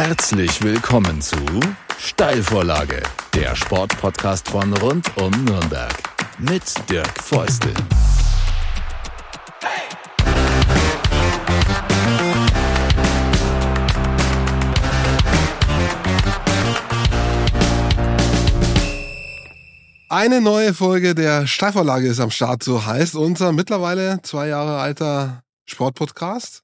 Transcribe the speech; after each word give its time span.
Herzlich 0.00 0.62
willkommen 0.62 1.20
zu 1.20 1.36
Steilvorlage, 1.98 3.02
der 3.34 3.56
Sportpodcast 3.56 4.48
von 4.48 4.72
rund 4.74 5.10
um 5.16 5.32
Nürnberg 5.44 5.92
mit 6.38 6.62
Dirk 6.88 7.20
Feustel. 7.20 7.74
Eine 20.08 20.40
neue 20.40 20.74
Folge 20.74 21.16
der 21.16 21.48
Steilvorlage 21.48 22.06
ist 22.06 22.20
am 22.20 22.30
Start, 22.30 22.62
so 22.62 22.86
heißt 22.86 23.16
unser 23.16 23.50
mittlerweile 23.50 24.20
zwei 24.22 24.46
Jahre 24.46 24.78
alter 24.78 25.42
Sportpodcast. 25.64 26.62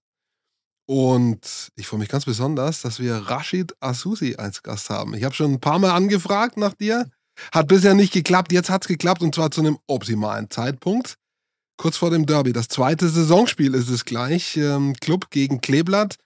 Und 0.87 1.71
ich 1.77 1.87
freue 1.87 2.01
mich 2.01 2.09
ganz 2.09 2.27
besonders, 2.27 2.83
dass 2.83 3.01
wir 3.01 3.16
Rashid 3.16 3.75
Asusi 3.80 4.37
als 4.37 4.62
Gast 4.62 4.91
haben. 4.91 5.15
Ich 5.15 5.25
habe 5.25 5.34
schon 5.34 5.55
ein 5.55 5.61
paar 5.61 5.79
Mal 5.79 5.91
angefragt 5.91 6.56
nach 6.56 6.75
dir. 6.75 7.11
Hat 7.52 7.69
bisher 7.69 7.95
nicht 7.95 8.12
geklappt, 8.12 8.52
jetzt 8.52 8.70
hat 8.70 8.84
es 8.84 8.89
geklappt 8.89 9.23
und 9.23 9.34
zwar 9.34 9.51
zu 9.51 9.61
einem 9.61 9.78
optimalen 9.87 10.51
Zeitpunkt. 10.51 11.16
Kurz 11.77 11.97
vor 11.97 12.11
dem 12.11 12.25
Derby. 12.25 12.52
Das 12.52 12.69
zweite 12.69 13.09
Saisonspiel 13.09 13.75
ist 13.75 13.89
es 13.89 14.05
gleich. 14.05 14.56
Ähm, 14.56 14.95
Club 15.01 15.30
gegen 15.30 15.61
Kleeblatt. 15.61 16.16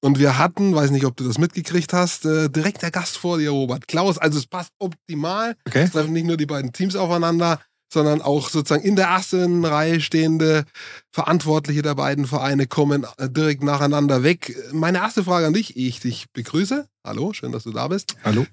Und 0.00 0.20
wir 0.20 0.38
hatten, 0.38 0.76
weiß 0.76 0.92
nicht, 0.92 1.04
ob 1.06 1.16
du 1.16 1.26
das 1.26 1.38
mitgekriegt 1.38 1.92
hast, 1.92 2.24
äh, 2.24 2.48
direkt 2.48 2.82
der 2.82 2.92
Gast 2.92 3.18
vor 3.18 3.38
dir, 3.38 3.50
Robert 3.50 3.88
Klaus. 3.88 4.18
Also 4.18 4.38
es 4.38 4.46
passt 4.46 4.70
optimal. 4.78 5.56
Okay. 5.66 5.82
Es 5.82 5.90
treffen 5.90 6.12
nicht 6.12 6.26
nur 6.26 6.36
die 6.36 6.46
beiden 6.46 6.72
Teams 6.72 6.94
aufeinander, 6.94 7.60
sondern 7.92 8.22
auch 8.22 8.48
sozusagen 8.48 8.84
in 8.84 8.96
der 8.96 9.08
ersten 9.08 9.64
Reihe 9.64 10.00
stehende 10.00 10.64
Verantwortliche 11.10 11.82
der 11.82 11.94
beiden 11.94 12.26
Vereine 12.26 12.66
kommen 12.66 13.06
äh, 13.18 13.28
direkt 13.28 13.62
nacheinander 13.62 14.22
weg. 14.22 14.56
Meine 14.72 14.98
erste 14.98 15.24
Frage 15.24 15.46
an 15.46 15.52
dich, 15.52 15.76
ich 15.76 16.00
dich 16.00 16.30
begrüße. 16.32 16.88
Hallo, 17.04 17.32
schön, 17.34 17.52
dass 17.52 17.64
du 17.64 17.70
da 17.70 17.88
bist. 17.88 18.16
Hallo. 18.24 18.46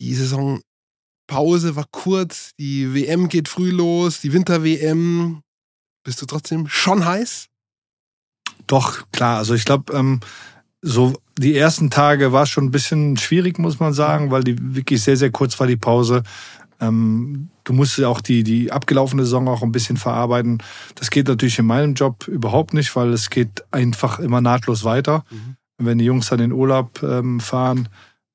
Die 0.00 0.14
Saisonpause 0.14 1.74
war 1.74 1.86
kurz, 1.90 2.52
die 2.58 2.94
WM 2.94 3.28
geht 3.28 3.48
früh 3.48 3.70
los, 3.70 4.20
die 4.20 4.32
Winter-WM. 4.32 5.42
Bist 6.04 6.22
du 6.22 6.26
trotzdem 6.26 6.68
schon 6.68 7.04
heiß? 7.04 7.48
Doch, 8.68 9.02
klar. 9.10 9.38
Also 9.38 9.54
ich 9.54 9.64
glaube, 9.64 9.92
ähm, 9.92 10.20
so 10.80 11.14
die 11.38 11.56
ersten 11.56 11.90
Tage 11.90 12.32
war 12.32 12.44
es 12.44 12.50
schon 12.50 12.66
ein 12.66 12.70
bisschen 12.70 13.16
schwierig, 13.16 13.58
muss 13.58 13.80
man 13.80 13.92
sagen, 13.92 14.30
weil 14.30 14.44
die 14.44 14.56
wirklich 14.76 15.02
sehr, 15.02 15.16
sehr 15.16 15.30
kurz 15.30 15.58
war 15.58 15.66
die 15.66 15.76
Pause. 15.76 16.22
Ähm, 16.80 17.50
du 17.64 17.72
musst 17.72 17.98
ja 17.98 18.08
auch 18.08 18.20
die, 18.20 18.44
die 18.44 18.70
abgelaufene 18.72 19.24
Saison 19.24 19.48
auch 19.48 19.62
ein 19.62 19.72
bisschen 19.72 19.96
verarbeiten. 19.96 20.62
Das 20.94 21.10
geht 21.10 21.28
natürlich 21.28 21.58
in 21.58 21.66
meinem 21.66 21.94
Job 21.94 22.28
überhaupt 22.28 22.74
nicht, 22.74 22.94
weil 22.96 23.12
es 23.12 23.30
geht 23.30 23.64
einfach 23.70 24.18
immer 24.18 24.40
nahtlos 24.40 24.84
weiter. 24.84 25.24
Mhm. 25.30 25.56
Wenn 25.78 25.98
die 25.98 26.04
Jungs 26.04 26.28
dann 26.28 26.40
in 26.40 26.52
Urlaub 26.52 27.02
ähm, 27.02 27.40
fahren, 27.40 27.88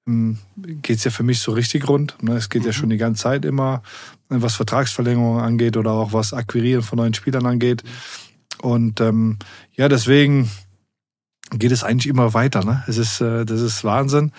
ähm, 0.07 0.37
geht 0.57 0.97
es 0.97 1.03
ja 1.03 1.11
für 1.11 1.23
mich 1.23 1.39
so 1.39 1.51
richtig 1.51 1.87
rund. 1.87 2.15
Ne? 2.21 2.35
Es 2.35 2.49
geht 2.49 2.61
mhm. 2.61 2.67
ja 2.67 2.73
schon 2.73 2.89
die 2.89 2.97
ganze 2.97 3.23
Zeit 3.23 3.45
immer, 3.45 3.81
was 4.29 4.55
Vertragsverlängerungen 4.55 5.43
angeht 5.43 5.77
oder 5.77 5.91
auch 5.91 6.13
was 6.13 6.33
Akquirieren 6.33 6.83
von 6.83 6.97
neuen 6.97 7.13
Spielern 7.13 7.45
angeht. 7.45 7.83
Mhm. 7.83 7.89
Und 8.69 9.01
ähm, 9.01 9.39
ja, 9.75 9.89
deswegen 9.89 10.49
geht 11.51 11.71
es 11.71 11.83
eigentlich 11.83 12.07
immer 12.07 12.33
weiter. 12.33 12.63
Ne? 12.63 12.83
Es 12.87 12.97
ist, 12.97 13.21
äh, 13.21 13.45
das 13.45 13.61
ist 13.61 13.83
Wahnsinn. 13.83 14.31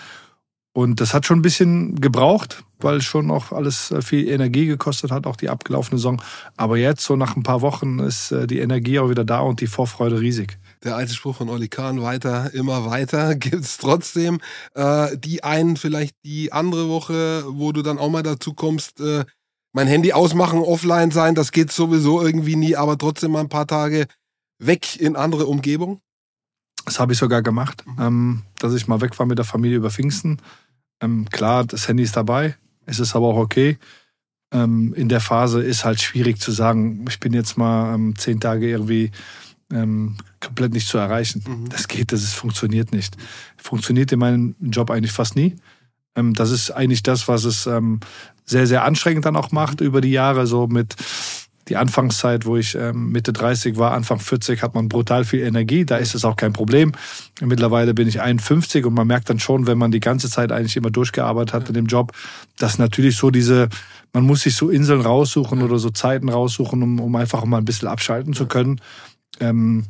Und 0.77 1.00
das 1.00 1.14
hat 1.14 1.25
schon 1.25 1.39
ein 1.39 1.42
bisschen 1.42 2.00
gebraucht, 2.00 2.64
weil 2.80 3.00
schon 3.00 3.30
auch 3.30 3.53
alles 3.53 3.92
äh, 3.92 4.03
viel 4.03 4.28
Energie 4.28 4.67
gekostet 4.67 5.12
hat, 5.12 5.25
auch 5.25 5.36
die 5.36 5.48
abgelaufene 5.48 5.98
Saison. 5.98 6.20
Aber 6.56 6.77
jetzt, 6.77 7.05
so 7.05 7.14
nach 7.14 7.36
ein 7.36 7.44
paar 7.44 7.61
Wochen, 7.61 8.00
ist 8.00 8.33
äh, 8.33 8.48
die 8.48 8.58
Energie 8.58 8.98
auch 8.98 9.08
wieder 9.08 9.25
da 9.25 9.39
und 9.39 9.61
die 9.61 9.69
Vorfreude 9.69 10.20
riesig. 10.20 10.58
Der 10.83 10.97
alte 10.97 11.14
Spruch 11.14 11.36
von 11.36 11.48
Oli 11.48 11.69
Kahn, 11.69 12.03
weiter, 12.03 12.53
immer 12.55 12.86
weiter, 12.86 13.34
gibt's 13.36 13.78
trotzdem. 13.78 14.41
Äh, 14.75 15.16
die 15.16 15.44
einen, 15.44 15.77
vielleicht 15.77 16.16
die 16.25 16.53
andere 16.53 16.88
Woche, 16.88 17.44
wo 17.47 17.70
du 17.70 17.83
dann 17.83 17.99
auch 17.99 18.10
mal 18.10 18.25
dazu 18.25 18.53
kommst, 18.53 18.99
äh, 18.99 19.25
mein 19.72 19.87
Handy 19.87 20.12
ausmachen, 20.12 20.59
offline 20.59 21.12
sein, 21.12 21.37
das 21.37 21.53
geht 21.53 21.70
sowieso 21.70 22.20
irgendwie 22.20 22.56
nie, 22.56 22.75
aber 22.75 22.99
trotzdem 22.99 23.31
mal 23.31 23.41
ein 23.41 23.49
paar 23.49 23.69
Tage 23.69 24.06
weg 24.59 25.00
in 25.00 25.15
andere 25.15 25.47
Umgebung. 25.47 26.00
Das 26.84 26.99
habe 26.99 27.12
ich 27.12 27.19
sogar 27.19 27.43
gemacht, 27.43 27.84
mhm. 27.87 28.03
ähm, 28.03 28.43
dass 28.59 28.75
ich 28.75 28.88
mal 28.88 29.00
weg 29.00 29.16
war 29.20 29.26
mit 29.26 29.38
der 29.38 29.44
Familie 29.44 29.76
über 29.76 29.91
Pfingsten 29.91 30.38
ähm, 31.04 31.28
klar, 31.31 31.65
das 31.65 31.88
Handy 31.88 32.03
ist 32.03 32.16
dabei, 32.16 32.56
es 32.87 32.98
ist 32.98 33.15
aber 33.15 33.28
auch 33.28 33.37
okay. 33.37 33.78
Ähm, 34.53 34.94
in 34.94 35.09
der 35.09 35.20
Phase 35.20 35.62
ist 35.62 35.84
halt 35.84 36.00
schwierig 36.00 36.41
zu 36.41 36.53
sagen, 36.53 37.04
ich 37.09 37.20
bin 37.20 37.32
jetzt 37.32 37.59
mal 37.59 37.94
ähm, 37.94 38.15
zehn 38.16 38.41
Tage 38.41 38.69
irgendwie 38.69 39.10
ähm, 39.72 40.16
komplett 40.41 40.72
nicht 40.72 40.88
zu 40.88 40.98
erreichen. 40.98 41.43
Mhm. 41.47 41.69
Das 41.69 41.88
geht, 41.88 42.12
das 42.12 42.22
ist, 42.22 42.34
funktioniert 42.34 42.93
nicht. 42.93 43.16
Funktioniert 43.56 44.12
in 44.12 44.19
meinem 44.19 44.54
Job 44.60 44.91
eigentlich 44.91 45.12
fast 45.12 45.37
nie. 45.37 45.56
Ähm, 46.14 46.34
das 46.34 46.50
ist 46.50 46.70
eigentlich 46.70 47.03
das, 47.03 47.28
was 47.28 47.44
es 47.44 47.66
ähm, 47.66 48.00
sehr, 48.44 48.66
sehr 48.66 48.84
anstrengend 48.84 49.25
dann 49.25 49.37
auch 49.37 49.53
macht 49.53 49.81
über 49.81 50.00
die 50.00 50.10
Jahre, 50.12 50.47
so 50.47 50.66
mit 50.66 50.94
die 51.69 51.76
Anfangszeit, 51.76 52.44
wo 52.47 52.56
ich 52.56 52.75
ähm, 52.75 53.10
Mitte 53.10 53.32
30 53.32 53.78
war, 53.78 53.92
Anfang 53.92 54.20
40, 54.20 54.62
hat 54.62 54.75
man 54.75 54.88
brutal 54.88 55.25
viel 55.25 55.41
Energie. 55.41 55.84
Da 55.84 55.97
ist 55.97 56.14
es 56.14 56.25
auch 56.25 56.36
kein 56.36 56.52
Problem. 56.52 56.92
Mittlerweile 57.41 57.94
bin 57.94 58.06
ich 58.06 58.20
51 58.20 58.84
und 58.84 58.94
man 58.94 59.06
merkt 59.06 59.30
dann 59.30 59.38
schon, 59.38 59.66
wenn 59.66 59.78
man 59.78 59.91
die 59.91 60.00
ganze 60.00 60.28
Zeit 60.28 60.52
eigentlich 60.52 60.76
immer 60.76 60.91
durchgearbeitet 60.91 61.54
hat 61.54 61.69
in 61.69 61.75
dem 61.75 61.86
Job, 61.86 62.12
dass 62.58 62.78
natürlich 62.78 63.16
so 63.16 63.30
diese, 63.30 63.69
man 64.12 64.25
muss 64.25 64.42
sich 64.42 64.56
so 64.56 64.69
Inseln 64.69 65.00
raussuchen 65.00 65.62
oder 65.62 65.78
so 65.78 65.91
Zeiten 65.91 66.28
raussuchen, 66.28 66.82
um, 66.82 67.00
um 67.00 67.16
einfach 67.16 67.44
mal 67.44 67.58
ein 67.58 67.64
bisschen 67.64 67.88
abschalten 67.88 68.34
zu 68.34 68.46
können. 68.46 68.81
Ähm, 69.41 69.86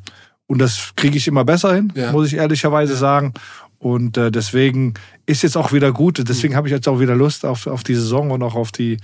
und 0.46 0.58
das 0.58 0.92
kriege 0.94 1.16
ich 1.16 1.26
immer 1.26 1.44
besser 1.44 1.74
hin, 1.74 1.92
ja. 1.96 2.12
muss 2.12 2.28
ich 2.28 2.34
ehrlicherweise 2.34 2.96
sagen. 2.96 3.34
Und 3.78 4.16
äh, 4.16 4.30
deswegen 4.30 4.94
ist 5.26 5.42
jetzt 5.42 5.56
auch 5.56 5.72
wieder 5.72 5.92
gut. 5.92 6.22
Deswegen 6.26 6.54
mhm. 6.54 6.56
habe 6.56 6.68
ich 6.68 6.72
jetzt 6.72 6.88
auch 6.88 7.00
wieder 7.00 7.14
Lust 7.14 7.44
auf, 7.44 7.66
auf 7.66 7.82
die 7.82 7.94
Saison 7.94 8.30
und 8.30 8.42
auch 8.42 8.54
auf 8.54 8.72
die 8.72 8.98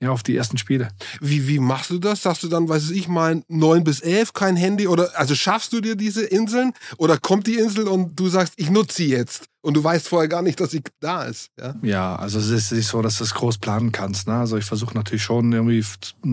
ja, 0.00 0.10
auf 0.10 0.22
die 0.22 0.36
ersten 0.36 0.58
Spiele. 0.58 0.88
Wie, 1.20 1.48
wie 1.48 1.58
machst 1.58 1.90
du 1.90 1.98
das? 1.98 2.22
Sagst 2.22 2.44
du 2.44 2.48
dann, 2.48 2.68
weiß 2.68 2.90
ich 2.90 3.08
mal, 3.08 3.42
neun 3.48 3.82
bis 3.82 4.00
elf, 4.00 4.32
kein 4.32 4.54
Handy? 4.54 4.86
Oder 4.86 5.10
also 5.16 5.34
schaffst 5.34 5.72
du 5.72 5.80
dir 5.80 5.96
diese 5.96 6.24
Inseln? 6.24 6.72
Oder 6.98 7.18
kommt 7.18 7.48
die 7.48 7.56
Insel 7.56 7.88
und 7.88 8.18
du 8.18 8.28
sagst, 8.28 8.54
ich 8.56 8.70
nutze 8.70 8.98
sie 8.98 9.08
jetzt? 9.08 9.46
Und 9.60 9.74
du 9.74 9.82
weißt 9.82 10.06
vorher 10.06 10.28
gar 10.28 10.42
nicht, 10.42 10.60
dass 10.60 10.70
sie 10.70 10.82
da 11.00 11.24
ist. 11.24 11.50
Ja, 11.60 11.74
ja 11.82 12.16
also 12.16 12.38
es 12.38 12.48
ist 12.48 12.70
nicht 12.70 12.86
so, 12.86 13.02
dass 13.02 13.18
du 13.18 13.24
es 13.24 13.34
groß 13.34 13.58
planen 13.58 13.90
kannst. 13.90 14.28
Ne? 14.28 14.34
Also 14.34 14.56
ich 14.56 14.64
versuche 14.64 14.94
natürlich 14.94 15.24
schon 15.24 15.52
irgendwie 15.52 15.84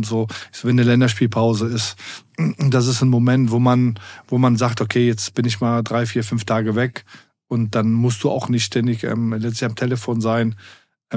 so, 0.04 0.28
wenn 0.62 0.80
eine 0.80 0.84
Länderspielpause 0.84 1.66
ist, 1.66 1.96
das 2.70 2.86
ist 2.86 3.02
ein 3.02 3.10
Moment, 3.10 3.50
wo 3.50 3.58
man, 3.58 4.00
wo 4.28 4.38
man 4.38 4.58
sagt, 4.58 4.80
okay, 4.80 5.08
jetzt 5.08 5.34
bin 5.34 5.46
ich 5.46 5.60
mal 5.60 5.82
drei, 5.82 6.06
vier, 6.06 6.24
fünf 6.24 6.46
Tage 6.46 6.76
weg. 6.76 7.04
Und 7.48 7.74
dann 7.74 7.92
musst 7.92 8.24
du 8.24 8.30
auch 8.30 8.48
nicht 8.48 8.66
ständig 8.66 9.04
ähm, 9.04 9.34
letztlich 9.34 9.66
am 9.66 9.76
Telefon 9.76 10.22
sein 10.22 10.56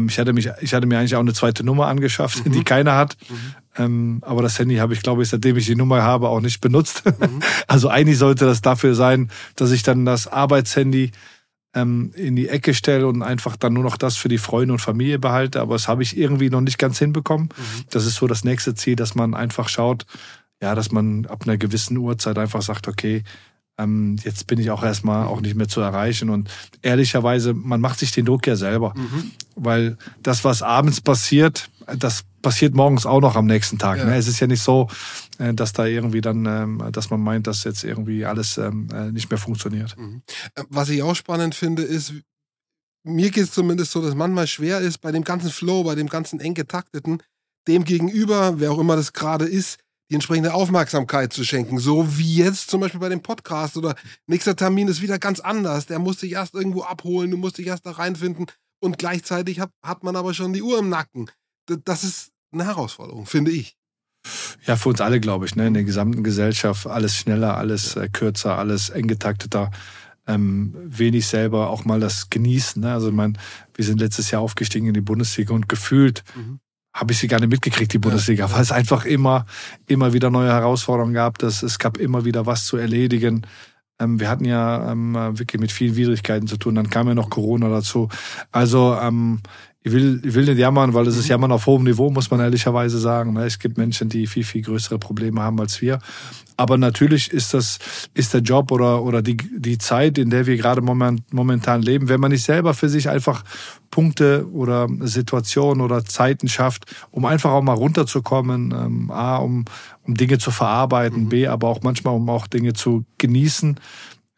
ich, 0.08 0.18
hatte 0.18 0.32
mich, 0.32 0.48
ich 0.60 0.74
hatte 0.74 0.86
mir 0.86 0.98
eigentlich 0.98 1.16
auch 1.16 1.20
eine 1.20 1.32
zweite 1.32 1.64
Nummer 1.64 1.86
angeschafft, 1.86 2.44
mhm. 2.46 2.52
die 2.52 2.64
keiner 2.64 2.96
hat. 2.96 3.16
Mhm. 3.28 3.54
Ähm, 3.76 4.18
aber 4.22 4.42
das 4.42 4.58
Handy 4.58 4.76
habe 4.76 4.92
ich, 4.92 5.02
glaube 5.02 5.22
ich, 5.22 5.28
seitdem 5.28 5.56
ich 5.56 5.66
die 5.66 5.76
Nummer 5.76 6.02
habe, 6.02 6.28
auch 6.28 6.40
nicht 6.40 6.60
benutzt. 6.60 7.04
Mhm. 7.04 7.40
Also 7.66 7.88
eigentlich 7.88 8.18
sollte 8.18 8.46
das 8.46 8.62
dafür 8.62 8.94
sein, 8.94 9.30
dass 9.56 9.72
ich 9.72 9.82
dann 9.82 10.04
das 10.04 10.26
Arbeitshandy 10.26 11.12
ähm, 11.74 12.12
in 12.14 12.34
die 12.34 12.48
Ecke 12.48 12.74
stelle 12.74 13.06
und 13.06 13.22
einfach 13.22 13.56
dann 13.56 13.74
nur 13.74 13.82
noch 13.82 13.96
das 13.96 14.16
für 14.16 14.28
die 14.28 14.38
Freunde 14.38 14.72
und 14.72 14.80
Familie 14.80 15.18
behalte. 15.18 15.60
Aber 15.60 15.74
das 15.74 15.86
habe 15.86 16.02
ich 16.02 16.16
irgendwie 16.16 16.50
noch 16.50 16.60
nicht 16.60 16.78
ganz 16.78 16.98
hinbekommen. 16.98 17.50
Mhm. 17.56 17.84
Das 17.90 18.06
ist 18.06 18.16
so 18.16 18.26
das 18.26 18.44
nächste 18.44 18.74
Ziel, 18.74 18.96
dass 18.96 19.14
man 19.14 19.34
einfach 19.34 19.68
schaut, 19.68 20.06
ja, 20.62 20.74
dass 20.74 20.90
man 20.90 21.26
ab 21.26 21.42
einer 21.44 21.56
gewissen 21.56 21.96
Uhrzeit 21.98 22.38
einfach 22.38 22.62
sagt, 22.62 22.88
okay, 22.88 23.22
ähm, 23.78 24.16
jetzt 24.22 24.46
bin 24.46 24.58
ich 24.58 24.70
auch 24.70 24.82
erstmal 24.82 25.26
auch 25.26 25.40
nicht 25.40 25.54
mehr 25.54 25.68
zu 25.68 25.80
erreichen. 25.80 26.30
Und 26.30 26.50
ehrlicherweise, 26.82 27.54
man 27.54 27.80
macht 27.80 27.98
sich 28.00 28.10
den 28.12 28.26
Druck 28.26 28.46
ja 28.46 28.56
selber. 28.56 28.92
Mhm. 28.96 29.30
Weil 29.54 29.98
das, 30.22 30.44
was 30.44 30.62
abends 30.62 31.00
passiert, 31.00 31.70
das 31.96 32.24
passiert 32.42 32.74
morgens 32.74 33.06
auch 33.06 33.20
noch 33.20 33.36
am 33.36 33.46
nächsten 33.46 33.78
Tag. 33.78 33.98
Ja. 33.98 34.04
Ne? 34.04 34.16
Es 34.16 34.28
ist 34.28 34.40
ja 34.40 34.46
nicht 34.46 34.62
so, 34.62 34.88
äh, 35.38 35.54
dass 35.54 35.72
da 35.72 35.86
irgendwie 35.86 36.20
dann, 36.20 36.44
ähm, 36.46 36.82
dass 36.92 37.10
man 37.10 37.20
meint, 37.20 37.46
dass 37.46 37.64
jetzt 37.64 37.84
irgendwie 37.84 38.24
alles 38.24 38.58
ähm, 38.58 38.88
äh, 38.92 39.10
nicht 39.12 39.30
mehr 39.30 39.38
funktioniert. 39.38 39.96
Mhm. 39.96 40.22
Äh, 40.54 40.64
was 40.68 40.88
ich 40.88 41.02
auch 41.02 41.14
spannend 41.14 41.54
finde, 41.54 41.82
ist, 41.82 42.14
mir 43.04 43.30
geht 43.30 43.44
es 43.44 43.52
zumindest 43.52 43.92
so, 43.92 44.02
dass 44.02 44.14
manchmal 44.14 44.46
schwer 44.46 44.80
ist, 44.80 44.98
bei 44.98 45.12
dem 45.12 45.24
ganzen 45.24 45.50
Flow, 45.50 45.84
bei 45.84 45.94
dem 45.94 46.08
ganzen 46.08 46.40
eng 46.40 46.54
getakteten, 46.54 47.22
dem 47.66 47.84
gegenüber, 47.84 48.60
wer 48.60 48.72
auch 48.72 48.78
immer 48.78 48.96
das 48.96 49.12
gerade 49.12 49.44
ist, 49.44 49.78
die 50.10 50.14
entsprechende 50.14 50.54
Aufmerksamkeit 50.54 51.32
zu 51.32 51.44
schenken. 51.44 51.78
So 51.78 52.16
wie 52.16 52.36
jetzt 52.36 52.70
zum 52.70 52.80
Beispiel 52.80 53.00
bei 53.00 53.08
dem 53.08 53.22
Podcast 53.22 53.76
oder 53.76 53.94
nächster 54.26 54.56
Termin 54.56 54.88
ist 54.88 55.02
wieder 55.02 55.18
ganz 55.18 55.40
anders. 55.40 55.86
Der 55.86 55.98
muss 55.98 56.18
dich 56.18 56.32
erst 56.32 56.54
irgendwo 56.54 56.82
abholen, 56.82 57.30
du 57.30 57.36
musst 57.36 57.58
dich 57.58 57.66
erst 57.66 57.84
da 57.86 57.92
reinfinden 57.92 58.46
und 58.80 58.98
gleichzeitig 58.98 59.60
hat, 59.60 59.70
hat 59.82 60.04
man 60.04 60.16
aber 60.16 60.32
schon 60.34 60.52
die 60.52 60.62
Uhr 60.62 60.78
im 60.78 60.88
Nacken. 60.88 61.30
Das 61.84 62.04
ist 62.04 62.30
eine 62.52 62.64
Herausforderung, 62.64 63.26
finde 63.26 63.50
ich. 63.50 63.76
Ja, 64.66 64.76
für 64.76 64.88
uns 64.88 65.00
alle, 65.00 65.20
glaube 65.20 65.46
ich, 65.46 65.56
ne? 65.56 65.66
in 65.66 65.74
der 65.74 65.84
gesamten 65.84 66.24
Gesellschaft. 66.24 66.86
Alles 66.86 67.16
schneller, 67.16 67.56
alles 67.56 67.96
äh, 67.96 68.08
kürzer, 68.08 68.58
alles 68.58 68.90
eng 68.90 69.08
getakteter. 69.08 69.70
Ähm, 70.26 70.74
wenig 70.84 71.26
selber 71.26 71.70
auch 71.70 71.84
mal 71.84 72.00
das 72.00 72.28
genießen. 72.28 72.82
Ne? 72.82 72.92
Also, 72.92 73.08
ich 73.08 73.14
meine, 73.14 73.34
wir 73.74 73.84
sind 73.84 74.00
letztes 74.00 74.30
Jahr 74.30 74.42
aufgestiegen 74.42 74.86
in 74.86 74.94
die 74.94 75.00
Bundesliga 75.00 75.54
und 75.54 75.68
gefühlt 75.68 76.24
mhm 76.34 76.60
habe 76.98 77.12
ich 77.12 77.18
sie 77.18 77.28
gar 77.28 77.38
nicht 77.38 77.50
mitgekriegt, 77.50 77.92
die 77.92 77.98
Bundesliga, 77.98 78.50
weil 78.50 78.60
es 78.60 78.72
einfach 78.72 79.04
immer, 79.04 79.46
immer 79.86 80.12
wieder 80.12 80.30
neue 80.30 80.48
Herausforderungen 80.48 81.14
gab. 81.14 81.38
Dass 81.38 81.62
es 81.62 81.78
gab 81.78 81.96
immer 81.96 82.24
wieder 82.24 82.44
was 82.46 82.66
zu 82.66 82.76
erledigen. 82.76 83.46
Ähm, 84.00 84.18
wir 84.18 84.28
hatten 84.28 84.44
ja 84.44 84.90
ähm, 84.90 85.14
wirklich 85.14 85.60
mit 85.60 85.70
vielen 85.70 85.94
Widrigkeiten 85.94 86.48
zu 86.48 86.56
tun. 86.56 86.74
Dann 86.74 86.90
kam 86.90 87.06
ja 87.06 87.14
noch 87.14 87.30
Corona 87.30 87.68
dazu. 87.68 88.08
Also 88.50 88.98
ähm, 89.00 89.40
ich 89.88 89.94
will, 89.94 90.20
ich 90.24 90.34
will 90.34 90.44
nicht 90.44 90.58
jammern, 90.58 90.92
weil 90.94 91.06
es 91.06 91.16
ist 91.16 91.28
Jammern 91.28 91.50
auf 91.50 91.66
hohem 91.66 91.84
Niveau, 91.84 92.10
muss 92.10 92.30
man 92.30 92.40
ehrlicherweise 92.40 92.98
sagen. 92.98 93.32
Ne? 93.32 93.44
Es 93.44 93.58
gibt 93.58 93.78
Menschen, 93.78 94.08
die 94.08 94.26
viel, 94.26 94.44
viel 94.44 94.62
größere 94.62 94.98
Probleme 94.98 95.40
haben 95.40 95.58
als 95.60 95.80
wir. 95.80 95.98
Aber 96.56 96.76
natürlich 96.76 97.32
ist 97.32 97.54
das, 97.54 97.78
ist 98.14 98.34
der 98.34 98.40
Job 98.40 98.70
oder, 98.70 99.02
oder 99.02 99.22
die, 99.22 99.36
die 99.36 99.78
Zeit, 99.78 100.18
in 100.18 100.28
der 100.28 100.46
wir 100.46 100.56
gerade 100.56 100.82
momentan 100.82 101.82
leben, 101.82 102.08
wenn 102.08 102.20
man 102.20 102.32
nicht 102.32 102.44
selber 102.44 102.74
für 102.74 102.88
sich 102.88 103.08
einfach 103.08 103.44
Punkte 103.90 104.46
oder 104.52 104.88
Situationen 105.00 105.80
oder 105.80 106.04
Zeiten 106.04 106.48
schafft, 106.48 106.84
um 107.10 107.24
einfach 107.24 107.52
auch 107.52 107.62
mal 107.62 107.74
runterzukommen, 107.74 108.72
ähm, 108.72 109.10
A, 109.10 109.36
um, 109.36 109.64
um 110.02 110.14
Dinge 110.14 110.38
zu 110.38 110.50
verarbeiten, 110.50 111.24
mhm. 111.24 111.28
B, 111.28 111.46
aber 111.46 111.68
auch 111.68 111.82
manchmal, 111.82 112.14
um 112.14 112.28
auch 112.28 112.46
Dinge 112.46 112.72
zu 112.74 113.04
genießen, 113.18 113.78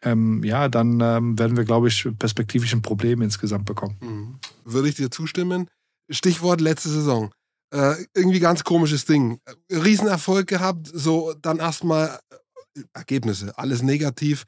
ähm, 0.03 0.43
ja, 0.45 0.69
dann 0.69 1.01
ähm, 1.01 1.39
werden 1.39 1.57
wir, 1.57 1.65
glaube 1.65 1.89
ich, 1.89 2.09
perspektivisch 2.19 2.73
ein 2.73 2.83
Problem 2.83 3.23
insgesamt 3.23 3.67
bekommen. 3.67 3.97
Mhm. 4.01 4.39
Würde 4.65 4.89
ich 4.89 4.95
dir 4.95 5.11
zustimmen? 5.11 5.69
Stichwort 6.11 6.61
letzte 6.61 6.89
Saison. 6.89 7.33
Äh, 7.73 7.95
irgendwie 8.15 8.41
ganz 8.41 8.65
komisches 8.65 9.05
Ding. 9.05 9.39
Riesenerfolg 9.71 10.47
gehabt, 10.47 10.91
so 10.93 11.35
dann 11.41 11.59
erstmal 11.59 12.19
äh, 12.77 12.83
Ergebnisse, 12.95 13.57
alles 13.59 13.83
negativ. 13.83 14.47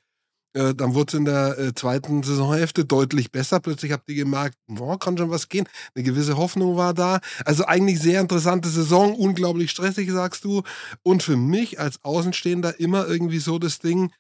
Äh, 0.55 0.75
dann 0.75 0.95
wurde 0.95 1.09
es 1.09 1.15
in 1.15 1.25
der 1.25 1.59
äh, 1.59 1.75
zweiten 1.75 2.23
Saisonhälfte 2.23 2.85
deutlich 2.85 3.31
besser. 3.31 3.61
Plötzlich 3.61 3.93
habt 3.93 4.09
ihr 4.09 4.17
gemerkt, 4.17 4.57
boah, 4.67 4.99
kann 4.99 5.17
schon 5.17 5.31
was 5.31 5.49
gehen. 5.49 5.69
Eine 5.95 6.05
gewisse 6.05 6.37
Hoffnung 6.37 6.77
war 6.77 6.95
da. 6.95 7.21
Also 7.45 7.65
eigentlich 7.65 8.01
sehr 8.01 8.21
interessante 8.21 8.69
Saison, 8.69 9.15
unglaublich 9.15 9.71
stressig, 9.71 10.11
sagst 10.11 10.45
du. 10.45 10.63
Und 11.03 11.23
für 11.23 11.37
mich 11.37 11.81
als 11.81 12.03
Außenstehender 12.05 12.81
immer 12.81 13.07
irgendwie 13.07 13.39
so 13.39 13.59
das 13.59 13.79
Ding, 13.79 14.13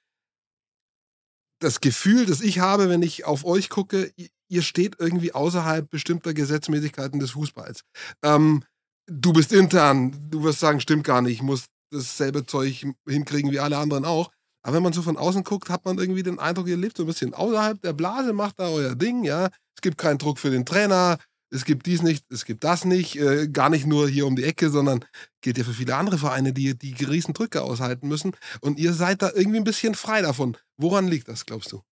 das 1.62 1.80
Gefühl, 1.80 2.26
das 2.26 2.40
ich 2.40 2.58
habe, 2.58 2.88
wenn 2.88 3.02
ich 3.02 3.24
auf 3.24 3.44
euch 3.44 3.68
gucke, 3.68 4.12
ihr 4.48 4.62
steht 4.62 4.96
irgendwie 4.98 5.32
außerhalb 5.32 5.88
bestimmter 5.88 6.34
Gesetzmäßigkeiten 6.34 7.20
des 7.20 7.32
Fußballs. 7.32 7.82
Ähm, 8.22 8.64
du 9.06 9.32
bist 9.32 9.52
intern, 9.52 10.28
du 10.30 10.42
wirst 10.42 10.60
sagen, 10.60 10.80
stimmt 10.80 11.04
gar 11.04 11.22
nicht, 11.22 11.34
ich 11.34 11.42
muss 11.42 11.66
dasselbe 11.90 12.46
Zeug 12.46 12.86
hinkriegen 13.06 13.50
wie 13.50 13.60
alle 13.60 13.78
anderen 13.78 14.04
auch. 14.04 14.30
Aber 14.64 14.76
wenn 14.76 14.82
man 14.82 14.92
so 14.92 15.02
von 15.02 15.16
außen 15.16 15.44
guckt, 15.44 15.70
hat 15.70 15.84
man 15.84 15.98
irgendwie 15.98 16.22
den 16.22 16.38
Eindruck, 16.38 16.68
ihr 16.68 16.76
lebt 16.76 16.96
so 16.96 17.04
ein 17.04 17.06
bisschen 17.06 17.34
außerhalb 17.34 17.80
der 17.82 17.92
Blase, 17.92 18.32
macht 18.32 18.60
da 18.60 18.68
euer 18.68 18.94
Ding, 18.94 19.24
ja. 19.24 19.46
Es 19.74 19.82
gibt 19.82 19.98
keinen 19.98 20.18
Druck 20.18 20.38
für 20.38 20.50
den 20.50 20.64
Trainer, 20.64 21.18
es 21.52 21.64
gibt 21.64 21.86
dies 21.86 22.02
nicht, 22.02 22.24
es 22.30 22.44
gibt 22.44 22.64
das 22.64 22.84
nicht, 22.84 23.16
äh, 23.16 23.48
gar 23.48 23.68
nicht 23.68 23.86
nur 23.86 24.08
hier 24.08 24.26
um 24.26 24.36
die 24.36 24.44
Ecke, 24.44 24.70
sondern 24.70 25.04
gilt 25.42 25.58
ja 25.58 25.64
für 25.64 25.74
viele 25.74 25.96
andere 25.96 26.18
Vereine, 26.18 26.52
die 26.52 26.76
die 26.76 27.04
riesen 27.04 27.34
Drücke 27.34 27.62
aushalten 27.62 28.08
müssen. 28.08 28.32
Und 28.60 28.78
ihr 28.78 28.94
seid 28.94 29.22
da 29.22 29.30
irgendwie 29.34 29.58
ein 29.58 29.64
bisschen 29.64 29.94
frei 29.94 30.22
davon. 30.22 30.56
Woran 30.76 31.08
liegt 31.08 31.28
das, 31.28 31.44
glaubst 31.44 31.72
du? 31.72 31.82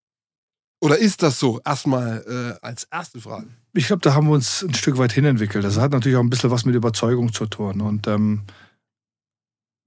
Oder 0.82 0.98
ist 0.98 1.22
das 1.22 1.38
so? 1.38 1.60
Erstmal 1.64 2.24
äh, 2.62 2.66
als 2.66 2.84
erste 2.90 3.20
Frage. 3.20 3.48
Ich 3.74 3.88
glaube, 3.88 4.00
da 4.00 4.14
haben 4.14 4.28
wir 4.28 4.34
uns 4.34 4.62
ein 4.62 4.74
Stück 4.74 4.96
weit 4.96 5.12
hinentwickelt. 5.12 5.62
Das 5.62 5.76
hat 5.76 5.92
natürlich 5.92 6.16
auch 6.16 6.22
ein 6.22 6.30
bisschen 6.30 6.50
was 6.50 6.64
mit 6.64 6.74
Überzeugung 6.74 7.32
zu 7.32 7.46
tun. 7.46 7.82
Und 7.82 8.06
ähm, 8.06 8.44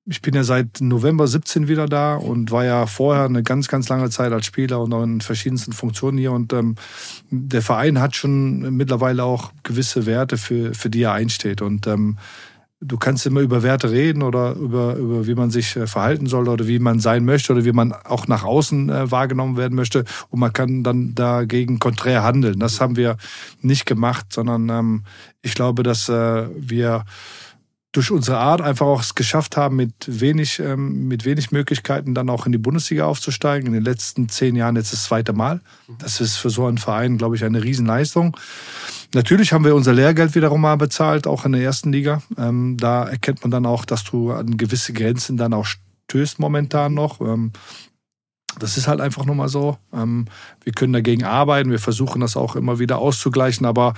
ich 0.05 0.21
bin 0.21 0.33
ja 0.33 0.43
seit 0.43 0.81
November 0.81 1.27
17 1.27 1.67
wieder 1.67 1.87
da 1.87 2.15
und 2.15 2.51
war 2.51 2.65
ja 2.65 2.87
vorher 2.87 3.23
eine 3.25 3.41
ganz, 3.41 3.69
ganz 3.69 3.87
lange 3.87 4.09
Zeit 4.09 4.33
als 4.33 4.45
Spieler 4.45 4.81
und 4.81 4.93
auch 4.93 5.03
in 5.03 5.21
verschiedensten 5.21 5.71
Funktionen 5.71 6.17
hier. 6.17 6.33
Und 6.33 6.51
ähm, 6.51 6.75
der 7.29 7.61
Verein 7.61 8.01
hat 8.01 8.15
schon 8.15 8.75
mittlerweile 8.75 9.23
auch 9.23 9.53
gewisse 9.63 10.05
Werte, 10.05 10.37
für, 10.37 10.73
für 10.73 10.89
die 10.89 11.03
er 11.03 11.13
einsteht. 11.13 11.61
Und 11.61 11.87
ähm, 11.87 12.17
du 12.81 12.97
kannst 12.97 13.25
immer 13.25 13.39
über 13.39 13.63
Werte 13.63 13.91
reden 13.91 14.23
oder 14.23 14.55
über, 14.55 14.95
über 14.95 15.25
wie 15.25 15.35
man 15.35 15.51
sich 15.51 15.77
äh, 15.77 15.87
verhalten 15.87 16.25
soll 16.25 16.49
oder 16.49 16.67
wie 16.67 16.79
man 16.79 16.99
sein 16.99 17.23
möchte 17.23 17.53
oder 17.53 17.63
wie 17.63 17.71
man 17.71 17.93
auch 17.93 18.27
nach 18.27 18.43
außen 18.43 18.89
äh, 18.89 19.09
wahrgenommen 19.09 19.55
werden 19.55 19.75
möchte. 19.75 20.03
Und 20.29 20.41
man 20.41 20.51
kann 20.51 20.83
dann 20.83 21.15
dagegen 21.15 21.79
konträr 21.79 22.23
handeln. 22.23 22.59
Das 22.59 22.81
haben 22.81 22.97
wir 22.97 23.15
nicht 23.61 23.85
gemacht, 23.85 24.33
sondern 24.33 24.67
ähm, 24.67 25.03
ich 25.41 25.55
glaube, 25.55 25.83
dass 25.83 26.09
äh, 26.09 26.47
wir 26.57 27.05
durch 27.93 28.09
unsere 28.09 28.39
Art 28.39 28.59
einfach 28.59 28.87
auch 28.87 29.01
es 29.01 29.15
geschafft 29.15 29.55
haben, 29.55 29.75
mit 29.75 29.93
wenig, 30.07 30.59
ähm, 30.59 31.07
mit 31.07 31.25
wenig 31.25 31.51
Möglichkeiten 31.51 32.15
dann 32.15 32.29
auch 32.29 32.47
in 32.47 32.51
die 32.51 32.57
Bundesliga 32.57 33.05
aufzusteigen. 33.05 33.67
In 33.67 33.73
den 33.73 33.83
letzten 33.83 34.27
zehn 34.29 34.55
Jahren 34.55 34.75
jetzt 34.75 34.91
das 34.91 35.03
zweite 35.03 35.31
Mal. 35.31 35.61
Das 35.99 36.19
ist 36.19 36.35
für 36.37 36.49
so 36.49 36.65
einen 36.65 36.79
Verein, 36.79 37.19
glaube 37.19 37.35
ich, 37.35 37.45
eine 37.45 37.63
Riesenleistung. 37.63 38.35
Natürlich 39.13 39.53
haben 39.53 39.63
wir 39.63 39.75
unser 39.75 39.93
Lehrgeld 39.93 40.33
wiederum 40.33 40.61
mal 40.61 40.75
bezahlt, 40.75 41.27
auch 41.27 41.45
in 41.45 41.51
der 41.51 41.61
ersten 41.61 41.91
Liga. 41.91 42.23
Ähm, 42.35 42.77
da 42.79 43.07
erkennt 43.07 43.43
man 43.43 43.51
dann 43.51 43.67
auch, 43.67 43.85
dass 43.85 44.03
du 44.03 44.31
an 44.31 44.57
gewisse 44.57 44.91
Grenzen 44.91 45.37
dann 45.37 45.53
auch 45.53 45.67
stößt 45.67 46.39
momentan 46.39 46.95
noch. 46.95 47.21
Ähm, 47.21 47.51
das 48.57 48.77
ist 48.77 48.87
halt 48.87 49.01
einfach 49.01 49.25
nur 49.25 49.35
mal 49.35 49.49
so. 49.49 49.77
Ähm, 49.93 50.25
wir 50.63 50.73
können 50.73 50.93
dagegen 50.93 51.25
arbeiten, 51.25 51.69
wir 51.69 51.79
versuchen 51.79 52.21
das 52.21 52.35
auch 52.35 52.55
immer 52.55 52.79
wieder 52.79 52.97
auszugleichen, 52.97 53.67
aber 53.67 53.93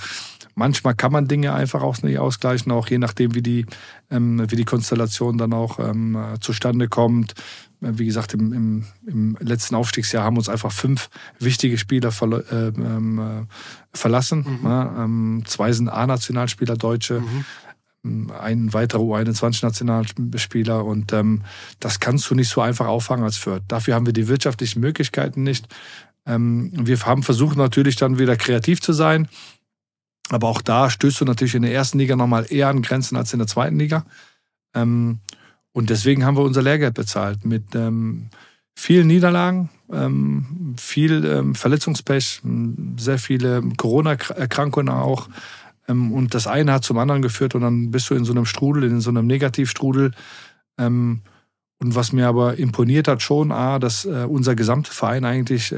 Manchmal 0.55 0.95
kann 0.95 1.11
man 1.11 1.27
Dinge 1.27 1.53
einfach 1.53 1.83
auch 1.83 2.01
nicht 2.01 2.17
ausgleichen, 2.17 2.71
auch 2.71 2.87
je 2.87 2.97
nachdem, 2.97 3.35
wie 3.35 3.41
die, 3.41 3.65
ähm, 4.09 4.49
wie 4.49 4.55
die 4.55 4.65
Konstellation 4.65 5.37
dann 5.37 5.53
auch 5.53 5.79
ähm, 5.79 6.17
zustande 6.39 6.87
kommt. 6.87 7.33
Äh, 7.81 7.91
wie 7.97 8.05
gesagt, 8.05 8.33
im, 8.33 8.53
im, 8.53 8.85
im, 9.05 9.37
letzten 9.39 9.75
Aufstiegsjahr 9.75 10.23
haben 10.23 10.37
uns 10.37 10.49
einfach 10.49 10.71
fünf 10.71 11.09
wichtige 11.39 11.77
Spieler 11.77 12.11
verlo 12.11 12.37
äh, 12.37 12.67
äh, 12.69 13.45
verlassen. 13.93 14.59
Mhm. 14.61 14.67
Ja, 14.67 15.03
ähm, 15.03 15.43
zwei 15.45 15.71
sind 15.71 15.89
A-Nationalspieler, 15.89 16.75
Deutsche. 16.75 17.21
Mhm 17.21 17.45
ähm, 18.03 18.31
ein 18.39 18.71
weiterer 18.71 19.01
U21-Nationalspieler 19.01 20.85
und 20.85 21.11
ähm, 21.11 21.41
das 21.79 21.99
kannst 21.99 22.29
du 22.29 22.35
nicht 22.35 22.49
so 22.49 22.61
einfach 22.61 22.85
auffangen 22.85 23.25
als 23.25 23.37
Fürth. 23.37 23.63
Dafür 23.67 23.95
haben 23.95 24.05
wir 24.05 24.13
die 24.13 24.27
wirtschaftlichen 24.27 24.79
Möglichkeiten 24.79 25.41
nicht. 25.41 25.67
Ähm, 26.27 26.71
wir 26.73 26.99
haben 26.99 27.23
versucht 27.23 27.57
natürlich 27.57 27.95
dann 27.95 28.19
wieder 28.19 28.35
kreativ 28.35 28.79
zu 28.79 28.93
sein. 28.93 29.27
Aber 30.29 30.47
auch 30.47 30.61
da 30.61 30.89
stößt 30.89 31.21
du 31.21 31.25
natürlich 31.25 31.55
in 31.55 31.61
der 31.61 31.73
ersten 31.73 31.99
Liga 31.99 32.15
nochmal 32.15 32.45
eher 32.49 32.69
an 32.69 32.81
Grenzen 32.81 33.15
als 33.15 33.33
in 33.33 33.39
der 33.39 33.47
zweiten 33.47 33.77
Liga. 33.77 34.05
Ähm, 34.73 35.19
und 35.71 35.89
deswegen 35.89 36.25
haben 36.25 36.37
wir 36.37 36.43
unser 36.43 36.61
Lehrgeld 36.61 36.93
bezahlt 36.93 37.45
mit 37.45 37.75
ähm, 37.75 38.29
vielen 38.75 39.07
Niederlagen, 39.07 39.69
ähm, 39.91 40.75
viel 40.77 41.53
Verletzungspech, 41.53 42.41
sehr 42.97 43.19
viele 43.19 43.61
Corona-Erkrankungen 43.77 44.93
auch. 44.93 45.29
Und 45.87 46.33
das 46.33 46.47
eine 46.47 46.73
hat 46.73 46.83
zum 46.83 46.97
anderen 46.97 47.21
geführt 47.21 47.53
und 47.53 47.61
dann 47.61 47.91
bist 47.91 48.09
du 48.09 48.15
in 48.15 48.25
so 48.25 48.31
einem 48.33 48.45
Strudel, 48.45 48.85
in 48.85 49.01
so 49.01 49.11
einem 49.11 49.27
Negativstrudel. 49.27 50.11
Und 50.77 51.21
was 51.79 52.11
mir 52.11 52.27
aber 52.27 52.57
imponiert 52.57 53.07
hat 53.07 53.21
schon, 53.21 53.51
A, 53.51 53.77
dass 53.77 54.05
äh, 54.05 54.25
unser 54.27 54.55
gesamter 54.55 54.91
Verein 54.91 55.25
eigentlich 55.25 55.73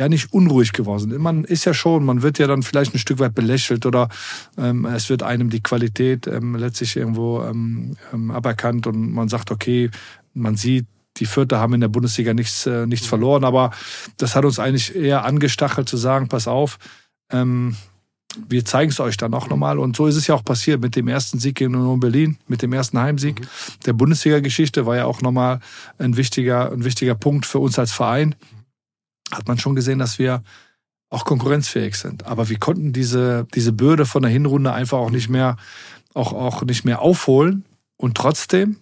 ja 0.00 0.08
nicht 0.08 0.32
unruhig 0.32 0.72
geworden 0.72 1.10
sind. 1.10 1.18
Man 1.18 1.44
ist 1.44 1.66
ja 1.66 1.74
schon, 1.74 2.06
man 2.06 2.22
wird 2.22 2.38
ja 2.38 2.46
dann 2.46 2.62
vielleicht 2.62 2.94
ein 2.94 2.98
Stück 2.98 3.18
weit 3.18 3.34
belächelt 3.34 3.84
oder 3.84 4.08
ähm, 4.56 4.86
es 4.86 5.10
wird 5.10 5.22
einem 5.22 5.50
die 5.50 5.62
Qualität 5.62 6.26
ähm, 6.26 6.56
letztlich 6.56 6.96
irgendwo 6.96 7.42
ähm, 7.42 7.96
ähm 8.10 8.30
aberkannt 8.30 8.86
und 8.86 9.12
man 9.12 9.28
sagt, 9.28 9.50
okay, 9.50 9.90
man 10.32 10.56
sieht, 10.56 10.86
die 11.18 11.26
Vierte 11.26 11.58
haben 11.58 11.74
in 11.74 11.82
der 11.82 11.88
Bundesliga 11.88 12.32
nichts, 12.32 12.64
äh, 12.64 12.86
nichts 12.86 13.06
mhm. 13.06 13.10
verloren, 13.10 13.44
aber 13.44 13.72
das 14.16 14.34
hat 14.34 14.46
uns 14.46 14.58
eigentlich 14.58 14.96
eher 14.96 15.26
angestachelt 15.26 15.86
zu 15.86 15.98
sagen, 15.98 16.28
pass 16.28 16.48
auf, 16.48 16.78
ähm, 17.30 17.76
wir 18.48 18.64
zeigen 18.64 18.92
es 18.92 19.00
euch 19.00 19.18
dann 19.18 19.34
auch 19.34 19.48
nochmal. 19.48 19.78
Und 19.78 19.96
so 19.96 20.06
ist 20.06 20.14
es 20.14 20.28
ja 20.28 20.36
auch 20.36 20.44
passiert 20.44 20.80
mit 20.80 20.94
dem 20.94 21.08
ersten 21.08 21.40
Sieg 21.40 21.56
gegen 21.56 21.74
Union 21.74 21.98
Berlin, 22.00 22.38
mit 22.46 22.62
dem 22.62 22.72
ersten 22.72 22.98
Heimsieg. 22.98 23.40
Mhm. 23.40 23.46
Der 23.84 23.92
Bundesliga-Geschichte 23.92 24.86
war 24.86 24.96
ja 24.96 25.04
auch 25.04 25.20
nochmal 25.20 25.60
ein 25.98 26.16
wichtiger, 26.16 26.72
ein 26.72 26.84
wichtiger 26.84 27.16
Punkt 27.16 27.44
für 27.44 27.58
uns 27.58 27.78
als 27.78 27.92
Verein 27.92 28.36
hat 29.32 29.48
man 29.48 29.58
schon 29.58 29.74
gesehen, 29.74 29.98
dass 29.98 30.18
wir 30.18 30.42
auch 31.10 31.24
konkurrenzfähig 31.24 31.96
sind. 31.96 32.26
Aber 32.26 32.48
wir 32.48 32.58
konnten 32.58 32.92
diese, 32.92 33.46
diese 33.54 33.72
Bürde 33.72 34.06
von 34.06 34.22
der 34.22 34.30
Hinrunde 34.30 34.72
einfach 34.72 34.98
auch 34.98 35.10
nicht 35.10 35.28
mehr, 35.28 35.56
auch, 36.14 36.32
auch 36.32 36.62
nicht 36.62 36.84
mehr 36.84 37.00
aufholen. 37.00 37.64
Und 37.96 38.16
trotzdem 38.16 38.76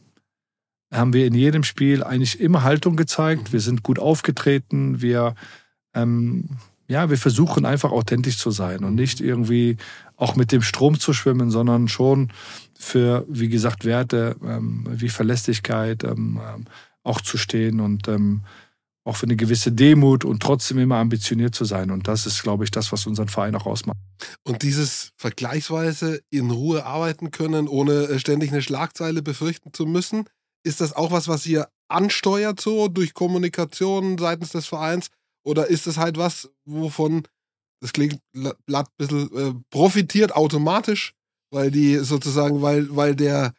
haben 0.92 1.12
wir 1.12 1.26
in 1.26 1.34
jedem 1.34 1.64
Spiel 1.64 2.04
eigentlich 2.04 2.40
immer 2.40 2.62
Haltung 2.62 2.96
gezeigt. 2.96 3.52
Wir 3.52 3.60
sind 3.60 3.82
gut 3.82 3.98
aufgetreten. 3.98 5.00
Wir, 5.00 5.34
ähm, 5.94 6.50
ja, 6.86 7.10
wir 7.10 7.18
versuchen 7.18 7.64
einfach 7.64 7.92
authentisch 7.92 8.38
zu 8.38 8.50
sein 8.50 8.84
und 8.84 8.94
nicht 8.94 9.20
irgendwie 9.20 9.76
auch 10.16 10.36
mit 10.36 10.52
dem 10.52 10.62
Strom 10.62 10.98
zu 10.98 11.12
schwimmen, 11.12 11.50
sondern 11.50 11.88
schon 11.88 12.30
für, 12.78 13.24
wie 13.28 13.48
gesagt, 13.48 13.84
Werte 13.84 14.36
ähm, 14.42 14.86
wie 14.90 15.08
Verlässlichkeit 15.08 16.04
ähm, 16.04 16.40
auch 17.02 17.20
zu 17.20 17.38
stehen 17.38 17.80
und 17.80 18.08
ähm, 18.08 18.42
auch 19.08 19.16
für 19.16 19.26
eine 19.26 19.36
gewisse 19.36 19.72
Demut 19.72 20.24
und 20.24 20.42
trotzdem 20.42 20.78
immer 20.78 20.96
ambitioniert 20.96 21.54
zu 21.54 21.64
sein. 21.64 21.90
Und 21.90 22.08
das 22.08 22.26
ist, 22.26 22.42
glaube 22.42 22.64
ich, 22.64 22.70
das, 22.70 22.92
was 22.92 23.06
unseren 23.06 23.28
Verein 23.28 23.54
auch 23.54 23.66
ausmacht. 23.66 23.96
Und 24.44 24.62
dieses 24.62 25.12
vergleichsweise 25.16 26.20
in 26.30 26.50
Ruhe 26.50 26.84
arbeiten 26.84 27.30
können, 27.30 27.68
ohne 27.68 28.04
äh, 28.04 28.18
ständig 28.18 28.50
eine 28.52 28.60
Schlagzeile 28.62 29.22
befürchten 29.22 29.72
zu 29.72 29.86
müssen, 29.86 30.24
ist 30.62 30.80
das 30.82 30.94
auch 30.94 31.10
was, 31.10 31.26
was 31.26 31.46
ihr 31.46 31.68
ansteuert 31.88 32.60
so 32.60 32.88
durch 32.88 33.14
Kommunikation 33.14 34.18
seitens 34.18 34.50
des 34.50 34.66
Vereins? 34.66 35.08
Oder 35.42 35.68
ist 35.68 35.86
es 35.86 35.96
halt 35.96 36.18
was, 36.18 36.50
wovon 36.66 37.22
das 37.80 37.92
klingt 37.92 38.20
Blatt 38.66 38.88
ein 38.88 38.96
bisschen 38.98 39.36
äh, 39.36 39.54
profitiert 39.70 40.34
automatisch, 40.34 41.14
weil 41.50 41.70
die 41.70 41.96
sozusagen, 41.96 42.60
weil, 42.60 42.94
weil 42.94 43.14
der 43.14 43.54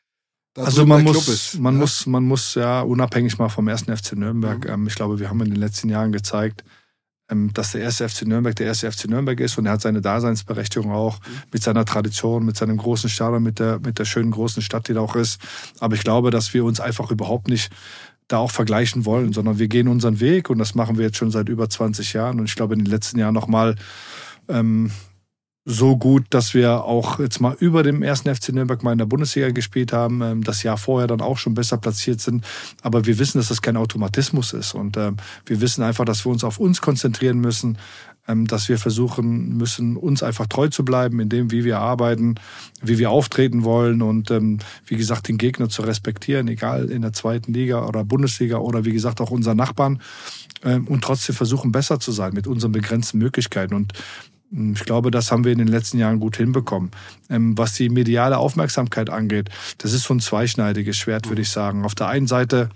also 0.65 0.85
man 0.85 1.03
muss, 1.03 1.57
man 1.59 1.75
ja? 1.75 1.79
muss, 1.79 2.05
man 2.05 2.23
muss 2.23 2.55
ja 2.55 2.81
unabhängig 2.81 3.37
mal 3.37 3.49
vom 3.49 3.67
ersten 3.67 3.95
FC 3.95 4.13
Nürnberg. 4.13 4.65
Mhm. 4.65 4.71
Ähm, 4.71 4.87
ich 4.87 4.95
glaube, 4.95 5.19
wir 5.19 5.29
haben 5.29 5.41
in 5.41 5.49
den 5.49 5.59
letzten 5.59 5.89
Jahren 5.89 6.11
gezeigt, 6.11 6.63
ähm, 7.29 7.51
dass 7.53 7.71
der 7.71 7.81
erste 7.81 8.07
FC 8.07 8.23
Nürnberg 8.23 8.55
der 8.55 8.67
erste 8.67 8.91
FC 8.91 9.07
Nürnberg 9.07 9.39
ist 9.39 9.57
und 9.57 9.65
er 9.65 9.73
hat 9.73 9.81
seine 9.81 10.01
Daseinsberechtigung 10.01 10.91
auch 10.91 11.19
mhm. 11.19 11.43
mit 11.53 11.63
seiner 11.63 11.85
Tradition, 11.85 12.45
mit 12.45 12.57
seinem 12.57 12.77
großen 12.77 13.09
Stadion, 13.09 13.43
mit 13.43 13.59
der, 13.59 13.79
mit 13.79 13.99
der 13.99 14.05
schönen 14.05 14.31
großen 14.31 14.61
Stadt, 14.61 14.87
die 14.87 14.93
da 14.93 15.01
auch 15.01 15.15
ist. 15.15 15.39
Aber 15.79 15.95
ich 15.95 16.03
glaube, 16.03 16.31
dass 16.31 16.53
wir 16.53 16.65
uns 16.65 16.79
einfach 16.79 17.11
überhaupt 17.11 17.47
nicht 17.47 17.71
da 18.27 18.37
auch 18.37 18.51
vergleichen 18.51 19.05
wollen, 19.05 19.33
sondern 19.33 19.59
wir 19.59 19.67
gehen 19.67 19.87
unseren 19.87 20.19
Weg 20.19 20.49
und 20.49 20.59
das 20.59 20.75
machen 20.75 20.97
wir 20.97 21.05
jetzt 21.05 21.17
schon 21.17 21.31
seit 21.31 21.49
über 21.49 21.69
20 21.69 22.13
Jahren 22.13 22.39
und 22.39 22.45
ich 22.45 22.55
glaube 22.55 22.73
in 22.75 22.79
den 22.79 22.91
letzten 22.91 23.19
Jahren 23.19 23.33
nochmal 23.33 23.75
ähm, 24.47 24.91
so 25.65 25.97
gut, 25.97 26.25
dass 26.29 26.53
wir 26.53 26.83
auch 26.83 27.19
jetzt 27.19 27.41
mal 27.41 27.55
über 27.59 27.83
dem 27.83 28.01
ersten 28.01 28.33
FC 28.33 28.49
Nürnberg 28.49 28.81
mal 28.81 28.93
in 28.93 28.97
der 28.97 29.05
Bundesliga 29.05 29.51
gespielt 29.51 29.93
haben, 29.93 30.21
ähm, 30.21 30.43
das 30.43 30.63
Jahr 30.63 30.77
vorher 30.77 31.07
dann 31.07 31.21
auch 31.21 31.37
schon 31.37 31.53
besser 31.53 31.77
platziert 31.77 32.21
sind. 32.21 32.45
Aber 32.81 33.05
wir 33.05 33.19
wissen, 33.19 33.37
dass 33.37 33.49
das 33.49 33.61
kein 33.61 33.77
Automatismus 33.77 34.53
ist 34.53 34.73
und 34.73 34.97
ähm, 34.97 35.17
wir 35.45 35.61
wissen 35.61 35.83
einfach, 35.83 36.05
dass 36.05 36.25
wir 36.25 36.31
uns 36.31 36.43
auf 36.43 36.59
uns 36.59 36.81
konzentrieren 36.81 37.39
müssen, 37.39 37.77
ähm, 38.27 38.47
dass 38.47 38.69
wir 38.69 38.79
versuchen 38.79 39.57
müssen, 39.57 39.97
uns 39.97 40.23
einfach 40.23 40.47
treu 40.47 40.69
zu 40.69 40.85
bleiben 40.85 41.19
in 41.19 41.29
dem, 41.29 41.51
wie 41.51 41.65
wir 41.65 41.79
arbeiten, 41.79 42.35
wie 42.81 42.97
wir 42.97 43.11
auftreten 43.11 43.63
wollen 43.63 44.01
und 44.01 44.29
wie 44.85 44.95
gesagt 44.95 45.27
den 45.27 45.37
Gegner 45.37 45.69
zu 45.69 45.81
respektieren, 45.81 46.47
egal 46.47 46.89
in 46.89 47.01
der 47.01 47.13
zweiten 47.13 47.53
Liga 47.53 47.85
oder 47.85 48.05
Bundesliga 48.05 48.57
oder 48.57 48.85
wie 48.85 48.93
gesagt 48.93 49.19
auch 49.19 49.31
unseren 49.31 49.57
Nachbarn 49.57 50.01
und 50.63 51.03
trotzdem 51.03 51.35
versuchen 51.35 51.71
besser 51.71 51.99
zu 51.99 52.11
sein 52.11 52.33
mit 52.33 52.47
unseren 52.47 52.71
begrenzten 52.71 53.17
Möglichkeiten 53.17 53.73
und 53.73 53.93
ich 54.51 54.83
glaube, 54.83 55.11
das 55.11 55.31
haben 55.31 55.43
wir 55.43 55.51
in 55.51 55.59
den 55.59 55.67
letzten 55.67 55.99
Jahren 55.99 56.19
gut 56.19 56.37
hinbekommen. 56.37 56.91
Ähm, 57.29 57.57
was 57.57 57.73
die 57.73 57.89
mediale 57.89 58.37
Aufmerksamkeit 58.37 59.09
angeht, 59.09 59.49
das 59.77 59.93
ist 59.93 60.03
so 60.03 60.13
ein 60.13 60.19
zweischneidiges 60.19 60.97
Schwert, 60.97 61.29
würde 61.29 61.41
ich 61.41 61.49
sagen. 61.49 61.85
Auf 61.85 61.95
der 61.95 62.07
einen 62.07 62.27
Seite 62.27 62.69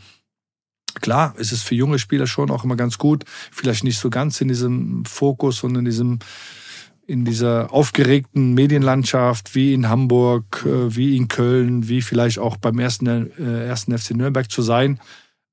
Klar, 1.02 1.34
ist 1.38 1.52
es 1.52 1.64
für 1.64 1.76
junge 1.76 1.98
Spieler 1.98 2.28
schon 2.28 2.52
auch 2.52 2.64
immer 2.64 2.76
ganz 2.76 2.98
gut, 2.98 3.24
vielleicht 3.52 3.84
nicht 3.84 3.98
so 3.98 4.10
ganz 4.10 4.40
in 4.42 4.48
diesem 4.48 5.06
Fokus 5.06 5.64
und 5.64 5.76
in 5.76 5.86
diesem 5.86 6.20
in 7.06 7.26
dieser 7.26 7.74
aufgeregten 7.74 8.54
Medienlandschaft 8.54 9.56
wie 9.56 9.74
in 9.74 9.90
Hamburg, 9.90 10.64
äh, 10.66 10.96
wie 10.96 11.18
in 11.18 11.28
Köln, 11.28 11.90
wie 11.90 12.02
vielleicht 12.02 12.40
auch 12.40 12.56
beim 12.56 12.80
ersten, 12.80 13.08
äh, 13.08 13.66
ersten 13.66 13.98
FC 13.98 14.12
Nürnberg 14.12 14.50
zu 14.50 14.62
sein. 14.62 15.02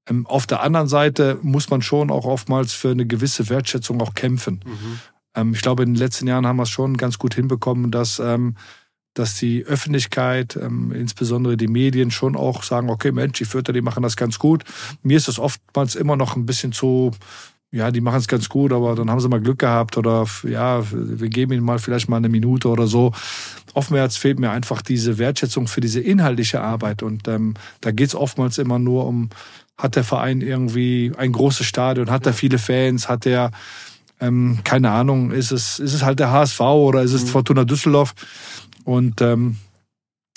Ähm, 0.08 0.26
auf 0.26 0.46
der 0.46 0.62
anderen 0.62 0.86
Seite 0.86 1.38
muss 1.42 1.68
man 1.68 1.82
schon 1.82 2.12
auch 2.12 2.24
oftmals 2.24 2.72
für 2.72 2.90
eine 2.90 3.04
gewisse 3.04 3.48
Wertschätzung 3.48 4.00
auch 4.00 4.14
kämpfen. 4.14 4.60
Mhm. 4.64 5.00
Ähm, 5.34 5.52
ich 5.54 5.62
glaube, 5.62 5.82
in 5.82 5.94
den 5.94 5.98
letzten 5.98 6.26
Jahren 6.26 6.46
haben 6.46 6.56
wir 6.56 6.64
es 6.64 6.70
schon 6.70 6.96
ganz 6.96 7.18
gut 7.18 7.34
hinbekommen, 7.34 7.90
dass, 7.90 8.18
ähm, 8.18 8.56
dass 9.14 9.36
die 9.36 9.64
Öffentlichkeit, 9.64 10.56
ähm, 10.56 10.92
insbesondere 10.92 11.56
die 11.56 11.68
Medien, 11.68 12.10
schon 12.10 12.36
auch 12.36 12.62
sagen, 12.62 12.90
okay, 12.90 13.12
Mensch, 13.12 13.38
die 13.38 13.44
Vierter, 13.44 13.72
die 13.72 13.82
machen 13.82 14.02
das 14.02 14.16
ganz 14.16 14.38
gut. 14.38 14.64
Mir 15.02 15.16
ist 15.16 15.28
das 15.28 15.38
oftmals 15.38 15.94
immer 15.94 16.16
noch 16.16 16.36
ein 16.36 16.46
bisschen 16.46 16.72
zu, 16.72 17.12
ja, 17.72 17.90
die 17.90 18.00
machen 18.00 18.18
es 18.18 18.28
ganz 18.28 18.48
gut, 18.48 18.72
aber 18.72 18.96
dann 18.96 19.10
haben 19.10 19.20
sie 19.20 19.28
mal 19.28 19.40
Glück 19.40 19.60
gehabt 19.60 19.96
oder 19.96 20.26
ja, 20.48 20.82
wir 20.90 21.28
geben 21.28 21.52
ihnen 21.52 21.64
mal 21.64 21.78
vielleicht 21.78 22.08
mal 22.08 22.16
eine 22.16 22.28
Minute 22.28 22.68
oder 22.68 22.86
so. 22.86 23.12
Oftmals 23.74 24.16
fehlt 24.16 24.40
mir 24.40 24.50
einfach 24.50 24.82
diese 24.82 25.18
Wertschätzung 25.18 25.68
für 25.68 25.80
diese 25.80 26.00
inhaltliche 26.00 26.60
Arbeit 26.60 27.04
und 27.04 27.28
ähm, 27.28 27.54
da 27.80 27.92
geht 27.92 28.08
es 28.08 28.14
oftmals 28.16 28.58
immer 28.58 28.80
nur 28.80 29.06
um, 29.06 29.30
hat 29.78 29.94
der 29.94 30.02
Verein 30.04 30.40
irgendwie 30.40 31.12
ein 31.16 31.30
großes 31.30 31.64
Stadion, 31.64 32.10
hat 32.10 32.26
er 32.26 32.32
viele 32.32 32.58
Fans, 32.58 33.08
hat 33.08 33.24
er 33.24 33.52
ähm, 34.20 34.58
keine 34.64 34.90
Ahnung, 34.90 35.32
ist 35.32 35.50
es, 35.50 35.78
ist 35.78 35.94
es 35.94 36.02
halt 36.02 36.18
der 36.18 36.30
HSV 36.30 36.60
oder 36.60 37.02
ist 37.02 37.12
es 37.12 37.24
mhm. 37.24 37.28
Fortuna 37.28 37.64
Düsseldorf? 37.64 38.14
Und 38.84 39.20
ähm, 39.20 39.56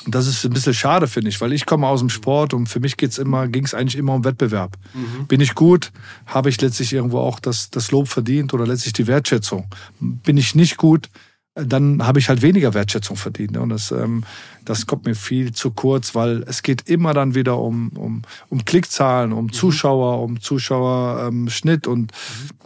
das 0.07 0.27
ist 0.27 0.43
ein 0.43 0.53
bisschen 0.53 0.73
schade, 0.73 1.07
finde 1.07 1.29
ich, 1.29 1.39
weil 1.39 1.53
ich 1.53 1.65
komme 1.65 1.87
aus 1.87 1.99
dem 1.99 2.09
Sport 2.09 2.53
und 2.53 2.67
für 2.67 2.79
mich 2.79 2.97
geht's 2.97 3.17
immer, 3.17 3.47
ging 3.47 3.63
es 3.63 3.73
eigentlich 3.73 3.97
immer 3.97 4.13
um 4.13 4.25
Wettbewerb. 4.25 4.77
Mhm. 4.93 5.27
Bin 5.27 5.41
ich 5.41 5.55
gut, 5.55 5.91
habe 6.25 6.49
ich 6.49 6.59
letztlich 6.59 6.91
irgendwo 6.93 7.19
auch 7.19 7.39
das, 7.39 7.69
das 7.69 7.91
Lob 7.91 8.07
verdient 8.07 8.53
oder 8.53 8.67
letztlich 8.67 8.93
die 8.93 9.07
Wertschätzung. 9.07 9.67
Bin 9.99 10.37
ich 10.37 10.55
nicht 10.55 10.77
gut, 10.77 11.09
dann 11.55 12.05
habe 12.05 12.19
ich 12.19 12.29
halt 12.29 12.41
weniger 12.41 12.73
Wertschätzung 12.73 13.15
verdient. 13.15 13.57
Und 13.57 13.69
das, 13.69 13.91
ähm, 13.91 14.23
das 14.65 14.87
kommt 14.87 15.05
mir 15.05 15.15
viel 15.15 15.53
zu 15.53 15.71
kurz, 15.71 16.15
weil 16.15 16.43
es 16.47 16.63
geht 16.63 16.89
immer 16.89 17.13
dann 17.13 17.35
wieder 17.35 17.59
um, 17.59 17.89
um, 17.89 18.23
um 18.49 18.65
Klickzahlen, 18.65 19.31
um 19.31 19.45
mhm. 19.45 19.53
Zuschauer, 19.53 20.21
um 20.21 20.41
Zuschauerschnitt 20.41 21.87
ähm, 21.87 21.93
und 21.93 22.11
mhm 22.11 22.62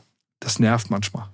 das 0.47 0.59
nervt 0.59 0.89
manchmal. 0.89 1.29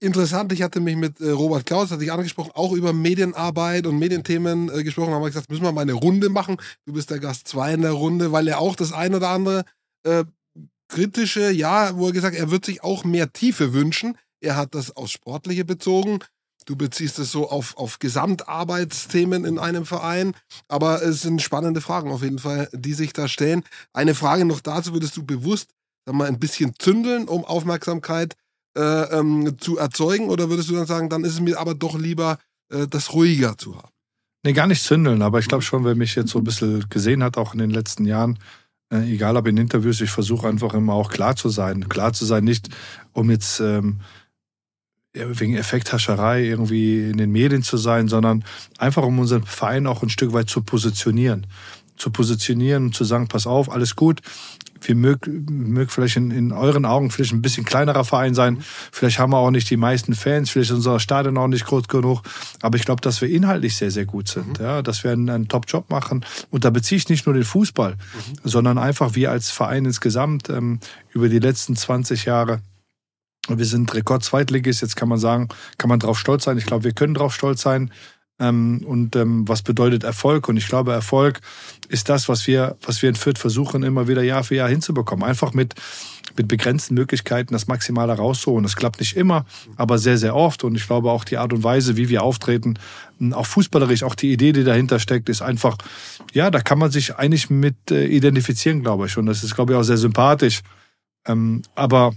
Interessant, 0.00 0.50
ich 0.52 0.62
hatte 0.62 0.80
mich 0.80 0.96
mit 0.96 1.20
äh, 1.20 1.28
Robert 1.30 1.66
Klaus, 1.66 1.90
hatte 1.90 2.04
ich 2.04 2.10
angesprochen, 2.10 2.52
auch 2.54 2.72
über 2.72 2.94
Medienarbeit 2.94 3.86
und 3.86 3.98
Medienthemen 3.98 4.70
äh, 4.70 4.82
gesprochen, 4.82 5.12
haben 5.12 5.20
wir 5.20 5.28
gesagt, 5.28 5.50
müssen 5.50 5.62
wir 5.62 5.72
mal 5.72 5.82
eine 5.82 5.92
Runde 5.92 6.30
machen. 6.30 6.56
Du 6.86 6.94
bist 6.94 7.10
der 7.10 7.18
Gast 7.18 7.48
2 7.48 7.74
in 7.74 7.82
der 7.82 7.90
Runde, 7.90 8.32
weil 8.32 8.48
er 8.48 8.58
auch 8.58 8.76
das 8.76 8.92
ein 8.92 9.14
oder 9.14 9.28
andere 9.28 9.64
äh, 10.04 10.24
kritische, 10.88 11.50
ja, 11.50 11.94
wo 11.98 12.06
er 12.06 12.12
gesagt, 12.12 12.34
er 12.34 12.50
wird 12.50 12.64
sich 12.64 12.82
auch 12.82 13.04
mehr 13.04 13.30
Tiefe 13.30 13.74
wünschen. 13.74 14.16
Er 14.40 14.56
hat 14.56 14.74
das 14.74 14.96
aus 14.96 15.10
Sportliche 15.10 15.66
bezogen. 15.66 16.20
Du 16.64 16.76
beziehst 16.76 17.18
es 17.18 17.30
so 17.30 17.50
auf, 17.50 17.76
auf 17.76 17.98
Gesamtarbeitsthemen 17.98 19.44
in 19.44 19.58
einem 19.58 19.84
Verein. 19.84 20.34
Aber 20.66 21.02
es 21.02 21.20
sind 21.20 21.42
spannende 21.42 21.82
Fragen 21.82 22.10
auf 22.10 22.22
jeden 22.22 22.38
Fall, 22.38 22.70
die 22.72 22.94
sich 22.94 23.12
da 23.12 23.28
stellen. 23.28 23.64
Eine 23.92 24.14
Frage 24.14 24.46
noch 24.46 24.60
dazu, 24.60 24.94
würdest 24.94 25.16
du 25.18 25.24
bewusst 25.24 25.68
sag 26.10 26.16
mal, 26.16 26.28
ein 26.28 26.40
bisschen 26.40 26.74
zündeln, 26.76 27.28
um 27.28 27.44
Aufmerksamkeit 27.44 28.34
äh, 28.76 28.80
ähm, 28.80 29.56
zu 29.60 29.78
erzeugen? 29.78 30.28
Oder 30.28 30.50
würdest 30.50 30.68
du 30.68 30.74
dann 30.74 30.86
sagen, 30.86 31.08
dann 31.08 31.24
ist 31.24 31.34
es 31.34 31.40
mir 31.40 31.58
aber 31.58 31.74
doch 31.74 31.96
lieber, 31.96 32.38
äh, 32.72 32.88
das 32.88 33.12
ruhiger 33.12 33.56
zu 33.56 33.76
haben? 33.76 33.90
Nee, 34.42 34.54
gar 34.54 34.66
nicht 34.66 34.82
zündeln, 34.82 35.22
aber 35.22 35.38
ich 35.38 35.46
glaube 35.46 35.62
schon, 35.62 35.84
wer 35.84 35.94
mich 35.94 36.16
jetzt 36.16 36.30
so 36.30 36.38
ein 36.38 36.44
bisschen 36.44 36.88
gesehen 36.88 37.22
hat, 37.22 37.36
auch 37.36 37.52
in 37.52 37.60
den 37.60 37.70
letzten 37.70 38.06
Jahren, 38.06 38.38
äh, 38.92 39.12
egal 39.12 39.36
ob 39.36 39.46
in 39.46 39.56
Interviews, 39.56 40.00
ich 40.00 40.10
versuche 40.10 40.48
einfach 40.48 40.74
immer 40.74 40.94
auch 40.94 41.10
klar 41.10 41.36
zu 41.36 41.48
sein. 41.48 41.88
Klar 41.88 42.12
zu 42.12 42.24
sein, 42.24 42.42
nicht 42.42 42.68
um 43.12 43.30
jetzt 43.30 43.60
ähm, 43.60 44.00
wegen 45.12 45.56
Effekthascherei 45.56 46.42
irgendwie 46.44 47.10
in 47.10 47.18
den 47.18 47.30
Medien 47.30 47.62
zu 47.62 47.76
sein, 47.76 48.08
sondern 48.08 48.44
einfach 48.78 49.04
um 49.04 49.18
unseren 49.20 49.44
Verein 49.44 49.86
auch 49.86 50.02
ein 50.02 50.10
Stück 50.10 50.32
weit 50.32 50.48
zu 50.50 50.62
positionieren. 50.62 51.46
Zu 51.96 52.10
positionieren 52.10 52.86
und 52.86 52.94
zu 52.96 53.04
sagen, 53.04 53.28
pass 53.28 53.46
auf, 53.46 53.70
alles 53.70 53.94
gut, 53.94 54.22
wir 54.82 54.94
mögen 54.94 55.44
mög 55.72 55.90
vielleicht 55.90 56.16
in, 56.16 56.30
in, 56.30 56.52
euren 56.52 56.84
Augen 56.84 57.10
vielleicht 57.10 57.32
ein 57.32 57.42
bisschen 57.42 57.64
kleinerer 57.64 58.04
Verein 58.04 58.34
sein. 58.34 58.62
Vielleicht 58.92 59.18
haben 59.18 59.32
wir 59.32 59.38
auch 59.38 59.50
nicht 59.50 59.70
die 59.70 59.76
meisten 59.76 60.14
Fans, 60.14 60.50
vielleicht 60.50 60.70
ist 60.70 60.76
unser 60.76 61.00
Stadion 61.00 61.36
auch 61.38 61.48
nicht 61.48 61.66
groß 61.66 61.88
genug. 61.88 62.22
Aber 62.62 62.76
ich 62.76 62.84
glaube, 62.84 63.00
dass 63.00 63.20
wir 63.20 63.28
inhaltlich 63.28 63.76
sehr, 63.76 63.90
sehr 63.90 64.06
gut 64.06 64.28
sind. 64.28 64.58
Mhm. 64.58 64.64
Ja, 64.64 64.82
dass 64.82 65.04
wir 65.04 65.12
einen, 65.12 65.28
einen 65.28 65.48
Top-Job 65.48 65.90
machen. 65.90 66.24
Und 66.50 66.64
da 66.64 66.70
beziehe 66.70 66.98
ich 66.98 67.08
nicht 67.08 67.26
nur 67.26 67.34
den 67.34 67.44
Fußball, 67.44 67.92
mhm. 67.92 68.34
sondern 68.44 68.78
einfach 68.78 69.14
wir 69.14 69.30
als 69.30 69.50
Verein 69.50 69.84
insgesamt 69.84 70.48
ähm, 70.48 70.80
über 71.12 71.28
die 71.28 71.38
letzten 71.38 71.76
20 71.76 72.24
Jahre. 72.24 72.60
Wir 73.48 73.66
sind 73.66 73.92
Rekord-Zweitligist. 73.94 74.82
Jetzt 74.82 74.96
kann 74.96 75.08
man 75.08 75.18
sagen, 75.18 75.48
kann 75.78 75.88
man 75.88 75.98
drauf 75.98 76.18
stolz 76.18 76.44
sein. 76.44 76.58
Ich 76.58 76.66
glaube, 76.66 76.84
wir 76.84 76.92
können 76.92 77.14
drauf 77.14 77.34
stolz 77.34 77.62
sein. 77.62 77.90
Ähm, 78.40 78.82
und 78.84 79.14
ähm, 79.16 79.46
was 79.46 79.62
bedeutet 79.62 80.02
Erfolg? 80.02 80.48
Und 80.48 80.56
ich 80.56 80.66
glaube, 80.66 80.92
Erfolg 80.92 81.40
ist 81.88 82.08
das, 82.08 82.28
was 82.28 82.46
wir, 82.46 82.76
was 82.82 83.02
wir 83.02 83.10
in 83.10 83.14
Fürth 83.14 83.38
versuchen, 83.38 83.82
immer 83.82 84.08
wieder 84.08 84.22
Jahr 84.22 84.42
für 84.42 84.54
Jahr 84.56 84.68
hinzubekommen. 84.68 85.24
Einfach 85.24 85.52
mit, 85.52 85.74
mit 86.36 86.48
begrenzten 86.48 86.94
Möglichkeiten 86.94 87.52
das 87.52 87.66
Maximale 87.66 88.14
rauszuholen. 88.14 88.62
Das 88.62 88.76
klappt 88.76 88.98
nicht 88.98 89.16
immer, 89.16 89.44
aber 89.76 89.98
sehr, 89.98 90.16
sehr 90.16 90.34
oft. 90.34 90.64
Und 90.64 90.74
ich 90.74 90.86
glaube 90.86 91.10
auch 91.10 91.24
die 91.24 91.36
Art 91.36 91.52
und 91.52 91.62
Weise, 91.62 91.96
wie 91.96 92.08
wir 92.08 92.22
auftreten, 92.22 92.78
auch 93.32 93.46
fußballerisch, 93.46 94.02
auch 94.02 94.14
die 94.14 94.32
Idee, 94.32 94.52
die 94.52 94.64
dahinter 94.64 94.98
steckt, 94.98 95.28
ist 95.28 95.42
einfach, 95.42 95.76
ja, 96.32 96.50
da 96.50 96.60
kann 96.60 96.78
man 96.78 96.90
sich 96.90 97.16
eigentlich 97.16 97.50
mit 97.50 97.90
äh, 97.90 98.06
identifizieren, 98.06 98.82
glaube 98.82 99.06
ich. 99.06 99.18
Und 99.18 99.26
das 99.26 99.44
ist, 99.44 99.54
glaube 99.54 99.74
ich, 99.74 99.78
auch 99.78 99.82
sehr 99.82 99.98
sympathisch. 99.98 100.62
Ähm, 101.26 101.60
aber 101.74 102.14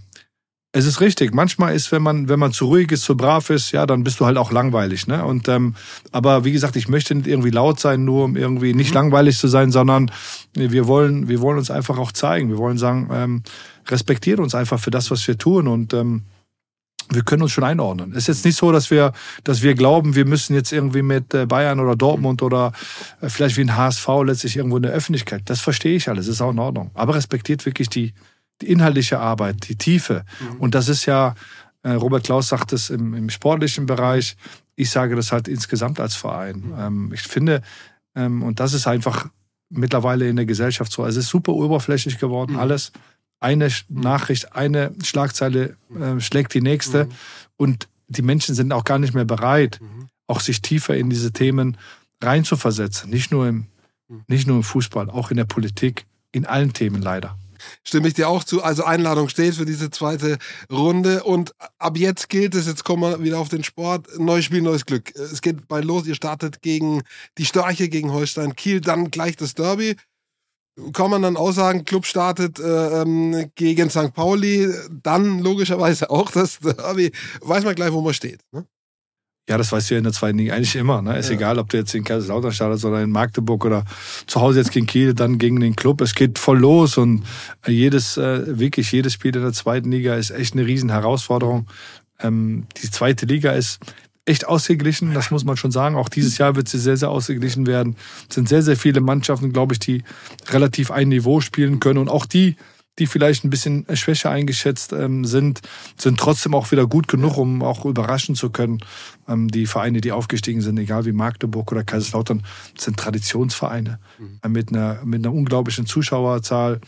es 0.75 0.88
ist 0.88 1.01
richtig. 1.01 1.36
Manchmal 1.36 1.75
ist, 1.75 1.92
wenn 1.92 2.01
man, 2.01 2.27
wenn 2.30 2.39
man 2.39 2.51
zu 2.51 2.65
ruhig 2.65 2.92
ist, 2.92 3.03
zu 3.03 3.15
brav 3.15 3.51
ist, 3.51 3.72
ja, 3.72 3.86
dann 3.86 4.03
bist 4.03 4.20
du 4.20 4.25
halt 4.25 4.38
auch 4.38 4.51
langweilig. 4.51 5.06
Ne? 5.06 5.24
Und 5.24 5.48
ähm, 5.48 5.75
aber 6.12 6.46
wie 6.46 6.51
gesagt, 6.51 6.75
ich 6.75 6.89
möchte 6.89 7.13
nicht 7.13 7.27
irgendwie 7.27 7.51
laut 7.51 7.80
sein, 7.80 8.03
nur 8.03 8.25
um 8.25 8.36
irgendwie 8.36 8.74
nicht 8.74 8.89
mhm. 8.89 8.96
langweilig 8.96 9.38
zu 9.38 9.48
sein, 9.48 9.72
sondern 9.72 10.12
wir 10.56 10.88
wollen, 10.88 11.27
wir 11.27 11.42
wollen 11.42 11.60
uns 11.60 11.70
einfach 11.70 12.00
auch 12.00 12.12
zeigen. 12.12 12.50
Wir 12.50 12.58
wollen 12.58 12.80
sagen, 12.80 13.08
ähm, 13.13 13.44
respektiert 13.88 14.39
uns 14.39 14.56
einfach 14.56 14.80
für 14.80 14.89
das, 14.89 15.12
was 15.12 15.27
wir 15.27 15.38
tun 15.38 15.68
und 15.68 15.94
ähm, 15.94 16.24
wir 17.10 17.22
können 17.22 17.44
uns 17.44 17.51
schon 17.51 17.63
einordnen. 17.63 18.12
Es 18.12 18.24
ist 18.24 18.27
jetzt 18.27 18.46
nicht 18.46 18.58
so, 18.58 18.72
dass 18.72 18.89
wir, 18.89 19.13
dass 19.44 19.62
wir 19.62 19.75
glauben, 19.75 20.15
wir 20.15 20.25
müssen 20.25 20.56
jetzt 20.56 20.72
irgendwie 20.72 21.03
mit 21.03 21.36
äh, 21.36 21.46
Bayern 21.46 21.80
oder 21.82 21.96
Dortmund 21.96 22.42
oder 22.42 22.72
äh, 23.22 23.30
vielleicht 23.30 23.58
wie 23.58 23.62
ein 23.62 23.77
HSV 23.77 24.08
letztlich 24.25 24.58
irgendwo 24.58 24.77
in 24.77 24.84
der 24.84 24.94
Öffentlichkeit. 24.94 25.44
Das 25.46 25.60
verstehe 25.60 25.96
ich 25.96 26.10
alles, 26.10 26.27
ist 26.27 26.42
auch 26.42 26.51
in 26.51 26.60
Ordnung. 26.60 26.89
Aber 26.96 27.13
respektiert 27.13 27.63
wirklich 27.68 27.89
die 27.89 28.13
die 28.63 28.72
inhaltliche 28.72 29.20
Arbeit, 29.20 29.67
die 29.67 29.75
Tiefe. 29.75 30.24
Mhm. 30.39 30.60
Und 30.60 30.75
das 30.75 30.88
ist 30.88 31.05
ja, 31.05 31.36
äh, 31.84 31.91
Robert 31.91 32.24
Klaus 32.24 32.48
sagt 32.48 32.74
es 32.74 32.89
im, 32.89 33.13
im, 33.13 33.29
sportlichen 33.29 33.86
Bereich, 33.86 34.38
ich 34.75 34.89
sage 34.89 35.15
das 35.15 35.32
halt 35.32 35.48
insgesamt 35.48 36.00
als 36.00 36.15
Verein. 36.15 36.63
Mhm. 36.67 36.74
Ähm, 36.79 37.12
ich 37.13 37.22
finde, 37.22 37.62
ähm, 38.15 38.41
und 38.41 38.60
das 38.60 38.74
ist 38.74 38.88
einfach 38.88 39.27
mittlerweile 39.70 40.27
in 40.27 40.36
der 40.36 40.46
Gesellschaft 40.46 40.91
so, 40.91 41.03
also 41.03 41.20
es 41.20 41.25
ist 41.25 41.32
super 41.32 41.53
oberflächlich 41.53 42.20
geworden, 42.20 42.53
mhm. 42.53 42.60
alles. 42.60 42.91
Eine 43.39 43.67
mhm. 43.67 44.01
Nachricht, 44.01 44.55
eine 44.55 44.93
Schlagzeile 45.03 45.75
äh, 45.93 46.20
schlägt 46.20 46.53
die 46.53 46.62
nächste. 46.62 47.05
Mhm. 47.05 47.12
Und 47.58 47.89
die 48.08 48.22
Menschen 48.22 48.55
sind 48.55 48.72
auch 48.72 48.86
gar 48.86 49.00
nicht 49.00 49.13
mehr 49.13 49.25
bereit, 49.25 49.79
mhm. 49.82 50.08
auch 50.27 50.39
sich 50.39 50.62
tiefer 50.62 50.96
in 50.96 51.10
diese 51.10 51.34
Themen 51.34 51.77
reinzuversetzen. 52.22 53.10
Nicht 53.10 53.32
nur 53.32 53.48
im 53.48 53.67
Nicht 54.27 54.48
nur 54.48 54.58
im 54.58 54.63
Fußball, 54.63 55.10
auch 55.10 55.32
in 55.32 55.38
der 55.38 55.46
Politik, 55.46 56.05
in 56.32 56.46
allen 56.46 56.72
Themen 56.74 57.01
leider. 57.01 57.38
Stimme 57.84 58.08
ich 58.08 58.13
dir 58.13 58.29
auch 58.29 58.43
zu. 58.43 58.63
Also 58.63 58.84
Einladung 58.84 59.29
steht 59.29 59.55
für 59.55 59.65
diese 59.65 59.89
zweite 59.89 60.38
Runde. 60.72 61.24
Und 61.24 61.53
ab 61.79 61.98
jetzt 61.98 62.29
gilt 62.29 62.55
es, 62.55 62.67
jetzt 62.67 62.84
kommen 62.84 63.01
wir 63.01 63.24
wieder 63.24 63.39
auf 63.39 63.50
den 63.50 63.63
Sport. 63.63 64.08
Neues 64.20 64.46
Spiel, 64.46 64.62
neues 64.62 64.86
Glück. 64.86 65.15
Es 65.15 65.41
geht 65.41 65.67
bald 65.67 65.86
los. 65.86 66.05
Ihr 66.08 66.15
startet 66.15 66.62
gegen 66.62 67.03
die 67.38 67.46
Störche, 67.46 67.89
gegen 67.89 68.12
Holstein 68.12 68.55
Kiel, 68.55 68.82
dann 68.82 69.12
gleich 69.12 69.36
das 69.36 69.53
Derby. 69.53 69.96
Kann 70.93 71.12
man 71.12 71.22
dann 71.22 71.38
auch 71.38 71.51
sagen, 71.51 71.86
Club 71.86 72.05
startet 72.05 72.60
äh, 72.60 73.01
ähm, 73.01 73.51
gegen 73.53 73.91
St. 73.91 74.12
Pauli, 74.13 74.74
dann 74.89 75.39
logischerweise 75.39 76.10
auch 76.10 76.32
das 76.32 76.60
Derby. 76.60 77.12
Weiß 77.41 77.63
man 77.63 77.75
gleich, 77.75 77.93
wo 77.93 78.01
man 78.01 78.13
steht. 78.13 78.41
Ne? 78.51 78.65
Ja, 79.50 79.57
das 79.57 79.73
weißt 79.73 79.89
du 79.89 79.95
ja 79.95 79.97
in 79.97 80.05
der 80.05 80.13
zweiten 80.13 80.38
Liga 80.38 80.53
eigentlich 80.53 80.75
immer. 80.77 81.01
Ne? 81.01 81.17
Ist 81.17 81.29
ja. 81.29 81.35
egal, 81.35 81.59
ob 81.59 81.67
du 81.69 81.75
jetzt 81.75 81.93
in 81.93 82.05
Kaiserslautern 82.05 82.53
startest 82.53 82.85
oder 82.85 83.01
in 83.01 83.12
Magdeburg 83.12 83.65
oder 83.65 83.83
zu 84.25 84.39
Hause 84.39 84.59
jetzt 84.59 84.71
gegen 84.71 84.85
Kiel, 84.85 85.13
dann 85.13 85.38
gegen 85.38 85.59
den 85.59 85.75
Club. 85.75 86.00
Es 86.00 86.15
geht 86.15 86.39
voll 86.39 86.59
los 86.59 86.97
und 86.97 87.23
jedes, 87.67 88.15
äh, 88.15 88.57
wirklich 88.57 88.89
jedes 88.93 89.12
Spiel 89.12 89.35
in 89.35 89.41
der 89.41 89.51
zweiten 89.51 89.91
Liga 89.91 90.15
ist 90.15 90.31
echt 90.31 90.53
eine 90.53 90.65
riesen 90.65 90.89
Herausforderung. 90.91 91.67
Ähm, 92.21 92.67
die 92.81 92.89
zweite 92.89 93.25
Liga 93.25 93.51
ist 93.51 93.79
echt 94.25 94.47
ausgeglichen, 94.47 95.13
das 95.13 95.31
muss 95.31 95.43
man 95.43 95.57
schon 95.57 95.71
sagen. 95.71 95.97
Auch 95.97 96.07
dieses 96.07 96.38
Jahr 96.38 96.55
wird 96.55 96.69
sie 96.69 96.79
sehr, 96.79 96.95
sehr 96.95 97.09
ausgeglichen 97.09 97.67
werden. 97.67 97.97
Es 98.29 98.35
sind 98.35 98.47
sehr, 98.47 98.62
sehr 98.62 98.77
viele 98.77 99.01
Mannschaften, 99.01 99.51
glaube 99.51 99.73
ich, 99.73 99.79
die 99.79 100.03
relativ 100.50 100.91
ein 100.91 101.09
Niveau 101.09 101.41
spielen 101.41 101.81
können 101.81 102.00
und 102.00 102.07
auch 102.07 102.25
die 102.25 102.55
die 103.00 103.07
vielleicht 103.07 103.43
ein 103.43 103.50
bisschen 103.50 103.85
schwächer 103.93 104.29
eingeschätzt 104.29 104.93
ähm, 104.93 105.25
sind, 105.25 105.62
sind 105.97 106.19
trotzdem 106.19 106.53
auch 106.53 106.71
wieder 106.71 106.85
gut 106.85 107.07
genug, 107.07 107.38
um 107.38 107.63
auch 107.63 107.85
überraschen 107.85 108.35
zu 108.35 108.51
können. 108.51 108.79
Ähm, 109.27 109.47
die 109.47 109.65
Vereine, 109.65 110.01
die 110.01 110.12
aufgestiegen 110.12 110.62
sind, 110.62 110.77
egal 110.77 111.05
wie 111.05 111.12
Magdeburg 111.12 111.71
oder 111.71 111.83
Kaiserslautern, 111.83 112.43
sind 112.77 112.97
Traditionsvereine 112.97 114.00
mhm. 114.19 114.39
äh, 114.43 114.50
mit, 114.50 114.69
einer, 114.69 115.00
mit 115.03 115.25
einer 115.25 115.33
unglaublichen 115.33 115.85
Zuschauerzahl. 115.85 116.81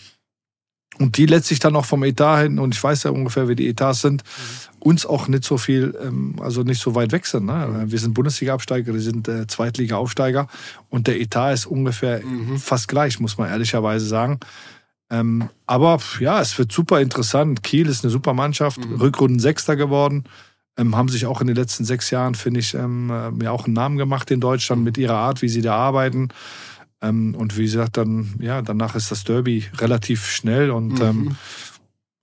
Und 0.98 1.18
die 1.18 1.26
letztlich 1.26 1.60
dann 1.60 1.76
auch 1.76 1.86
vom 1.86 2.04
Etat 2.04 2.44
hin, 2.44 2.60
und 2.60 2.74
ich 2.74 2.82
weiß 2.82 3.04
ja 3.04 3.12
ungefähr, 3.12 3.50
wie 3.50 3.56
die 3.56 3.68
Etats 3.68 4.02
sind, 4.02 4.24
mhm. 4.24 4.80
uns 4.80 5.06
auch 5.08 5.28
nicht 5.28 5.44
so 5.44 5.58
viel, 5.58 5.98
ähm, 6.02 6.36
also 6.40 6.62
nicht 6.62 6.82
so 6.82 6.94
weit 6.94 7.12
weg 7.12 7.26
sind. 7.26 7.48
Ne? 7.48 7.68
Mhm. 7.68 7.92
Wir 7.92 8.00
sind 8.00 8.14
Bundesliga-Absteiger, 8.14 8.94
wir 8.94 9.02
sind 9.02 9.28
äh, 9.28 9.48
Zweitliga-Aufsteiger 9.48 10.48
und 10.90 11.08
der 11.08 11.20
Etat 11.20 11.54
ist 11.54 11.66
ungefähr 11.66 12.24
mhm. 12.24 12.58
fast 12.58 12.88
gleich, 12.88 13.20
muss 13.20 13.40
man 13.40 13.50
ehrlicherweise 13.50 14.06
sagen. 14.06 14.40
Ähm, 15.20 15.50
aber 15.66 16.00
ja, 16.20 16.42
es 16.42 16.58
wird 16.58 16.72
super 16.72 17.00
interessant. 17.02 17.64
Kiel 17.64 17.88
ist 17.88 18.04
eine 18.04 18.12
super 18.12 18.34
Mannschaft, 18.34 18.86
mhm. 18.86 18.96
Rückrunden 18.96 19.40
Sechster 19.40 19.76
geworden. 19.76 20.26
Ähm, 20.78 20.96
haben 20.96 21.08
sich 21.08 21.26
auch 21.26 21.40
in 21.40 21.48
den 21.48 21.56
letzten 21.56 21.86
sechs 21.86 22.10
Jahren, 22.10 22.36
finde 22.36 22.60
ich, 22.60 22.74
ähm, 22.74 23.10
äh, 23.10 23.32
mir 23.32 23.52
auch 23.52 23.66
einen 23.66 23.74
Namen 23.74 23.98
gemacht 23.98 24.30
in 24.32 24.42
Deutschland 24.42 24.84
mit 24.84 24.98
ihrer 24.98 25.16
Art, 25.16 25.42
wie 25.42 25.50
sie 25.50 25.62
da 25.62 25.76
arbeiten. 25.76 26.30
Ähm, 27.02 27.34
und 27.36 27.58
wie 27.58 27.64
gesagt, 27.64 27.98
dann, 27.98 28.36
ja, 28.40 28.62
danach 28.62 28.96
ist 28.96 29.10
das 29.12 29.24
Derby 29.24 29.66
relativ 29.78 30.28
schnell 30.28 30.72
und 30.72 31.00
mhm. 31.00 31.02
Ähm, 31.02 31.36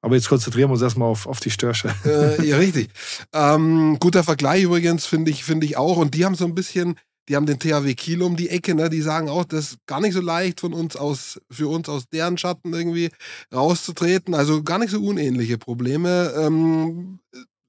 aber 0.04 0.16
jetzt 0.16 0.28
konzentrieren 0.28 0.68
wir 0.68 0.72
uns 0.72 0.82
erstmal 0.82 1.08
auf, 1.08 1.28
auf 1.28 1.38
die 1.38 1.52
Störche. 1.52 1.94
Äh, 2.04 2.44
ja, 2.44 2.56
richtig. 2.56 2.90
Ähm, 3.32 3.98
guter 4.00 4.24
Vergleich 4.24 4.64
übrigens, 4.64 5.06
finde 5.06 5.30
ich, 5.30 5.44
finde 5.44 5.64
ich 5.64 5.76
auch. 5.76 5.96
Und 5.96 6.14
die 6.14 6.24
haben 6.24 6.34
so 6.34 6.44
ein 6.44 6.56
bisschen 6.56 6.96
die 7.28 7.36
haben 7.36 7.46
den 7.46 7.58
THW 7.58 7.94
Kiel 7.94 8.22
um 8.22 8.36
die 8.36 8.48
Ecke, 8.48 8.74
ne? 8.74 8.90
Die 8.90 9.02
sagen 9.02 9.28
auch, 9.28 9.44
das 9.44 9.72
ist 9.72 9.78
gar 9.86 10.00
nicht 10.00 10.14
so 10.14 10.20
leicht 10.20 10.60
von 10.60 10.72
uns 10.72 10.96
aus, 10.96 11.40
für 11.50 11.68
uns 11.68 11.88
aus 11.88 12.08
deren 12.08 12.38
Schatten 12.38 12.72
irgendwie 12.72 13.10
rauszutreten. 13.54 14.34
Also 14.34 14.62
gar 14.62 14.78
nicht 14.78 14.90
so 14.90 15.02
unähnliche 15.02 15.58
Probleme. 15.58 16.32
Ähm, 16.36 17.20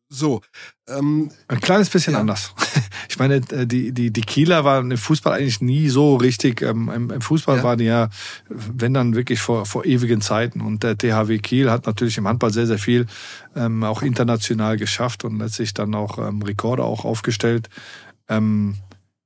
so. 0.09 0.41
Ähm, 0.87 1.31
Ein 1.47 1.59
kleines 1.59 1.89
bisschen 1.89 2.13
ja. 2.13 2.19
anders. 2.19 2.53
Ich 3.09 3.19
meine, 3.19 3.35
äh, 3.35 3.67
die, 3.67 3.91
die, 3.91 4.09
die 4.09 4.21
Kieler 4.21 4.63
waren 4.63 4.89
im 4.89 4.97
Fußball 4.97 5.33
eigentlich 5.33 5.61
nie 5.61 5.89
so 5.89 6.15
richtig. 6.15 6.63
Ähm, 6.63 6.89
Im, 6.89 7.11
im 7.11 7.21
Fußball 7.21 7.57
ja. 7.57 7.63
waren 7.63 7.77
die 7.77 7.85
ja, 7.85 8.09
wenn 8.49 8.95
dann 8.95 9.13
wirklich 9.13 9.39
vor, 9.39 9.67
vor 9.67 9.85
ewigen 9.85 10.19
Zeiten. 10.19 10.61
Und 10.61 10.81
der 10.81 10.97
THW 10.97 11.37
Kiel 11.37 11.69
hat 11.69 11.85
natürlich 11.85 12.17
im 12.17 12.27
Handball 12.27 12.51
sehr, 12.51 12.65
sehr 12.65 12.79
viel 12.79 13.05
ähm, 13.55 13.83
auch 13.83 14.01
international 14.01 14.77
geschafft 14.77 15.25
und 15.25 15.37
letztlich 15.37 15.75
dann 15.75 15.93
auch 15.93 16.17
ähm, 16.17 16.41
Rekorde 16.41 16.83
auch 16.83 17.05
aufgestellt. 17.05 17.69
Ähm, 18.29 18.77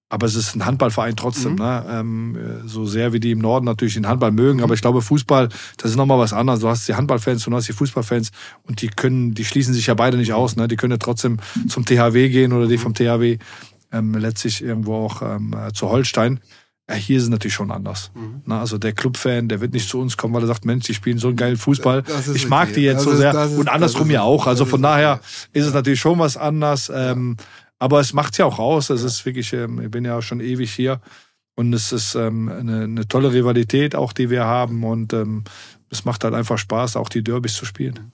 aber 0.10 0.26
es 0.26 0.36
ist 0.36 0.56
ein 0.56 0.66
Handballverein 0.66 1.16
trotzdem, 1.16 1.54
mhm. 1.54 1.58
ne? 1.58 1.86
Ähm, 1.90 2.38
so 2.66 2.86
sehr 2.86 3.12
wie 3.12 3.20
die 3.20 3.32
im 3.32 3.40
Norden 3.40 3.66
natürlich 3.66 3.96
den 3.96 4.08
Handball 4.08 4.32
mögen. 4.32 4.60
Mhm. 4.60 4.64
Aber 4.64 4.74
ich 4.74 4.82
glaube, 4.82 5.02
Fußball, 5.02 5.50
das 5.78 5.92
ist 5.92 5.98
nochmal 5.98 6.20
was 6.20 6.34
anderes. 6.34 6.62
Du 6.62 6.70
hast 6.70 6.88
die 6.88 6.96
Handballfans 6.96 7.46
und 7.46 7.52
du 7.52 7.58
hast 7.58 7.68
die 7.68 7.74
Fußballfans 7.74 8.32
und 8.64 8.82
die 8.82 8.88
können, 8.88 9.34
die 9.34 9.44
schließen 9.44 9.74
sich 9.74 9.88
ja 9.88 9.96
beide 9.96 10.18
nicht 10.18 10.34
aus. 10.34 10.56
Ne? 10.56 10.68
Die 10.68 10.78
können 10.78 10.92
ja 10.92 10.98
trotzdem 10.98 11.38
zum 11.68 11.86
THW 11.86 12.30
gehen 12.30 12.54
oder 12.54 12.68
die 12.68 12.78
mhm. 12.78 12.82
vom 12.82 12.94
THW 12.94 13.38
ähm, 13.92 14.14
letztlich 14.14 14.64
irgendwo 14.64 14.96
auch 14.96 15.22
ähm, 15.22 15.54
zu 15.74 15.90
Holstein. 15.90 16.40
Ja, 16.90 16.96
hier 16.96 17.18
ist 17.18 17.24
es 17.24 17.30
natürlich 17.30 17.54
schon 17.54 17.70
anders. 17.70 18.12
Mhm. 18.16 18.44
Na, 18.46 18.62
also 18.62 18.78
der 18.78 18.94
Clubfan, 18.94 19.50
der 19.50 19.60
wird 19.60 19.74
nicht 19.74 19.90
zu 19.90 20.00
uns 20.00 20.16
kommen, 20.16 20.34
weil 20.34 20.44
er 20.44 20.48
sagt, 20.48 20.64
Mensch, 20.64 20.86
die 20.86 20.94
spielen 20.94 21.18
so 21.18 21.28
einen 21.28 21.36
geilen 21.36 21.58
Fußball. 21.58 22.04
Ich 22.34 22.48
mag 22.48 22.74
die 22.74 22.82
jetzt 22.82 23.00
das 23.00 23.04
so 23.04 23.16
sehr. 23.16 23.34
Ist, 23.34 23.58
und 23.58 23.68
andersrum 23.68 24.10
ja 24.10 24.22
auch. 24.22 24.48
Also 24.48 24.64
von 24.64 24.82
daher 24.82 25.20
ist 25.52 25.66
es 25.66 25.74
natürlich 25.74 26.00
schon 26.00 26.18
was 26.18 26.38
anders. 26.38 26.90
Ähm, 26.94 27.36
aber 27.80 28.00
es 28.00 28.14
macht 28.14 28.38
ja 28.38 28.46
auch 28.46 28.60
aus. 28.60 28.90
Es 28.90 29.04
ist 29.04 29.26
wirklich, 29.26 29.54
ähm, 29.54 29.82
ich 29.82 29.92
bin 29.92 30.06
ja 30.06 30.22
schon 30.22 30.40
ewig 30.40 30.74
hier. 30.74 31.02
Und 31.56 31.74
es 31.74 31.92
ist 31.92 32.16
ähm, 32.16 32.50
eine, 32.50 32.84
eine 32.84 33.08
tolle 33.08 33.34
Rivalität 33.34 33.96
auch, 33.96 34.14
die 34.14 34.30
wir 34.30 34.46
haben. 34.46 34.84
Und 34.84 35.14
ähm, 35.14 35.44
es 35.90 36.06
macht 36.06 36.24
halt 36.24 36.34
einfach 36.34 36.58
Spaß, 36.58 36.96
auch 36.96 37.10
die 37.10 37.24
Derbys 37.24 37.56
zu 37.56 37.66
spielen. 37.66 38.12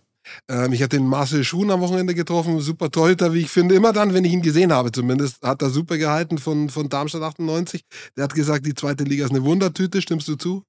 Ähm, 0.48 0.72
ich 0.72 0.82
hatte 0.82 0.98
den 0.98 1.08
Marcel 1.08 1.44
Schuhn 1.44 1.70
am 1.70 1.82
Wochenende 1.82 2.16
getroffen, 2.16 2.62
super 2.62 2.90
Torhüter, 2.90 3.34
wie 3.34 3.42
ich 3.42 3.50
finde. 3.50 3.76
Immer 3.76 3.92
dann, 3.92 4.14
wenn 4.14 4.24
ich 4.24 4.32
ihn 4.32 4.42
gesehen 4.42 4.72
habe, 4.72 4.92
zumindest, 4.92 5.42
hat 5.42 5.62
er 5.62 5.70
super 5.70 5.98
gehalten 5.98 6.38
von, 6.38 6.70
von 6.70 6.88
Darmstadt 6.88 7.22
98. 7.22 7.84
Der 8.16 8.26
hat 8.26 8.34
gesagt, 8.34 8.66
die 8.66 8.74
zweite 8.74 9.04
Liga 9.04 9.26
ist 9.26 9.32
eine 9.32 9.44
Wundertüte. 9.44 10.02
Stimmst 10.02 10.28
du 10.30 10.36
zu? 10.36 10.64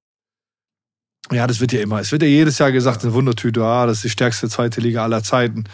Ja, 1.31 1.47
das 1.47 1.61
wird 1.61 1.73
ja 1.73 1.81
immer. 1.81 2.01
Es 2.01 2.13
wird 2.13 2.23
ja 2.23 2.29
jedes 2.29 2.59
Jahr 2.59 2.73
gesagt, 2.73 3.03
eine 3.03 3.15
Wundertüte, 3.15 3.65
ah, 3.65 3.87
das 3.87 3.99
ist 3.99 4.05
die 4.05 4.11
stärkste 4.11 4.49
zweite 4.49 4.81
Liga 4.81 5.05
aller 5.05 5.23
Zeiten 5.23 5.65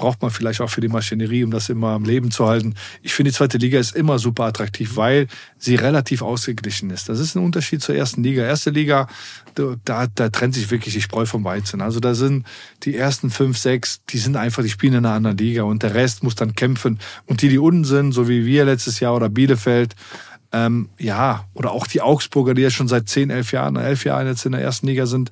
braucht 0.00 0.22
man 0.22 0.30
vielleicht 0.30 0.62
auch 0.62 0.70
für 0.70 0.80
die 0.80 0.88
Maschinerie, 0.88 1.44
um 1.44 1.50
das 1.50 1.68
immer 1.68 1.88
am 1.88 2.04
Leben 2.04 2.30
zu 2.30 2.46
halten. 2.46 2.74
Ich 3.02 3.12
finde, 3.12 3.30
die 3.30 3.36
zweite 3.36 3.58
Liga 3.58 3.78
ist 3.78 3.94
immer 3.94 4.18
super 4.18 4.44
attraktiv, 4.44 4.96
weil 4.96 5.26
sie 5.58 5.74
relativ 5.74 6.22
ausgeglichen 6.22 6.88
ist. 6.88 7.10
Das 7.10 7.20
ist 7.20 7.36
ein 7.36 7.44
Unterschied 7.44 7.82
zur 7.82 7.94
ersten 7.94 8.22
Liga. 8.22 8.42
Erste 8.42 8.70
Liga, 8.70 9.08
da, 9.54 10.06
da 10.06 10.30
trennt 10.30 10.54
sich 10.54 10.70
wirklich 10.70 10.94
die 10.94 11.02
Spreu 11.02 11.26
vom 11.26 11.44
Weizen. 11.44 11.82
Also 11.82 12.00
da 12.00 12.14
sind 12.14 12.46
die 12.82 12.96
ersten 12.96 13.28
fünf, 13.28 13.58
sechs, 13.58 14.00
die 14.08 14.16
sind 14.16 14.36
einfach, 14.36 14.62
die 14.62 14.70
spielen 14.70 14.94
in 14.94 15.04
einer 15.04 15.14
anderen 15.14 15.36
Liga 15.36 15.64
und 15.64 15.82
der 15.82 15.94
Rest 15.94 16.22
muss 16.22 16.34
dann 16.34 16.54
kämpfen. 16.54 16.98
Und 17.26 17.42
die, 17.42 17.50
die 17.50 17.58
unten 17.58 17.84
sind, 17.84 18.12
so 18.12 18.26
wie 18.26 18.46
wir 18.46 18.64
letztes 18.64 19.00
Jahr 19.00 19.14
oder 19.14 19.28
Bielefeld, 19.28 19.96
ähm, 20.52 20.88
ja, 20.98 21.44
oder 21.52 21.72
auch 21.72 21.86
die 21.86 22.00
Augsburger, 22.00 22.54
die 22.54 22.62
ja 22.62 22.70
schon 22.70 22.88
seit 22.88 23.10
zehn, 23.10 23.28
elf 23.28 23.52
Jahren, 23.52 23.76
elf 23.76 24.06
Jahren 24.06 24.26
jetzt 24.26 24.46
in 24.46 24.52
der 24.52 24.62
ersten 24.62 24.86
Liga 24.86 25.04
sind, 25.04 25.30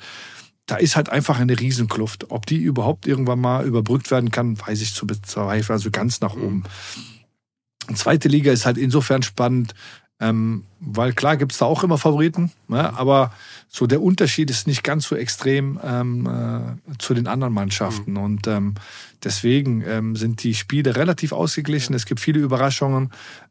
da 0.68 0.76
ist 0.76 0.96
halt 0.96 1.08
einfach 1.08 1.40
eine 1.40 1.58
Riesenkluft. 1.58 2.30
Ob 2.30 2.46
die 2.46 2.58
überhaupt 2.58 3.06
irgendwann 3.06 3.40
mal 3.40 3.66
überbrückt 3.66 4.10
werden 4.10 4.30
kann, 4.30 4.60
weiß 4.60 4.80
ich 4.82 4.94
zu 4.94 5.06
bezweifeln. 5.06 5.74
Also 5.74 5.90
ganz 5.90 6.20
nach 6.20 6.34
oben. 6.34 6.62
Und 7.88 7.96
zweite 7.96 8.28
Liga 8.28 8.52
ist 8.52 8.66
halt 8.66 8.76
insofern 8.76 9.22
spannend, 9.22 9.74
ähm, 10.20 10.64
weil 10.78 11.14
klar 11.14 11.38
gibt's 11.38 11.58
da 11.58 11.64
auch 11.64 11.84
immer 11.84 11.96
Favoriten, 11.96 12.52
ne? 12.66 12.92
aber 12.98 13.32
so 13.68 13.86
der 13.86 14.02
Unterschied 14.02 14.50
ist 14.50 14.66
nicht 14.66 14.82
ganz 14.82 15.06
so 15.06 15.16
extrem 15.16 15.80
ähm, 15.82 16.26
äh, 16.26 16.98
zu 16.98 17.14
den 17.14 17.28
anderen 17.28 17.54
Mannschaften. 17.54 18.12
Mhm. 18.12 18.18
Und 18.18 18.46
ähm, 18.46 18.74
deswegen 19.24 19.82
ähm, 19.86 20.16
sind 20.16 20.42
die 20.42 20.54
Spiele 20.54 20.96
relativ 20.96 21.32
ausgeglichen. 21.32 21.94
Es 21.94 22.04
gibt 22.04 22.20
viele 22.20 22.40
Überraschungen. 22.40 23.10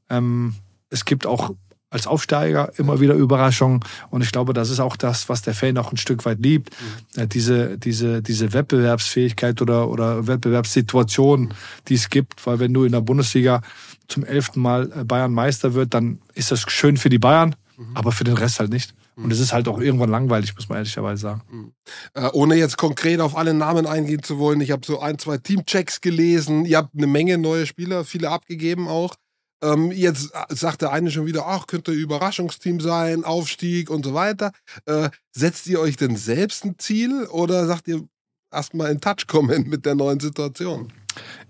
Ähm, 0.09 0.55
es 0.89 1.03
gibt 1.05 1.25
auch 1.25 1.55
als 1.97 2.07
Aufsteiger 2.07 2.71
immer 2.77 2.99
wieder 2.99 3.13
Überraschungen. 3.13 3.81
Und 4.09 4.21
ich 4.23 4.31
glaube, 4.31 4.53
das 4.53 4.69
ist 4.69 4.79
auch 4.79 4.95
das, 4.95 5.29
was 5.29 5.41
der 5.41 5.53
Fan 5.53 5.77
auch 5.77 5.91
ein 5.91 5.97
Stück 5.97 6.25
weit 6.25 6.39
liebt. 6.39 6.69
Mhm. 7.17 7.29
Diese, 7.29 7.77
diese, 7.77 8.21
diese 8.21 8.53
Wettbewerbsfähigkeit 8.53 9.61
oder, 9.61 9.89
oder 9.89 10.27
Wettbewerbssituation, 10.27 11.53
die 11.87 11.95
es 11.95 12.09
gibt. 12.09 12.45
Weil 12.45 12.59
wenn 12.59 12.73
du 12.73 12.83
in 12.83 12.91
der 12.91 13.01
Bundesliga 13.01 13.61
zum 14.07 14.23
elften 14.23 14.61
Mal 14.61 14.91
äh, 14.95 15.03
Bayern 15.03 15.33
Meister 15.33 15.73
wird, 15.73 15.93
dann 15.93 16.19
ist 16.33 16.51
das 16.51 16.61
schön 16.67 16.97
für 16.97 17.09
die 17.09 17.19
Bayern, 17.19 17.55
mhm. 17.77 17.95
aber 17.95 18.11
für 18.11 18.23
den 18.23 18.35
Rest 18.35 18.59
halt 18.59 18.71
nicht. 18.71 18.93
Mhm. 19.15 19.25
Und 19.25 19.33
es 19.33 19.39
ist 19.39 19.53
halt 19.53 19.67
auch 19.67 19.79
irgendwann 19.79 20.09
langweilig, 20.09 20.55
muss 20.55 20.69
man 20.69 20.77
ehrlicherweise 20.77 21.21
sagen. 21.21 21.41
Mhm. 21.51 21.71
Äh, 22.13 22.29
ohne 22.33 22.55
jetzt 22.55 22.77
konkret 22.77 23.19
auf 23.19 23.35
alle 23.35 23.53
Namen 23.53 23.85
eingehen 23.85 24.23
zu 24.23 24.37
wollen, 24.37 24.61
ich 24.61 24.71
habe 24.71 24.85
so 24.85 24.99
ein, 24.99 25.17
zwei 25.17 25.37
Teamchecks 25.37 26.01
gelesen. 26.01 26.65
Ihr 26.65 26.77
habt 26.77 26.95
eine 26.95 27.07
Menge 27.07 27.37
neue 27.37 27.65
Spieler, 27.65 28.05
viele 28.05 28.29
abgegeben 28.29 28.87
auch. 28.87 29.15
Ähm, 29.61 29.91
jetzt 29.91 30.31
äh, 30.33 30.55
sagt 30.55 30.81
der 30.81 30.91
eine 30.91 31.11
schon 31.11 31.25
wieder, 31.25 31.47
ach, 31.47 31.67
könnte 31.67 31.91
Überraschungsteam 31.91 32.79
sein, 32.79 33.23
Aufstieg 33.23 33.89
und 33.89 34.05
so 34.05 34.13
weiter. 34.13 34.51
Äh, 34.85 35.09
setzt 35.31 35.67
ihr 35.67 35.79
euch 35.79 35.97
denn 35.97 36.15
selbst 36.15 36.65
ein 36.65 36.75
Ziel 36.77 37.25
oder 37.25 37.65
sagt 37.65 37.87
ihr 37.87 38.07
erstmal 38.51 38.91
in 38.91 39.01
Touch 39.01 39.27
kommen 39.27 39.67
mit 39.69 39.85
der 39.85 39.95
neuen 39.95 40.19
Situation? 40.19 40.91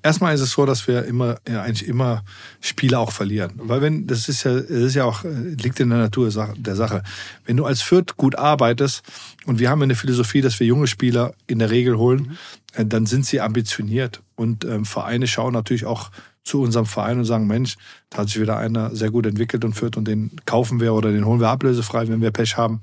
Erstmal 0.01 0.33
ist 0.33 0.41
es 0.41 0.51
so, 0.51 0.65
dass 0.65 0.87
wir 0.87 1.03
immer, 1.05 1.39
ja, 1.47 1.63
eigentlich 1.63 1.87
immer 1.87 2.23
Spiele 2.61 2.99
auch 2.99 3.11
verlieren. 3.11 3.53
Weil 3.57 3.81
wenn, 3.81 4.07
das 4.07 4.29
ist 4.29 4.43
ja, 4.43 4.53
das 4.53 4.69
ist 4.69 4.95
ja 4.95 5.03
auch, 5.03 5.25
äh, 5.25 5.29
liegt 5.29 5.79
in 5.81 5.89
der 5.89 5.99
Natur 5.99 6.29
der 6.57 6.75
Sache. 6.75 7.03
Wenn 7.45 7.57
du 7.57 7.65
als 7.65 7.81
Fürth 7.81 8.15
gut 8.15 8.35
arbeitest 8.35 9.03
und 9.45 9.59
wir 9.59 9.69
haben 9.69 9.81
eine 9.81 9.95
Philosophie, 9.95 10.39
dass 10.39 10.59
wir 10.61 10.67
junge 10.67 10.87
Spieler 10.87 11.33
in 11.47 11.59
der 11.59 11.71
Regel 11.71 11.97
holen, 11.97 12.37
mhm. 12.77 12.89
dann 12.89 13.05
sind 13.05 13.25
sie 13.25 13.41
ambitioniert. 13.41 14.21
Und 14.35 14.63
ähm, 14.63 14.85
Vereine 14.85 15.27
schauen 15.27 15.53
natürlich 15.53 15.85
auch 15.85 16.11
zu 16.47 16.61
unserem 16.61 16.85
Verein 16.85 17.19
und 17.19 17.25
sagen, 17.25 17.47
Mensch, 17.47 17.75
da 18.09 18.19
hat 18.19 18.29
sich 18.29 18.41
wieder 18.41 18.57
einer 18.57 18.95
sehr 18.95 19.11
gut 19.11 19.25
entwickelt 19.25 19.65
und 19.65 19.73
führt 19.73 19.97
und 19.97 20.07
den 20.07 20.31
kaufen 20.45 20.79
wir 20.79 20.93
oder 20.93 21.11
den 21.11 21.25
holen 21.25 21.39
wir 21.39 21.49
ablösefrei, 21.49 22.07
wenn 22.07 22.21
wir 22.21 22.31
Pech 22.31 22.57
haben. 22.57 22.81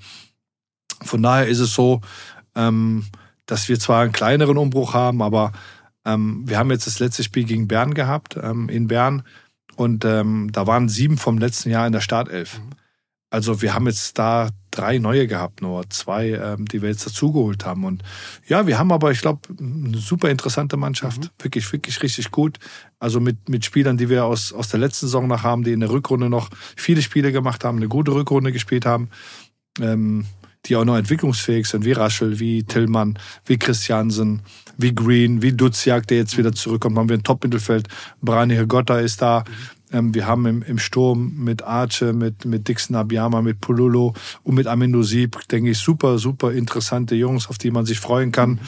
Von 1.02 1.22
daher 1.22 1.48
ist 1.48 1.60
es 1.60 1.74
so, 1.74 2.00
ähm, 2.54 3.06
dass 3.46 3.68
wir 3.68 3.78
zwar 3.78 4.02
einen 4.02 4.12
kleineren 4.12 4.58
Umbruch 4.58 4.94
haben, 4.94 5.22
aber 5.22 5.52
ähm, 6.04 6.42
wir 6.46 6.58
haben 6.58 6.70
jetzt 6.70 6.86
das 6.86 6.98
letzte 6.98 7.24
Spiel 7.24 7.44
gegen 7.44 7.66
Bern 7.68 7.94
gehabt, 7.94 8.38
ähm, 8.40 8.68
in 8.68 8.86
Bern. 8.86 9.22
Und 9.76 10.04
da 10.04 10.66
waren 10.68 10.88
sieben 10.88 11.18
vom 11.18 11.36
letzten 11.36 11.68
Jahr 11.68 11.84
in 11.84 11.92
der 11.92 12.00
Startelf. 12.00 12.60
Mhm. 12.60 12.70
Also 13.30 13.60
wir 13.60 13.74
haben 13.74 13.88
jetzt 13.88 14.16
da 14.20 14.50
drei 14.74 14.98
neue 14.98 15.26
gehabt, 15.26 15.62
nur 15.62 15.88
zwei, 15.90 16.30
ähm, 16.30 16.66
die 16.66 16.82
wir 16.82 16.88
jetzt 16.88 17.06
dazugeholt 17.06 17.64
haben. 17.64 17.84
Und 17.84 18.02
ja, 18.46 18.66
wir 18.66 18.78
haben 18.78 18.92
aber, 18.92 19.10
ich 19.12 19.20
glaube, 19.20 19.40
eine 19.58 19.98
super 19.98 20.30
interessante 20.30 20.76
Mannschaft. 20.76 21.24
Mhm. 21.24 21.28
Wirklich, 21.38 21.72
wirklich 21.72 22.02
richtig 22.02 22.30
gut. 22.30 22.58
Also 22.98 23.20
mit, 23.20 23.48
mit 23.48 23.64
Spielern, 23.64 23.96
die 23.96 24.08
wir 24.08 24.24
aus, 24.24 24.52
aus 24.52 24.68
der 24.68 24.80
letzten 24.80 25.06
Saison 25.06 25.28
noch 25.28 25.42
haben, 25.42 25.64
die 25.64 25.72
in 25.72 25.80
der 25.80 25.90
Rückrunde 25.90 26.28
noch 26.28 26.50
viele 26.76 27.02
Spiele 27.02 27.32
gemacht 27.32 27.64
haben, 27.64 27.78
eine 27.78 27.88
gute 27.88 28.12
Rückrunde 28.12 28.52
gespielt 28.52 28.86
haben. 28.86 29.10
Ähm, 29.80 30.26
die 30.66 30.76
auch 30.76 30.84
noch 30.84 30.96
entwicklungsfähig 30.96 31.66
sind, 31.66 31.84
wie 31.84 31.92
Raschel, 31.92 32.40
wie 32.40 32.62
Tillmann, 32.62 33.18
wie 33.44 33.58
Christiansen, 33.58 34.40
wie 34.78 34.94
Green, 34.94 35.42
wie 35.42 35.52
Duziak, 35.52 36.06
der 36.06 36.18
jetzt 36.18 36.38
wieder 36.38 36.52
zurückkommt. 36.52 36.96
Haben 36.96 37.08
wir 37.08 37.18
ein 37.18 37.22
Top-Mittelfeld. 37.22 37.88
Brani 38.22 38.64
Gotta 38.66 38.98
ist 38.98 39.20
da. 39.20 39.44
Ähm, 39.94 40.12
wir 40.12 40.26
haben 40.26 40.44
im, 40.46 40.62
im 40.62 40.78
Sturm 40.78 41.32
mit 41.36 41.62
Arce, 41.62 42.12
mit, 42.12 42.44
mit 42.44 42.66
Dixon 42.66 42.96
Abiyama, 42.96 43.42
mit 43.42 43.60
Pululo 43.60 44.12
und 44.42 44.56
mit 44.56 44.66
Amindo 44.66 45.02
Sieb, 45.02 45.38
denke 45.48 45.70
ich, 45.70 45.78
super, 45.78 46.18
super 46.18 46.52
interessante 46.52 47.14
Jungs, 47.14 47.48
auf 47.48 47.58
die 47.58 47.70
man 47.70 47.86
sich 47.86 48.00
freuen 48.00 48.32
kann. 48.32 48.50
Mhm. 48.50 48.58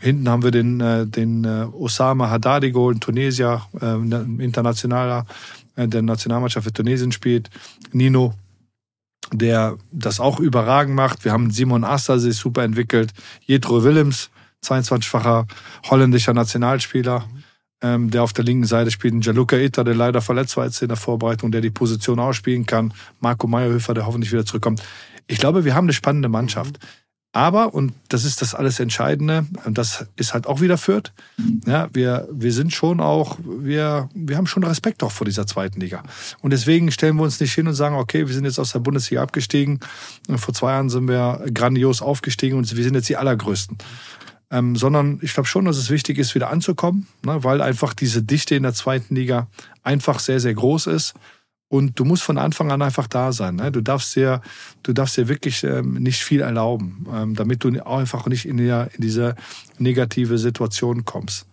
Hinten 0.00 0.28
haben 0.28 0.42
wir 0.42 0.50
den, 0.50 0.80
äh, 0.80 1.06
den 1.06 1.44
äh, 1.44 1.66
Osama 1.72 2.30
Haddadi 2.30 2.72
geholt, 2.72 3.00
Tunesier, 3.00 3.62
äh, 3.80 3.94
internationaler, 4.42 5.24
äh, 5.76 5.86
der 5.86 6.02
Nationalmannschaft 6.02 6.66
für 6.66 6.72
Tunesien 6.72 7.12
spielt. 7.12 7.48
Nino, 7.92 8.34
der 9.32 9.76
das 9.92 10.18
auch 10.18 10.40
überragend 10.40 10.96
macht. 10.96 11.24
Wir 11.24 11.32
haben 11.32 11.52
Simon 11.52 11.84
Asta 11.84 12.18
sich 12.18 12.36
super 12.36 12.64
entwickelt. 12.64 13.12
Jetro 13.46 13.84
Willems, 13.84 14.30
22-facher 14.64 15.46
holländischer 15.88 16.34
Nationalspieler, 16.34 17.24
ähm, 17.82 18.10
der 18.10 18.22
auf 18.22 18.32
der 18.32 18.44
linken 18.44 18.66
Seite 18.66 18.90
spielt. 18.90 19.24
Jaluka 19.24 19.56
Itter, 19.56 19.84
der 19.84 19.94
leider 19.94 20.20
verletzt 20.20 20.56
war 20.56 20.64
jetzt 20.64 20.80
in 20.82 20.88
der 20.88 20.96
Vorbereitung, 20.96 21.52
der 21.52 21.60
die 21.60 21.70
Position 21.70 22.18
ausspielen 22.18 22.66
kann. 22.66 22.94
Marco 23.20 23.46
Meyerhöfer, 23.46 23.94
der 23.94 24.06
hoffentlich 24.06 24.32
wieder 24.32 24.46
zurückkommt. 24.46 24.82
Ich 25.26 25.38
glaube, 25.38 25.64
wir 25.64 25.74
haben 25.74 25.86
eine 25.86 25.92
spannende 25.92 26.28
Mannschaft. 26.28 26.78
Aber, 27.34 27.72
und 27.72 27.94
das 28.08 28.26
ist 28.26 28.42
das 28.42 28.54
alles 28.54 28.78
Entscheidende, 28.78 29.46
und 29.64 29.78
das 29.78 30.04
ist 30.16 30.34
halt 30.34 30.46
auch 30.46 30.60
wieder 30.60 30.76
Fürth, 30.76 31.12
ja, 31.64 31.88
wir, 31.94 32.28
wir 32.30 32.52
sind 32.52 32.74
schon 32.74 33.00
auch, 33.00 33.38
wir, 33.42 34.10
wir 34.14 34.36
haben 34.36 34.46
schon 34.46 34.64
Respekt 34.64 35.02
auch 35.02 35.12
vor 35.12 35.24
dieser 35.24 35.46
zweiten 35.46 35.80
Liga. 35.80 36.02
Und 36.42 36.50
deswegen 36.50 36.92
stellen 36.92 37.16
wir 37.16 37.22
uns 37.22 37.40
nicht 37.40 37.54
hin 37.54 37.66
und 37.66 37.72
sagen, 37.72 37.96
okay, 37.96 38.28
wir 38.28 38.34
sind 38.34 38.44
jetzt 38.44 38.58
aus 38.58 38.72
der 38.72 38.80
Bundesliga 38.80 39.22
abgestiegen. 39.22 39.80
Vor 40.36 40.52
zwei 40.52 40.72
Jahren 40.72 40.90
sind 40.90 41.08
wir 41.08 41.42
grandios 41.54 42.02
aufgestiegen 42.02 42.58
und 42.58 42.76
wir 42.76 42.84
sind 42.84 42.94
jetzt 42.96 43.08
die 43.08 43.16
Allergrößten. 43.16 43.78
Ähm, 44.52 44.76
sondern 44.76 45.18
ich 45.22 45.32
glaube 45.32 45.48
schon, 45.48 45.64
dass 45.64 45.78
es 45.78 45.88
wichtig 45.88 46.18
ist, 46.18 46.34
wieder 46.34 46.50
anzukommen, 46.50 47.08
ne, 47.24 47.42
weil 47.42 47.62
einfach 47.62 47.94
diese 47.94 48.22
Dichte 48.22 48.54
in 48.54 48.64
der 48.64 48.74
zweiten 48.74 49.14
Liga 49.14 49.48
einfach 49.82 50.18
sehr, 50.18 50.40
sehr 50.40 50.52
groß 50.52 50.88
ist. 50.88 51.14
Und 51.68 51.98
du 51.98 52.04
musst 52.04 52.22
von 52.22 52.36
Anfang 52.36 52.70
an 52.70 52.82
einfach 52.82 53.06
da 53.06 53.32
sein. 53.32 53.56
Ne? 53.56 53.72
Du 53.72 53.80
darfst 53.80 54.14
dir, 54.14 54.42
du 54.82 54.92
darfst 54.92 55.16
dir 55.16 55.26
wirklich 55.28 55.64
ähm, 55.64 55.94
nicht 55.94 56.22
viel 56.22 56.42
erlauben, 56.42 57.06
ähm, 57.10 57.34
damit 57.34 57.64
du 57.64 57.70
auch 57.86 57.96
einfach 57.96 58.26
nicht 58.26 58.44
in, 58.44 58.58
der, 58.58 58.90
in 58.94 59.00
diese 59.00 59.36
negative 59.78 60.36
Situation 60.36 61.06
kommst. 61.06 61.46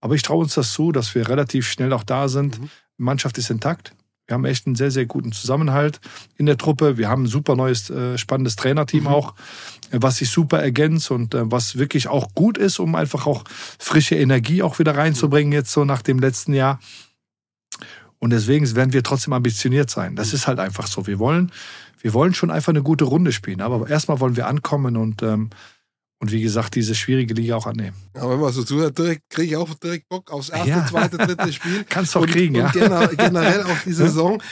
Aber 0.00 0.14
ich 0.14 0.22
traue 0.22 0.44
uns 0.44 0.54
das 0.54 0.72
zu, 0.72 0.92
dass 0.92 1.16
wir 1.16 1.28
relativ 1.28 1.66
schnell 1.66 1.92
auch 1.92 2.04
da 2.04 2.28
sind. 2.28 2.60
Mhm. 2.60 2.70
Die 2.98 3.02
Mannschaft 3.02 3.36
ist 3.36 3.50
intakt. 3.50 3.96
Wir 4.26 4.34
haben 4.34 4.44
echt 4.44 4.66
einen 4.66 4.76
sehr, 4.76 4.90
sehr 4.90 5.06
guten 5.06 5.32
Zusammenhalt 5.32 6.00
in 6.36 6.46
der 6.46 6.56
Truppe. 6.56 6.96
Wir 6.96 7.08
haben 7.08 7.24
ein 7.24 7.26
super 7.26 7.56
neues, 7.56 7.90
äh, 7.90 8.16
spannendes 8.16 8.56
Trainerteam 8.56 9.04
mhm. 9.04 9.08
auch, 9.08 9.34
was 9.90 10.16
sich 10.16 10.30
super 10.30 10.60
ergänzt 10.60 11.10
und 11.10 11.34
äh, 11.34 11.50
was 11.50 11.78
wirklich 11.78 12.08
auch 12.08 12.34
gut 12.34 12.58
ist, 12.58 12.78
um 12.78 12.94
einfach 12.94 13.26
auch 13.26 13.44
frische 13.48 14.16
Energie 14.16 14.62
auch 14.62 14.78
wieder 14.78 14.96
reinzubringen, 14.96 15.52
jetzt 15.52 15.72
so 15.72 15.84
nach 15.84 16.02
dem 16.02 16.18
letzten 16.18 16.54
Jahr. 16.54 16.80
Und 18.18 18.30
deswegen 18.30 18.74
werden 18.74 18.92
wir 18.92 19.02
trotzdem 19.02 19.34
ambitioniert 19.34 19.90
sein. 19.90 20.16
Das 20.16 20.32
ist 20.32 20.46
halt 20.46 20.58
einfach 20.58 20.86
so. 20.86 21.06
Wir 21.06 21.18
wollen, 21.18 21.52
wir 22.00 22.14
wollen 22.14 22.32
schon 22.32 22.50
einfach 22.50 22.70
eine 22.70 22.82
gute 22.82 23.04
Runde 23.04 23.32
spielen. 23.32 23.60
Aber 23.60 23.88
erstmal 23.88 24.18
wollen 24.20 24.36
wir 24.36 24.46
ankommen 24.46 24.96
und, 24.96 25.22
ähm, 25.22 25.50
und 26.20 26.32
wie 26.32 26.40
gesagt, 26.40 26.74
diese 26.74 26.94
schwierige 26.94 27.34
Liga 27.34 27.56
auch 27.56 27.66
annehmen. 27.66 27.96
Ja, 28.14 28.30
wenn 28.30 28.40
man 28.40 28.52
so 28.52 28.64
zuhört, 28.64 28.96
kriege 28.96 29.20
ich 29.42 29.56
auch 29.56 29.74
direkt 29.74 30.08
Bock 30.08 30.30
aufs 30.30 30.48
erste, 30.48 30.70
ja. 30.70 30.86
zweite, 30.86 31.18
dritte 31.18 31.52
Spiel. 31.52 31.84
Kannst 31.88 32.14
du 32.14 32.20
auch 32.20 32.26
kriegen, 32.26 32.56
und 32.56 32.74
ja. 32.74 33.06
generell 33.06 33.64
auch 33.64 33.78
die 33.84 33.92
Saison. 33.94 34.42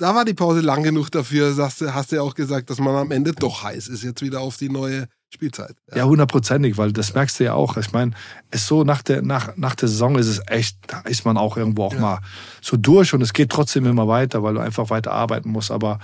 Da 0.00 0.14
war 0.14 0.24
die 0.24 0.32
Pause 0.32 0.60
lang 0.60 0.82
genug 0.82 1.10
dafür, 1.10 1.52
sagst 1.52 1.82
hast 1.82 2.10
du 2.10 2.16
ja 2.16 2.22
auch 2.22 2.34
gesagt, 2.34 2.70
dass 2.70 2.78
man 2.78 2.96
am 2.96 3.10
Ende 3.10 3.32
doch 3.32 3.62
heiß 3.64 3.88
ist, 3.88 4.02
jetzt 4.02 4.22
wieder 4.22 4.40
auf 4.40 4.56
die 4.56 4.70
neue 4.70 5.08
Spielzeit. 5.28 5.76
Ja, 5.94 6.04
hundertprozentig, 6.04 6.78
weil 6.78 6.90
das 6.90 7.12
merkst 7.12 7.38
du 7.38 7.44
ja 7.44 7.52
auch. 7.52 7.76
Ich 7.76 7.92
meine, 7.92 8.12
es 8.50 8.66
so 8.66 8.82
nach 8.82 9.02
der, 9.02 9.20
nach, 9.20 9.58
nach 9.58 9.74
der 9.74 9.88
Saison 9.88 10.16
ist 10.16 10.26
es 10.26 10.40
echt, 10.46 10.78
da 10.86 11.00
ist 11.00 11.26
man 11.26 11.36
auch 11.36 11.58
irgendwo 11.58 11.84
auch 11.84 11.92
ja. 11.92 12.00
mal 12.00 12.18
so 12.62 12.78
durch 12.78 13.12
und 13.12 13.20
es 13.20 13.34
geht 13.34 13.50
trotzdem 13.50 13.84
immer 13.84 14.08
weiter, 14.08 14.42
weil 14.42 14.54
du 14.54 14.60
einfach 14.60 14.88
weiter 14.88 15.12
arbeiten 15.12 15.50
musst. 15.50 15.70
Aber 15.70 15.98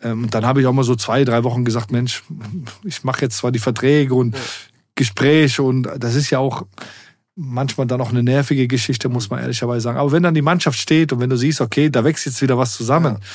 ähm, 0.00 0.30
dann 0.30 0.46
habe 0.46 0.60
ich 0.60 0.68
auch 0.68 0.72
mal 0.72 0.84
so 0.84 0.94
zwei, 0.94 1.24
drei 1.24 1.42
Wochen 1.42 1.64
gesagt, 1.64 1.90
Mensch, 1.90 2.22
ich 2.84 3.02
mache 3.02 3.22
jetzt 3.22 3.38
zwar 3.38 3.50
die 3.50 3.58
Verträge 3.58 4.14
und 4.14 4.36
ja. 4.36 4.40
Gespräche 4.94 5.64
und 5.64 5.88
das 5.98 6.14
ist 6.14 6.30
ja 6.30 6.38
auch 6.38 6.66
manchmal 7.36 7.86
dann 7.86 8.00
auch 8.00 8.10
eine 8.10 8.22
nervige 8.22 8.68
Geschichte, 8.68 9.08
muss 9.08 9.30
man 9.30 9.40
ehrlicherweise 9.40 9.82
sagen. 9.82 9.98
Aber 9.98 10.12
wenn 10.12 10.22
dann 10.22 10.34
die 10.34 10.42
Mannschaft 10.42 10.78
steht 10.78 11.12
und 11.12 11.20
wenn 11.20 11.30
du 11.30 11.36
siehst, 11.36 11.60
okay, 11.60 11.90
da 11.90 12.04
wächst 12.04 12.26
jetzt 12.26 12.42
wieder 12.42 12.58
was 12.58 12.74
zusammen. 12.74 13.16
Ja 13.20 13.26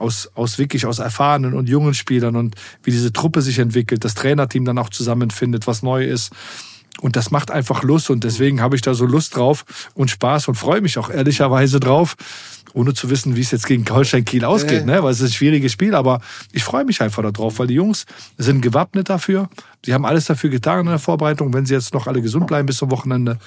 aus, 0.00 0.30
aus 0.34 0.58
wirklich 0.58 0.86
aus 0.86 0.98
erfahrenen 0.98 1.54
und 1.54 1.68
jungen 1.68 1.94
Spielern 1.94 2.34
und 2.34 2.56
wie 2.82 2.90
diese 2.90 3.12
Truppe 3.12 3.42
sich 3.42 3.58
entwickelt, 3.58 4.04
das 4.04 4.14
Trainerteam 4.14 4.64
dann 4.64 4.78
auch 4.78 4.88
zusammenfindet, 4.88 5.66
was 5.66 5.82
neu 5.82 6.04
ist. 6.04 6.32
Und 7.00 7.16
das 7.16 7.30
macht 7.30 7.50
einfach 7.50 7.82
Lust 7.82 8.10
und 8.10 8.24
deswegen 8.24 8.60
habe 8.60 8.76
ich 8.76 8.82
da 8.82 8.94
so 8.94 9.06
Lust 9.06 9.36
drauf 9.36 9.64
und 9.94 10.10
Spaß 10.10 10.48
und 10.48 10.56
freue 10.56 10.80
mich 10.80 10.98
auch 10.98 11.08
ehrlicherweise 11.08 11.80
drauf, 11.80 12.16
ohne 12.74 12.94
zu 12.94 13.10
wissen, 13.10 13.36
wie 13.36 13.40
es 13.40 13.50
jetzt 13.50 13.66
gegen 13.66 13.88
Holstein 13.88 14.24
Kiel 14.24 14.44
ausgeht, 14.44 14.86
ne? 14.86 15.02
weil 15.02 15.12
es 15.12 15.20
ist 15.20 15.30
ein 15.30 15.34
schwieriges 15.34 15.72
Spiel, 15.72 15.94
aber 15.94 16.20
ich 16.52 16.62
freue 16.62 16.84
mich 16.84 17.00
einfach 17.02 17.22
darauf, 17.22 17.58
weil 17.58 17.66
die 17.66 17.74
Jungs 17.74 18.06
sind 18.38 18.60
gewappnet 18.60 19.08
dafür. 19.08 19.48
Sie 19.84 19.94
haben 19.94 20.04
alles 20.04 20.26
dafür 20.26 20.50
getan 20.50 20.80
in 20.80 20.86
der 20.86 20.98
Vorbereitung, 20.98 21.52
wenn 21.52 21.66
sie 21.66 21.74
jetzt 21.74 21.94
noch 21.94 22.06
alle 22.06 22.22
gesund 22.22 22.46
bleiben 22.46 22.66
bis 22.66 22.76
zum 22.76 22.90
Wochenende. 22.90 23.38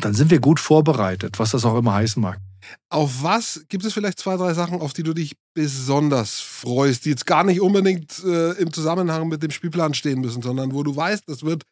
Dann 0.00 0.14
sind 0.14 0.30
wir 0.30 0.40
gut 0.40 0.60
vorbereitet, 0.60 1.38
was 1.38 1.50
das 1.52 1.64
auch 1.64 1.76
immer 1.76 1.94
heißen 1.94 2.20
mag. 2.20 2.38
Auf 2.88 3.22
was 3.22 3.64
gibt 3.68 3.84
es 3.84 3.92
vielleicht 3.92 4.18
zwei, 4.18 4.36
drei 4.36 4.54
Sachen, 4.54 4.80
auf 4.80 4.92
die 4.92 5.02
du 5.02 5.12
dich 5.12 5.36
besonders 5.52 6.40
freust, 6.40 7.04
die 7.04 7.10
jetzt 7.10 7.26
gar 7.26 7.44
nicht 7.44 7.60
unbedingt 7.60 8.22
äh, 8.24 8.52
im 8.52 8.72
Zusammenhang 8.72 9.28
mit 9.28 9.42
dem 9.42 9.50
Spielplan 9.50 9.94
stehen 9.94 10.20
müssen, 10.20 10.42
sondern 10.42 10.72
wo 10.72 10.82
du 10.82 10.96
weißt, 10.96 11.24
das 11.26 11.42
wird 11.42 11.64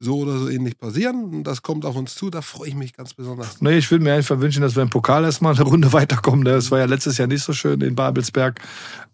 so 0.00 0.18
oder 0.18 0.38
so 0.38 0.48
ähnlich 0.48 0.78
passieren. 0.78 1.42
Das 1.42 1.62
kommt 1.62 1.84
auf 1.84 1.96
uns 1.96 2.14
zu, 2.14 2.30
da 2.30 2.40
freue 2.40 2.68
ich 2.68 2.74
mich 2.74 2.92
ganz 2.92 3.14
besonders. 3.14 3.60
Nee, 3.60 3.78
ich 3.78 3.90
würde 3.90 4.04
mir 4.04 4.14
einfach 4.14 4.38
wünschen, 4.38 4.62
dass 4.62 4.76
wir 4.76 4.82
im 4.82 4.90
Pokal 4.90 5.24
erstmal 5.24 5.54
eine 5.54 5.64
Runde 5.64 5.92
weiterkommen. 5.92 6.44
Das 6.44 6.66
ne? 6.66 6.70
war 6.72 6.78
ja 6.78 6.84
letztes 6.84 7.18
Jahr 7.18 7.28
nicht 7.28 7.42
so 7.42 7.52
schön 7.52 7.80
in 7.80 7.94
Babelsberg. 7.94 8.60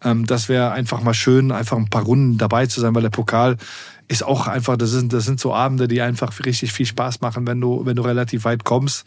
Ähm, 0.02 0.26
das 0.26 0.48
wäre 0.48 0.72
einfach 0.72 1.02
mal 1.02 1.14
schön, 1.14 1.52
einfach 1.52 1.76
ein 1.76 1.88
paar 1.88 2.04
Runden 2.04 2.36
dabei 2.36 2.66
zu 2.66 2.80
sein, 2.80 2.94
weil 2.94 3.02
der 3.02 3.10
Pokal 3.10 3.56
ist 4.08 4.22
auch 4.22 4.46
einfach, 4.46 4.76
das 4.76 4.90
sind, 4.90 5.12
das 5.14 5.24
sind 5.24 5.40
so 5.40 5.54
Abende, 5.54 5.88
die 5.88 6.02
einfach 6.02 6.32
richtig 6.44 6.72
viel 6.72 6.86
Spaß 6.86 7.22
machen, 7.22 7.46
wenn 7.46 7.60
du, 7.60 7.86
wenn 7.86 7.96
du 7.96 8.02
relativ 8.02 8.44
weit 8.44 8.64
kommst. 8.64 9.06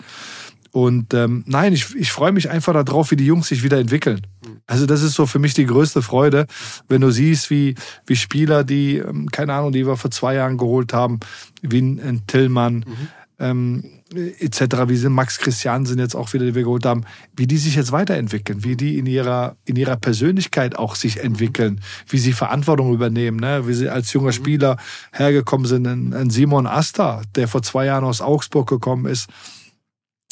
Und 0.78 1.16
ähm, 1.16 1.44
nein, 1.48 1.74
ich, 1.74 1.96
ich 1.96 2.12
freue 2.12 2.32
mich 2.32 2.52
einfach 2.52 2.72
darauf, 2.72 3.10
wie 3.10 3.16
die 3.16 3.26
Jungs 3.26 3.48
sich 3.48 3.64
wieder 3.64 3.80
entwickeln. 3.80 4.22
Also 4.68 4.86
das 4.86 5.02
ist 5.02 5.16
so 5.16 5.26
für 5.26 5.40
mich 5.40 5.56
die 5.56 5.66
größte 5.66 6.04
Freude, 6.04 6.46
wenn 6.88 7.02
du 7.02 7.10
siehst, 7.10 7.50
wie, 7.50 7.74
wie 8.06 8.16
Spieler, 8.16 8.64
die, 8.64 8.98
ähm, 8.98 9.28
keine 9.32 9.56
Ahnung, 9.56 9.72
die 9.72 9.88
wir 9.88 9.98
vor 9.98 10.12
zwei 10.12 10.36
Jahren 10.36 10.56
geholt 10.60 10.94
haben, 10.94 11.20
wie 11.64 11.80
ein 11.80 12.22
Tillmann, 12.28 12.86
mhm. 12.88 13.08
ähm, 13.40 13.84
etc., 14.40 14.88
wie 14.88 14.98
sind 14.98 15.14
Max 15.14 15.40
Christiansen 15.40 15.98
jetzt 15.98 16.16
auch 16.16 16.32
wieder, 16.34 16.46
die 16.46 16.54
wir 16.54 16.62
geholt 16.62 16.86
haben, 16.86 17.06
wie 17.36 17.48
die 17.48 17.58
sich 17.58 17.74
jetzt 17.74 17.92
weiterentwickeln, 17.92 18.64
wie 18.64 18.76
die 18.76 19.00
in 19.00 19.08
ihrer, 19.08 19.56
in 19.66 19.78
ihrer 19.78 19.98
Persönlichkeit 19.98 20.78
auch 20.78 20.94
sich 20.94 21.22
entwickeln, 21.22 21.82
wie 22.08 22.20
sie 22.20 22.34
Verantwortung 22.34 22.94
übernehmen, 22.94 23.40
ne? 23.40 23.68
wie 23.68 23.74
sie 23.74 23.90
als 23.90 24.14
junger. 24.14 24.32
Spieler 24.32 24.78
hergekommen 25.12 25.66
sind. 25.66 25.88
Ein, 25.88 26.14
ein 26.14 26.30
Simon 26.30 26.68
Asta, 26.68 27.24
der 27.34 27.48
vor 27.48 27.64
zwei 27.64 27.86
Jahren 27.86 28.04
aus 28.04 28.22
Augsburg 28.22 28.70
gekommen 28.70 29.08
ist, 29.08 29.28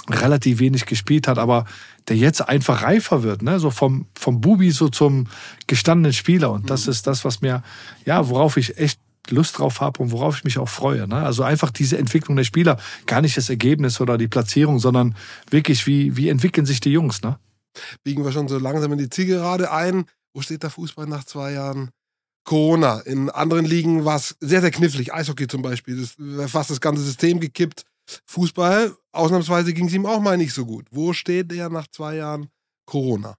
relativ 0.10 0.60
wenig 0.60 0.86
gespielt 0.86 1.28
hat, 1.28 1.38
aber 1.38 1.66
der 2.08 2.18
jetzt 2.18 2.48
einfach 2.48 2.84
reifer 2.84 3.24
wird, 3.24 3.42
ne? 3.42 3.60
so 3.60 3.72
vom, 3.72 4.06
vom 4.16 4.42
Bubi 4.42 4.72
so 4.72 4.90
zum 4.90 5.28
gestandenen 5.68 6.14
Spieler. 6.14 6.52
Und 6.52 6.70
das 6.70 6.86
mhm. 6.86 6.92
ist 6.92 7.08
das, 7.08 7.26
was 7.26 7.42
mir, 7.42 7.64
ja, 8.06 8.30
worauf 8.30 8.58
ich 8.58 8.78
echt 8.78 9.00
Lust 9.30 9.58
drauf 9.58 9.82
habe 9.82 10.02
und 10.04 10.12
worauf 10.12 10.38
ich 10.38 10.44
mich 10.44 10.60
auch 10.60 10.70
freue. 10.70 11.08
Ne? 11.08 11.16
Also 11.16 11.44
einfach 11.44 11.72
diese 11.72 11.98
Entwicklung 11.98 12.38
der 12.38 12.44
Spieler, 12.44 12.78
gar 13.08 13.22
nicht 13.22 13.38
das 13.38 13.50
Ergebnis 13.50 14.00
oder 14.00 14.18
die 14.18 14.28
Platzierung, 14.28 14.78
sondern 14.80 15.16
wirklich, 15.50 15.88
wie, 15.88 16.16
wie 16.16 16.30
entwickeln 16.30 16.66
sich 16.66 16.80
die 16.80 16.92
Jungs. 16.92 17.24
Ne? 17.24 17.40
Biegen 18.04 18.24
wir 18.24 18.32
schon 18.32 18.48
so 18.48 18.60
langsam 18.60 18.92
in 18.92 19.00
die 19.00 19.10
Zielgerade 19.10 19.72
ein. 19.72 20.06
Wo 20.34 20.42
steht 20.42 20.64
der 20.64 20.70
Fußball 20.70 21.08
nach 21.08 21.24
zwei 21.24 21.54
Jahren? 21.54 21.90
Corona. 22.44 23.00
In 23.00 23.32
anderen 23.32 23.66
Ligen 23.66 24.06
war 24.06 24.18
es 24.18 24.36
sehr, 24.40 24.62
sehr 24.62 24.70
knifflig. 24.70 25.12
Eishockey 25.12 25.48
zum 25.48 25.64
Beispiel. 25.64 25.98
Das 25.98 26.52
fast 26.52 26.70
das 26.70 26.80
ganze 26.80 27.02
System 27.02 27.40
gekippt 27.40 27.84
Fußball, 28.26 28.96
ausnahmsweise 29.12 29.74
ging 29.74 29.88
es 29.88 29.94
ihm 29.94 30.06
auch 30.06 30.22
mal 30.22 30.38
nicht 30.38 30.54
so 30.54 30.66
gut. 30.66 30.86
Wo 30.92 31.14
steht 31.14 31.52
er 31.52 31.70
nach 31.70 31.88
zwei 31.88 32.16
Jahren 32.16 32.50
Corona? 32.86 33.36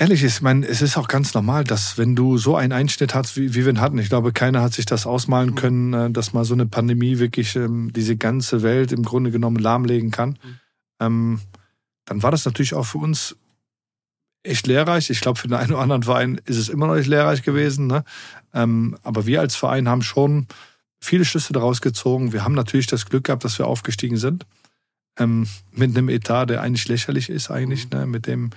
Ehrlich 0.00 0.22
ist, 0.22 0.42
mein, 0.42 0.62
es 0.62 0.80
ist 0.80 0.96
auch 0.96 1.08
ganz 1.08 1.34
normal, 1.34 1.64
dass 1.64 1.98
wenn 1.98 2.14
du 2.14 2.38
so 2.38 2.54
einen 2.54 2.72
Einschnitt 2.72 3.16
hast, 3.16 3.36
wie, 3.36 3.54
wie 3.54 3.64
wir 3.64 3.72
ihn 3.72 3.80
hatten, 3.80 3.98
ich 3.98 4.08
glaube, 4.08 4.32
keiner 4.32 4.62
hat 4.62 4.72
sich 4.72 4.86
das 4.86 5.06
ausmalen 5.06 5.50
mhm. 5.50 5.54
können, 5.56 5.92
äh, 5.92 6.10
dass 6.10 6.32
mal 6.32 6.44
so 6.44 6.54
eine 6.54 6.66
Pandemie 6.66 7.18
wirklich 7.18 7.56
ähm, 7.56 7.92
diese 7.92 8.16
ganze 8.16 8.62
Welt 8.62 8.92
im 8.92 9.02
Grunde 9.02 9.32
genommen 9.32 9.56
lahmlegen 9.56 10.12
kann. 10.12 10.30
Mhm. 10.30 10.60
Ähm, 11.00 11.40
dann 12.04 12.22
war 12.22 12.30
das 12.30 12.44
natürlich 12.44 12.74
auch 12.74 12.86
für 12.86 12.98
uns 12.98 13.36
echt 14.44 14.68
lehrreich. 14.68 15.10
Ich 15.10 15.20
glaube, 15.20 15.38
für 15.38 15.48
den 15.48 15.54
einen 15.54 15.72
oder 15.72 15.82
anderen 15.82 16.04
Verein 16.04 16.40
ist 16.44 16.58
es 16.58 16.68
immer 16.68 16.86
noch 16.86 16.94
nicht 16.94 17.08
lehrreich 17.08 17.42
gewesen. 17.42 17.88
Ne? 17.88 18.04
Ähm, 18.54 18.96
aber 19.02 19.26
wir 19.26 19.40
als 19.40 19.56
Verein 19.56 19.88
haben 19.88 20.02
schon 20.02 20.46
viele 21.00 21.24
Schlüsse 21.24 21.52
daraus 21.52 21.80
gezogen. 21.80 22.32
Wir 22.32 22.44
haben 22.44 22.54
natürlich 22.54 22.86
das 22.86 23.06
Glück 23.06 23.24
gehabt, 23.24 23.44
dass 23.44 23.58
wir 23.58 23.66
aufgestiegen 23.66 24.16
sind. 24.16 24.46
Ähm, 25.18 25.48
mit 25.72 25.96
einem 25.96 26.08
Etat, 26.08 26.46
der 26.46 26.62
eigentlich 26.62 26.88
lächerlich 26.88 27.28
ist, 27.28 27.50
eigentlich, 27.50 27.90
mhm. 27.90 27.98
ne? 27.98 28.06
mit 28.06 28.26
dem 28.26 28.50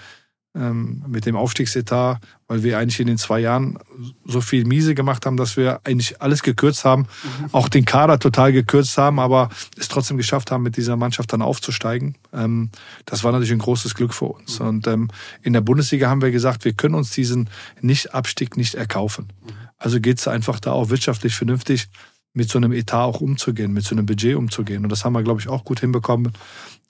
ähm, 0.53 1.03
mit 1.07 1.25
dem 1.25 1.37
Aufstiegsetat, 1.37 2.19
weil 2.47 2.63
wir 2.63 2.77
eigentlich 2.77 2.99
in 2.99 3.07
den 3.07 3.17
zwei 3.17 3.39
Jahren 3.39 3.79
so 4.25 4.41
viel 4.41 4.65
Miese 4.65 4.95
gemacht 4.95 5.25
haben, 5.25 5.37
dass 5.37 5.55
wir 5.55 5.79
eigentlich 5.85 6.21
alles 6.21 6.43
gekürzt 6.43 6.83
haben, 6.83 7.03
mhm. 7.03 7.49
auch 7.53 7.69
den 7.69 7.85
Kader 7.85 8.19
total 8.19 8.51
gekürzt 8.51 8.97
haben, 8.97 9.19
aber 9.19 9.49
es 9.77 9.87
trotzdem 9.87 10.17
geschafft 10.17 10.51
haben, 10.51 10.63
mit 10.63 10.75
dieser 10.75 10.97
Mannschaft 10.97 11.31
dann 11.31 11.41
aufzusteigen. 11.41 12.15
Ähm, 12.33 12.69
das 13.05 13.23
war 13.23 13.31
natürlich 13.31 13.53
ein 13.53 13.59
großes 13.59 13.95
Glück 13.95 14.13
für 14.13 14.25
uns. 14.25 14.59
Mhm. 14.59 14.67
Und 14.67 14.87
ähm, 14.87 15.07
in 15.41 15.53
der 15.53 15.61
Bundesliga 15.61 16.09
haben 16.09 16.21
wir 16.21 16.31
gesagt, 16.31 16.65
wir 16.65 16.73
können 16.73 16.95
uns 16.95 17.11
diesen 17.11 17.49
Nicht-Abstieg 17.79 18.57
nicht 18.57 18.75
erkaufen. 18.75 19.31
Mhm. 19.41 19.51
Also 19.77 20.01
geht 20.01 20.19
es 20.19 20.27
einfach 20.27 20.59
da 20.59 20.73
auch 20.73 20.89
wirtschaftlich 20.89 21.33
vernünftig 21.33 21.87
mit 22.33 22.49
so 22.49 22.57
einem 22.57 22.71
Etat 22.71 23.03
auch 23.03 23.21
umzugehen, 23.21 23.73
mit 23.73 23.83
so 23.83 23.95
einem 23.95 24.05
Budget 24.05 24.35
umzugehen. 24.35 24.83
Und 24.83 24.89
das 24.89 25.03
haben 25.03 25.13
wir, 25.13 25.23
glaube 25.23 25.41
ich, 25.41 25.49
auch 25.49 25.63
gut 25.65 25.79
hinbekommen 25.79 26.33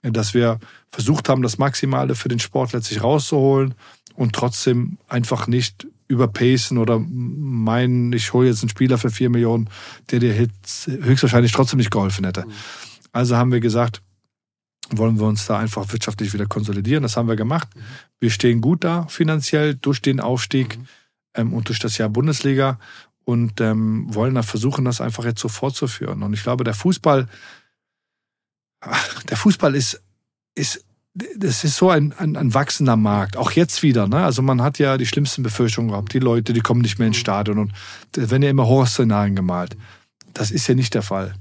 dass 0.02 0.34
wir 0.34 0.58
versucht 0.90 1.28
haben, 1.28 1.42
das 1.42 1.58
Maximale 1.58 2.14
für 2.14 2.28
den 2.28 2.40
Sport 2.40 2.72
letztlich 2.72 3.02
rauszuholen 3.02 3.74
und 4.14 4.34
trotzdem 4.34 4.98
einfach 5.08 5.46
nicht 5.46 5.86
überpacen 6.08 6.78
oder 6.78 6.98
meinen, 6.98 8.12
ich 8.12 8.32
hole 8.32 8.48
jetzt 8.48 8.62
einen 8.62 8.68
Spieler 8.68 8.98
für 8.98 9.10
vier 9.10 9.30
Millionen, 9.30 9.70
der 10.10 10.18
dir 10.18 10.34
höchstwahrscheinlich 10.34 11.52
trotzdem 11.52 11.78
nicht 11.78 11.90
geholfen 11.90 12.24
hätte. 12.24 12.44
Mhm. 12.46 12.52
Also 13.12 13.36
haben 13.36 13.52
wir 13.52 13.60
gesagt, 13.60 14.02
wollen 14.90 15.18
wir 15.18 15.26
uns 15.26 15.46
da 15.46 15.58
einfach 15.58 15.90
wirtschaftlich 15.92 16.34
wieder 16.34 16.46
konsolidieren. 16.46 17.02
Das 17.02 17.16
haben 17.16 17.28
wir 17.28 17.36
gemacht. 17.36 17.68
Mhm. 17.74 17.80
Wir 18.20 18.30
stehen 18.30 18.60
gut 18.60 18.84
da 18.84 19.06
finanziell 19.06 19.76
durch 19.76 20.02
den 20.02 20.20
Aufstieg 20.20 20.76
mhm. 20.78 20.86
ähm, 21.34 21.52
und 21.54 21.68
durch 21.68 21.78
das 21.78 21.96
Jahr 21.96 22.10
Bundesliga 22.10 22.78
und 23.24 23.60
ähm, 23.60 24.06
wollen 24.14 24.34
da 24.34 24.42
versuchen, 24.42 24.84
das 24.84 25.00
einfach 25.00 25.24
jetzt 25.24 25.40
so 25.40 25.48
fortzuführen. 25.48 26.22
Und 26.22 26.32
ich 26.32 26.42
glaube, 26.42 26.64
der 26.64 26.74
Fußball 26.74 27.28
der 29.28 29.36
Fußball 29.36 29.74
ist, 29.74 30.02
ist, 30.54 30.84
das 31.14 31.64
ist 31.64 31.76
so 31.76 31.90
ein, 31.90 32.12
ein, 32.18 32.36
ein 32.36 32.54
wachsender 32.54 32.96
Markt. 32.96 33.36
Auch 33.36 33.52
jetzt 33.52 33.82
wieder. 33.82 34.08
Ne? 34.08 34.24
Also 34.24 34.42
man 34.42 34.62
hat 34.62 34.78
ja 34.78 34.96
die 34.96 35.06
schlimmsten 35.06 35.42
Befürchtungen 35.42 35.90
gehabt. 35.90 36.12
Die 36.14 36.18
Leute, 36.18 36.52
die 36.52 36.60
kommen 36.60 36.80
nicht 36.80 36.98
mehr 36.98 37.08
ins 37.08 37.18
mhm. 37.18 37.20
Stadion 37.20 37.58
und 37.58 37.72
da 38.12 38.30
werden 38.30 38.42
ja 38.42 38.50
immer 38.50 38.66
Horrorszenarien 38.66 39.36
gemalt. 39.36 39.76
Das 40.34 40.50
ist 40.50 40.66
ja 40.66 40.74
nicht 40.74 40.94
der 40.94 41.02
Fall. 41.02 41.34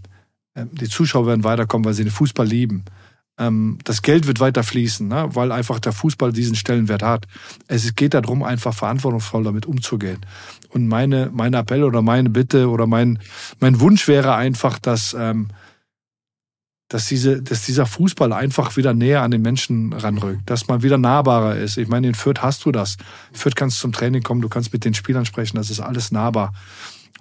Ähm, 0.56 0.70
die 0.74 0.90
Zuschauer 0.90 1.28
werden 1.28 1.44
weiterkommen, 1.44 1.86
weil 1.86 1.94
sie 1.94 2.04
den 2.04 2.12
Fußball 2.12 2.46
lieben. 2.46 2.84
Ähm, 3.42 3.80
das 3.84 4.02
Geld 4.02 4.28
wird 4.28 4.40
weiter 4.40 4.64
fließen, 4.64 5.08
ne? 5.08 5.30
weil 5.34 5.52
einfach 5.52 5.80
der 5.80 5.92
Fußball 5.92 6.32
diesen 6.32 6.56
Stellenwert 6.56 7.02
hat. 7.02 7.28
Es 7.68 7.96
geht 7.96 8.14
darum, 8.14 8.44
einfach 8.44 8.74
verantwortungsvoll 8.74 9.44
damit 9.44 9.66
umzugehen. 9.66 10.20
Und 10.70 10.88
meine, 10.88 11.30
mein 11.34 11.54
Appell 11.54 11.84
oder 11.84 12.02
meine 12.02 12.30
Bitte 12.30 12.70
oder 12.70 12.86
mein, 12.86 13.20
mein 13.60 13.80
Wunsch 13.80 14.08
wäre 14.08 14.36
einfach, 14.36 14.80
dass 14.80 15.16
ähm, 15.18 15.48
dass, 16.92 17.06
diese, 17.08 17.42
dass 17.42 17.66
dieser 17.66 17.86
Fußball 17.86 18.34
einfach 18.34 18.76
wieder 18.76 18.94
näher 18.94 19.22
an 19.22 19.32
den 19.32 19.42
Menschen 19.42 19.94
ranrückt, 19.94 20.42
dass 20.50 20.68
man 20.68 20.84
wieder 20.84 20.98
nahbarer 20.98 21.56
ist. 21.56 21.78
Ich 21.78 21.88
meine, 21.88 22.08
in 22.08 22.16
Fürth 22.16 22.42
hast 22.42 22.66
du 22.66 22.72
das. 22.72 22.98
In 23.32 23.38
Fürth 23.38 23.56
kannst 23.56 23.78
du 23.78 23.82
zum 23.82 23.94
Training 23.94 24.24
kommen, 24.24 24.42
du 24.42 24.50
kannst 24.50 24.74
mit 24.74 24.84
den 24.84 24.94
Spielern 24.94 25.26
sprechen, 25.26 25.56
das 25.56 25.70
ist 25.70 25.80
alles 25.80 26.12
nahbar. 26.12 26.54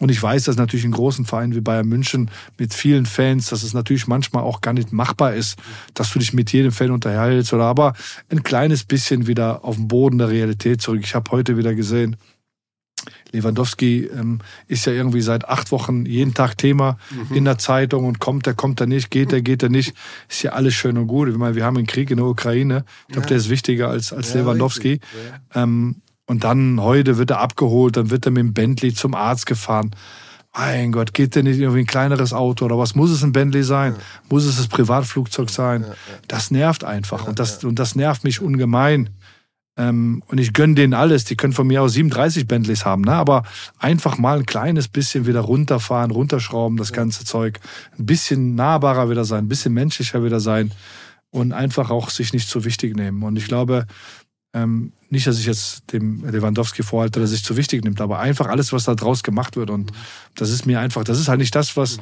Und 0.00 0.10
ich 0.10 0.20
weiß, 0.20 0.44
dass 0.44 0.56
natürlich 0.56 0.86
in 0.86 0.92
großen 0.92 1.26
Vereinen 1.26 1.54
wie 1.54 1.60
Bayern 1.60 1.86
München 1.86 2.30
mit 2.58 2.72
vielen 2.72 3.04
Fans, 3.04 3.50
dass 3.50 3.62
es 3.62 3.74
natürlich 3.74 4.06
manchmal 4.06 4.42
auch 4.42 4.62
gar 4.62 4.72
nicht 4.72 4.92
machbar 4.92 5.34
ist, 5.34 5.58
dass 5.94 6.12
du 6.12 6.18
dich 6.18 6.32
mit 6.32 6.52
jedem 6.52 6.72
Fan 6.72 6.90
unterhältst 6.90 7.52
oder 7.52 7.64
aber 7.64 7.92
ein 8.30 8.42
kleines 8.42 8.84
bisschen 8.84 9.26
wieder 9.26 9.62
auf 9.62 9.76
den 9.76 9.88
Boden 9.88 10.16
der 10.16 10.30
Realität 10.30 10.80
zurück. 10.80 11.00
Ich 11.04 11.14
habe 11.14 11.30
heute 11.30 11.58
wieder 11.58 11.74
gesehen, 11.74 12.16
Lewandowski 13.32 14.06
ähm, 14.06 14.40
ist 14.68 14.86
ja 14.86 14.92
irgendwie 14.92 15.20
seit 15.20 15.48
acht 15.48 15.70
Wochen 15.70 16.06
jeden 16.06 16.34
Tag 16.34 16.56
Thema 16.56 16.98
mhm. 17.10 17.36
in 17.36 17.44
der 17.44 17.58
Zeitung 17.58 18.06
und 18.06 18.18
kommt 18.18 18.46
er, 18.46 18.54
kommt 18.54 18.80
er 18.80 18.86
nicht, 18.86 19.10
geht 19.10 19.32
er, 19.32 19.42
geht 19.42 19.62
er 19.62 19.68
nicht. 19.68 19.94
Ist 20.28 20.42
ja 20.42 20.52
alles 20.52 20.74
schön 20.74 20.96
und 20.98 21.06
gut. 21.06 21.28
Ich 21.28 21.36
meine, 21.36 21.54
wir 21.54 21.64
haben 21.64 21.76
einen 21.76 21.86
Krieg 21.86 22.10
in 22.10 22.16
der 22.16 22.26
Ukraine. 22.26 22.84
Ich 23.08 23.12
glaube, 23.12 23.26
ja. 23.26 23.28
der 23.28 23.36
ist 23.36 23.50
wichtiger 23.50 23.88
als, 23.88 24.12
als 24.12 24.32
ja, 24.32 24.40
Lewandowski. 24.40 25.00
Ja. 25.54 25.62
Ähm, 25.62 25.96
und 26.30 26.44
dann 26.44 26.80
heute 26.80 27.18
wird 27.18 27.30
er 27.30 27.40
abgeholt, 27.40 27.96
dann 27.96 28.10
wird 28.10 28.24
er 28.24 28.30
mit 28.30 28.38
dem 28.38 28.54
Bentley 28.54 28.94
zum 28.94 29.16
Arzt 29.16 29.46
gefahren. 29.46 29.90
Mein 30.56 30.92
Gott, 30.92 31.12
geht 31.12 31.34
der 31.34 31.42
nicht 31.42 31.58
irgendwie 31.58 31.80
ein 31.80 31.86
kleineres 31.86 32.32
Auto 32.32 32.66
oder 32.66 32.78
was? 32.78 32.94
Muss 32.94 33.10
es 33.10 33.24
ein 33.24 33.32
Bentley 33.32 33.64
sein? 33.64 33.96
Muss 34.28 34.44
es 34.44 34.56
das 34.56 34.68
Privatflugzeug 34.68 35.50
sein? 35.50 35.84
Das 36.28 36.52
nervt 36.52 36.84
einfach 36.84 37.26
und 37.26 37.40
das, 37.40 37.64
und 37.64 37.80
das 37.80 37.96
nervt 37.96 38.22
mich 38.22 38.40
ungemein. 38.40 39.10
Ähm, 39.76 40.22
und 40.28 40.38
ich 40.38 40.52
gönne 40.52 40.76
denen 40.76 40.94
alles. 40.94 41.24
Die 41.24 41.34
können 41.34 41.52
von 41.52 41.66
mir 41.66 41.82
aus 41.82 41.94
37 41.94 42.46
Bentleys 42.46 42.84
haben, 42.84 43.02
ne? 43.02 43.14
aber 43.14 43.42
einfach 43.80 44.16
mal 44.16 44.38
ein 44.38 44.46
kleines 44.46 44.86
bisschen 44.86 45.26
wieder 45.26 45.40
runterfahren, 45.40 46.12
runterschrauben, 46.12 46.78
das 46.78 46.92
ganze 46.92 47.24
Zeug. 47.24 47.58
Ein 47.98 48.06
bisschen 48.06 48.54
nahbarer 48.54 49.10
wieder 49.10 49.24
sein, 49.24 49.46
ein 49.46 49.48
bisschen 49.48 49.74
menschlicher 49.74 50.22
wieder 50.22 50.38
sein 50.38 50.70
und 51.30 51.52
einfach 51.52 51.90
auch 51.90 52.10
sich 52.10 52.32
nicht 52.32 52.48
zu 52.48 52.64
wichtig 52.64 52.96
nehmen. 52.96 53.22
Und 53.24 53.36
ich 53.36 53.46
glaube, 53.46 53.86
ähm, 54.52 54.92
nicht, 55.08 55.26
dass 55.26 55.38
ich 55.38 55.46
jetzt 55.46 55.92
dem 55.92 56.24
Lewandowski 56.24 56.82
vorhalte, 56.82 57.20
dass 57.20 57.30
er 57.30 57.36
sich 57.36 57.44
zu 57.44 57.56
wichtig 57.56 57.84
nimmt, 57.84 58.00
aber 58.00 58.18
einfach 58.18 58.46
alles, 58.46 58.72
was 58.72 58.84
da 58.84 58.94
draus 58.94 59.22
gemacht 59.22 59.56
wird. 59.56 59.70
Und 59.70 59.92
das 60.34 60.50
ist 60.50 60.66
mir 60.66 60.80
einfach, 60.80 61.04
das 61.04 61.18
ist 61.18 61.28
halt 61.28 61.40
nicht 61.40 61.54
das, 61.54 61.76
was, 61.76 61.98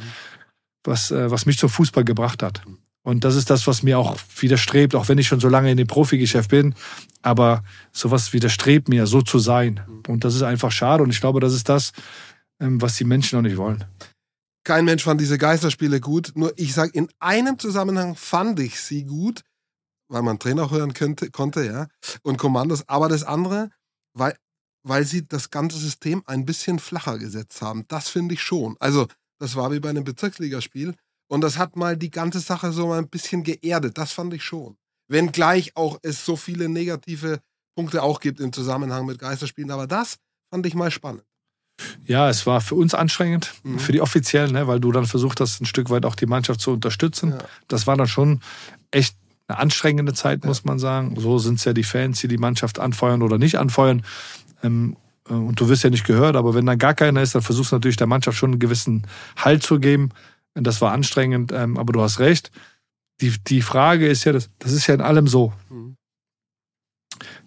was, 0.84 1.10
äh, 1.10 1.30
was 1.30 1.46
mich 1.46 1.58
zum 1.58 1.68
Fußball 1.68 2.04
gebracht 2.04 2.42
hat. 2.42 2.62
Und 3.02 3.24
das 3.24 3.36
ist 3.36 3.48
das, 3.48 3.66
was 3.66 3.82
mir 3.82 3.98
auch 3.98 4.18
widerstrebt, 4.38 4.94
auch 4.94 5.08
wenn 5.08 5.18
ich 5.18 5.28
schon 5.28 5.40
so 5.40 5.48
lange 5.48 5.70
in 5.70 5.76
dem 5.76 5.86
Profigeschäft 5.86 6.50
bin. 6.50 6.74
Aber 7.22 7.64
sowas 7.92 8.32
widerstrebt 8.32 8.88
mir, 8.88 9.06
so 9.06 9.22
zu 9.22 9.38
sein. 9.38 9.80
Und 10.06 10.24
das 10.24 10.34
ist 10.34 10.42
einfach 10.42 10.72
schade. 10.72 11.02
Und 11.02 11.10
ich 11.10 11.20
glaube, 11.20 11.40
das 11.40 11.54
ist 11.54 11.68
das, 11.68 11.92
ähm, 12.60 12.82
was 12.82 12.96
die 12.96 13.04
Menschen 13.04 13.36
noch 13.36 13.42
nicht 13.42 13.56
wollen. 13.56 13.84
Kein 14.64 14.84
Mensch 14.84 15.04
fand 15.04 15.20
diese 15.20 15.38
Geisterspiele 15.38 16.00
gut. 16.00 16.32
Nur 16.34 16.52
ich 16.56 16.74
sage, 16.74 16.90
in 16.92 17.08
einem 17.18 17.58
Zusammenhang 17.58 18.14
fand 18.14 18.60
ich 18.60 18.78
sie 18.80 19.04
gut, 19.04 19.42
weil 20.08 20.22
man 20.22 20.38
Trainer 20.38 20.70
hören 20.70 20.94
könnte, 20.94 21.30
konnte, 21.30 21.64
ja, 21.64 21.88
und 22.22 22.38
Kommandos. 22.38 22.88
Aber 22.88 23.08
das 23.08 23.24
andere, 23.24 23.70
weil, 24.14 24.36
weil 24.82 25.04
sie 25.04 25.26
das 25.26 25.50
ganze 25.50 25.78
System 25.78 26.22
ein 26.26 26.44
bisschen 26.44 26.78
flacher 26.78 27.18
gesetzt 27.18 27.62
haben. 27.62 27.84
Das 27.88 28.08
finde 28.08 28.34
ich 28.34 28.42
schon. 28.42 28.76
Also, 28.80 29.06
das 29.38 29.54
war 29.54 29.70
wie 29.70 29.80
bei 29.80 29.90
einem 29.90 30.04
Bezirksligaspiel. 30.04 30.94
Und 31.30 31.42
das 31.42 31.58
hat 31.58 31.76
mal 31.76 31.96
die 31.96 32.10
ganze 32.10 32.40
Sache 32.40 32.72
so 32.72 32.88
mal 32.88 32.98
ein 32.98 33.08
bisschen 33.08 33.44
geerdet. 33.44 33.98
Das 33.98 34.12
fand 34.12 34.32
ich 34.32 34.42
schon. 34.42 34.76
Wenngleich 35.08 35.76
auch 35.76 35.98
es 36.02 36.24
so 36.24 36.36
viele 36.36 36.68
negative 36.68 37.40
Punkte 37.76 38.02
auch 38.02 38.20
gibt 38.20 38.40
im 38.40 38.52
Zusammenhang 38.52 39.06
mit 39.06 39.18
Geisterspielen. 39.18 39.70
Aber 39.70 39.86
das 39.86 40.16
fand 40.50 40.66
ich 40.66 40.74
mal 40.74 40.90
spannend. 40.90 41.24
Ja, 42.06 42.28
es 42.28 42.46
war 42.46 42.60
für 42.60 42.74
uns 42.74 42.94
anstrengend, 42.94 43.54
mhm. 43.62 43.78
für 43.78 43.92
die 43.92 44.00
Offiziellen, 44.00 44.52
ne, 44.52 44.66
weil 44.66 44.80
du 44.80 44.90
dann 44.90 45.06
versucht 45.06 45.40
hast, 45.40 45.60
ein 45.60 45.66
Stück 45.66 45.90
weit 45.90 46.04
auch 46.04 46.16
die 46.16 46.26
Mannschaft 46.26 46.60
zu 46.60 46.72
unterstützen. 46.72 47.30
Ja. 47.30 47.38
Das 47.68 47.86
war 47.86 47.96
dann 47.96 48.08
schon 48.08 48.40
echt 48.90 49.16
eine 49.48 49.58
anstrengende 49.58 50.12
Zeit, 50.12 50.44
muss 50.44 50.64
man 50.64 50.78
sagen. 50.78 51.14
So 51.18 51.38
sind 51.38 51.58
es 51.58 51.64
ja 51.64 51.72
die 51.72 51.82
Fans, 51.82 52.20
die 52.20 52.28
die 52.28 52.38
Mannschaft 52.38 52.78
anfeuern 52.78 53.22
oder 53.22 53.38
nicht 53.38 53.56
anfeuern. 53.56 54.02
Ähm, 54.62 54.96
äh, 55.28 55.32
und 55.32 55.58
du 55.58 55.68
wirst 55.68 55.84
ja 55.84 55.90
nicht 55.90 56.04
gehört, 56.04 56.36
aber 56.36 56.54
wenn 56.54 56.66
dann 56.66 56.78
gar 56.78 56.94
keiner 56.94 57.22
ist, 57.22 57.34
dann 57.34 57.42
versuchst 57.42 57.72
du 57.72 57.76
natürlich 57.76 57.96
der 57.96 58.06
Mannschaft 58.06 58.36
schon 58.36 58.52
einen 58.52 58.60
gewissen 58.60 59.06
Halt 59.36 59.62
zu 59.62 59.80
geben. 59.80 60.10
Das 60.54 60.80
war 60.80 60.92
anstrengend, 60.92 61.52
ähm, 61.52 61.78
aber 61.78 61.92
du 61.92 62.02
hast 62.02 62.18
recht. 62.20 62.50
Die, 63.20 63.34
die 63.46 63.62
Frage 63.62 64.06
ist 64.06 64.24
ja, 64.24 64.32
das, 64.32 64.50
das 64.58 64.72
ist 64.72 64.86
ja 64.86 64.94
in 64.94 65.00
allem 65.00 65.26
so. 65.26 65.52
Mhm. 65.70 65.96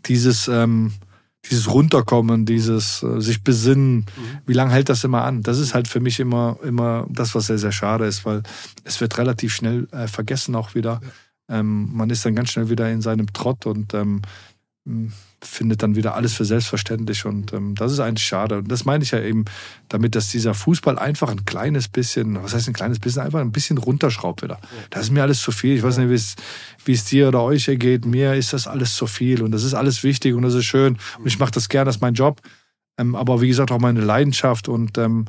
Dieses, 0.05 0.47
ähm, 0.47 0.93
dieses 1.49 1.71
Runterkommen, 1.71 2.45
dieses 2.45 3.03
äh, 3.03 3.21
sich 3.21 3.43
besinnen, 3.43 3.97
mhm. 3.97 4.05
wie 4.47 4.53
lange 4.53 4.73
hält 4.73 4.89
das 4.89 5.03
immer 5.03 5.23
an? 5.23 5.43
Das 5.43 5.59
ist 5.59 5.75
halt 5.75 5.87
für 5.87 5.99
mich 5.99 6.19
immer, 6.19 6.57
immer 6.63 7.05
das, 7.09 7.35
was 7.35 7.47
sehr, 7.47 7.57
sehr 7.59 7.71
schade 7.71 8.05
ist, 8.05 8.25
weil 8.25 8.41
es 8.83 8.99
wird 9.01 9.17
relativ 9.17 9.53
schnell 9.53 9.87
äh, 9.91 10.07
vergessen 10.07 10.55
auch 10.55 10.73
wieder. 10.73 10.99
Ja. 11.03 11.09
Ähm, 11.51 11.89
man 11.93 12.09
ist 12.09 12.25
dann 12.25 12.35
ganz 12.35 12.51
schnell 12.51 12.69
wieder 12.69 12.89
in 12.89 13.01
seinem 13.01 13.31
Trott 13.33 13.65
und 13.65 13.93
ähm, 13.93 14.21
findet 15.43 15.83
dann 15.83 15.95
wieder 15.95 16.15
alles 16.15 16.33
für 16.33 16.45
selbstverständlich 16.45 17.25
und 17.25 17.53
ähm, 17.53 17.75
das 17.75 17.91
ist 17.91 17.99
eigentlich 17.99 18.25
schade. 18.25 18.59
Und 18.59 18.71
das 18.71 18.85
meine 18.85 19.03
ich 19.03 19.11
ja 19.11 19.19
eben 19.19 19.45
damit, 19.89 20.15
dass 20.15 20.29
dieser 20.29 20.53
Fußball 20.53 20.97
einfach 20.97 21.29
ein 21.29 21.45
kleines 21.45 21.87
bisschen, 21.87 22.41
was 22.41 22.53
heißt 22.53 22.67
ein 22.67 22.73
kleines 22.73 22.99
bisschen, 22.99 23.21
einfach 23.21 23.41
ein 23.41 23.51
bisschen 23.51 23.77
runterschraubt 23.77 24.41
wieder. 24.41 24.59
Das 24.89 25.03
ist 25.03 25.11
mir 25.11 25.21
alles 25.21 25.41
zu 25.41 25.51
viel. 25.51 25.75
Ich 25.75 25.83
weiß 25.83 25.97
nicht, 25.97 26.09
wie 26.85 26.93
es, 26.93 27.05
dir 27.05 27.27
oder 27.27 27.43
euch 27.43 27.67
ergeht. 27.67 28.05
Mir 28.05 28.33
ist 28.33 28.53
das 28.53 28.67
alles 28.67 28.95
zu 28.95 29.05
viel 29.05 29.43
und 29.43 29.51
das 29.51 29.63
ist 29.63 29.75
alles 29.75 30.03
wichtig 30.03 30.33
und 30.33 30.41
das 30.43 30.55
ist 30.55 30.65
schön 30.65 30.97
und 31.19 31.27
ich 31.27 31.37
mache 31.37 31.51
das 31.51 31.69
gerne, 31.69 31.85
das 31.85 31.97
ist 31.97 32.01
mein 32.01 32.15
Job. 32.15 32.41
Ähm, 32.97 33.15
aber 33.15 33.41
wie 33.41 33.47
gesagt, 33.47 33.71
auch 33.71 33.79
meine 33.79 34.01
Leidenschaft 34.01 34.67
und 34.67 34.97
ähm, 34.97 35.25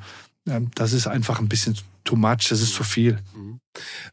ähm 0.49 0.71
das 0.75 0.93
ist 0.95 1.07
einfach 1.07 1.41
ein 1.41 1.49
bisschen 1.49 1.77
too 2.05 2.17
much, 2.17 2.49
das 2.49 2.63
ist 2.63 2.75
zu 2.75 2.85
viel. 2.85 3.19
Mhm. 3.35 3.62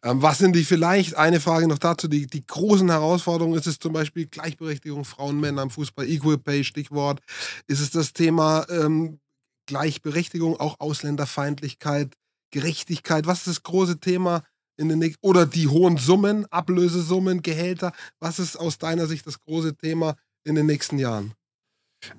Ähm, 0.03 0.21
was 0.21 0.37
sind 0.37 0.55
die 0.55 0.63
vielleicht, 0.63 1.15
eine 1.15 1.39
Frage 1.39 1.67
noch 1.67 1.77
dazu, 1.77 2.07
die, 2.07 2.27
die 2.27 2.45
großen 2.45 2.89
Herausforderungen? 2.89 3.57
Ist 3.57 3.67
es 3.67 3.79
zum 3.79 3.93
Beispiel 3.93 4.27
Gleichberechtigung 4.27 5.05
Frauen, 5.05 5.39
Männer 5.39 5.63
im 5.63 5.69
Fußball, 5.69 6.07
Equal 6.07 6.37
Pay, 6.37 6.63
Stichwort? 6.63 7.21
Ist 7.67 7.79
es 7.79 7.91
das 7.91 8.13
Thema 8.13 8.65
ähm, 8.69 9.19
Gleichberechtigung, 9.67 10.59
auch 10.59 10.79
Ausländerfeindlichkeit, 10.79 12.15
Gerechtigkeit? 12.51 13.27
Was 13.27 13.39
ist 13.39 13.47
das 13.47 13.63
große 13.63 13.99
Thema 13.99 14.43
in 14.77 14.89
den 14.89 14.99
nächsten, 14.99 15.25
oder 15.25 15.45
die 15.45 15.67
hohen 15.67 15.97
Summen, 15.97 16.45
Ablösesummen, 16.51 17.41
Gehälter? 17.41 17.91
Was 18.19 18.39
ist 18.39 18.55
aus 18.55 18.77
deiner 18.77 19.07
Sicht 19.07 19.27
das 19.27 19.39
große 19.41 19.75
Thema 19.75 20.15
in 20.43 20.55
den 20.55 20.65
nächsten 20.65 20.97
Jahren? 20.97 21.33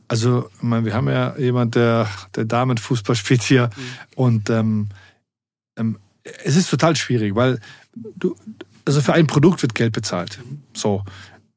Also, 0.08 0.50
ich 0.56 0.62
meine, 0.62 0.84
wir 0.84 0.94
haben 0.94 1.08
ja 1.08 1.36
jemand, 1.38 1.74
der, 1.74 2.08
der 2.34 2.44
Damenfußball 2.44 3.16
spielt 3.16 3.42
hier 3.42 3.70
mhm. 3.74 3.82
und 4.14 4.50
ähm, 4.50 4.88
ähm, 5.78 5.98
es 6.44 6.56
ist 6.56 6.70
total 6.70 6.96
schwierig, 6.96 7.34
weil 7.34 7.58
du, 8.16 8.36
also 8.84 9.00
für 9.00 9.12
ein 9.12 9.26
Produkt 9.26 9.62
wird 9.62 9.74
Geld 9.74 9.92
bezahlt. 9.92 10.38
So, 10.74 11.04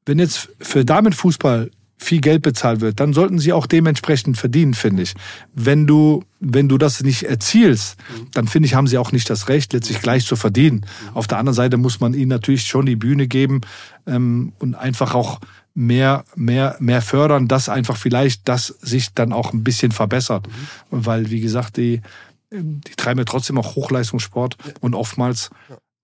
wenn 0.05 0.19
jetzt 0.19 0.49
für 0.59 0.85
Damenfußball 0.85 1.69
viel 1.97 2.21
Geld 2.21 2.41
bezahlt 2.41 2.81
wird, 2.81 2.99
dann 2.99 3.13
sollten 3.13 3.39
sie 3.39 3.53
auch 3.53 3.65
dementsprechend 3.65 4.37
verdienen, 4.37 4.73
finde 4.73 5.03
ich. 5.03 5.13
Wenn 5.53 5.87
du, 5.87 6.23
wenn 6.39 6.67
du 6.67 6.77
das 6.77 7.01
nicht 7.01 7.23
erzielst, 7.23 7.95
dann 8.33 8.47
finde 8.47 8.67
ich, 8.67 8.75
haben 8.75 8.87
sie 8.87 8.97
auch 8.97 9.11
nicht 9.11 9.29
das 9.29 9.47
Recht, 9.47 9.73
letztlich 9.73 10.01
gleich 10.01 10.25
zu 10.25 10.35
verdienen. 10.35 10.85
Auf 11.13 11.27
der 11.27 11.37
anderen 11.37 11.55
Seite 11.55 11.77
muss 11.77 12.01
man 12.01 12.13
ihnen 12.13 12.29
natürlich 12.29 12.65
schon 12.65 12.85
die 12.85 12.97
Bühne 12.97 13.27
geben 13.27 13.61
ähm, 14.05 14.51
und 14.59 14.75
einfach 14.75 15.15
auch 15.15 15.39
mehr, 15.73 16.25
mehr, 16.35 16.75
mehr 16.79 17.01
fördern, 17.01 17.47
dass 17.47 17.69
einfach 17.69 17.97
vielleicht 17.97 18.47
das 18.47 18.67
sich 18.67 19.13
dann 19.13 19.33
auch 19.33 19.53
ein 19.53 19.63
bisschen 19.63 19.91
verbessert. 19.91 20.47
Weil, 20.91 21.31
wie 21.31 21.39
gesagt, 21.39 21.77
die, 21.77 22.01
die 22.53 22.95
treiben 22.95 23.19
ja 23.19 23.25
trotzdem 23.25 23.57
auch 23.57 23.75
Hochleistungssport 23.75 24.57
ja. 24.65 24.73
und 24.81 24.95
oftmals, 24.95 25.49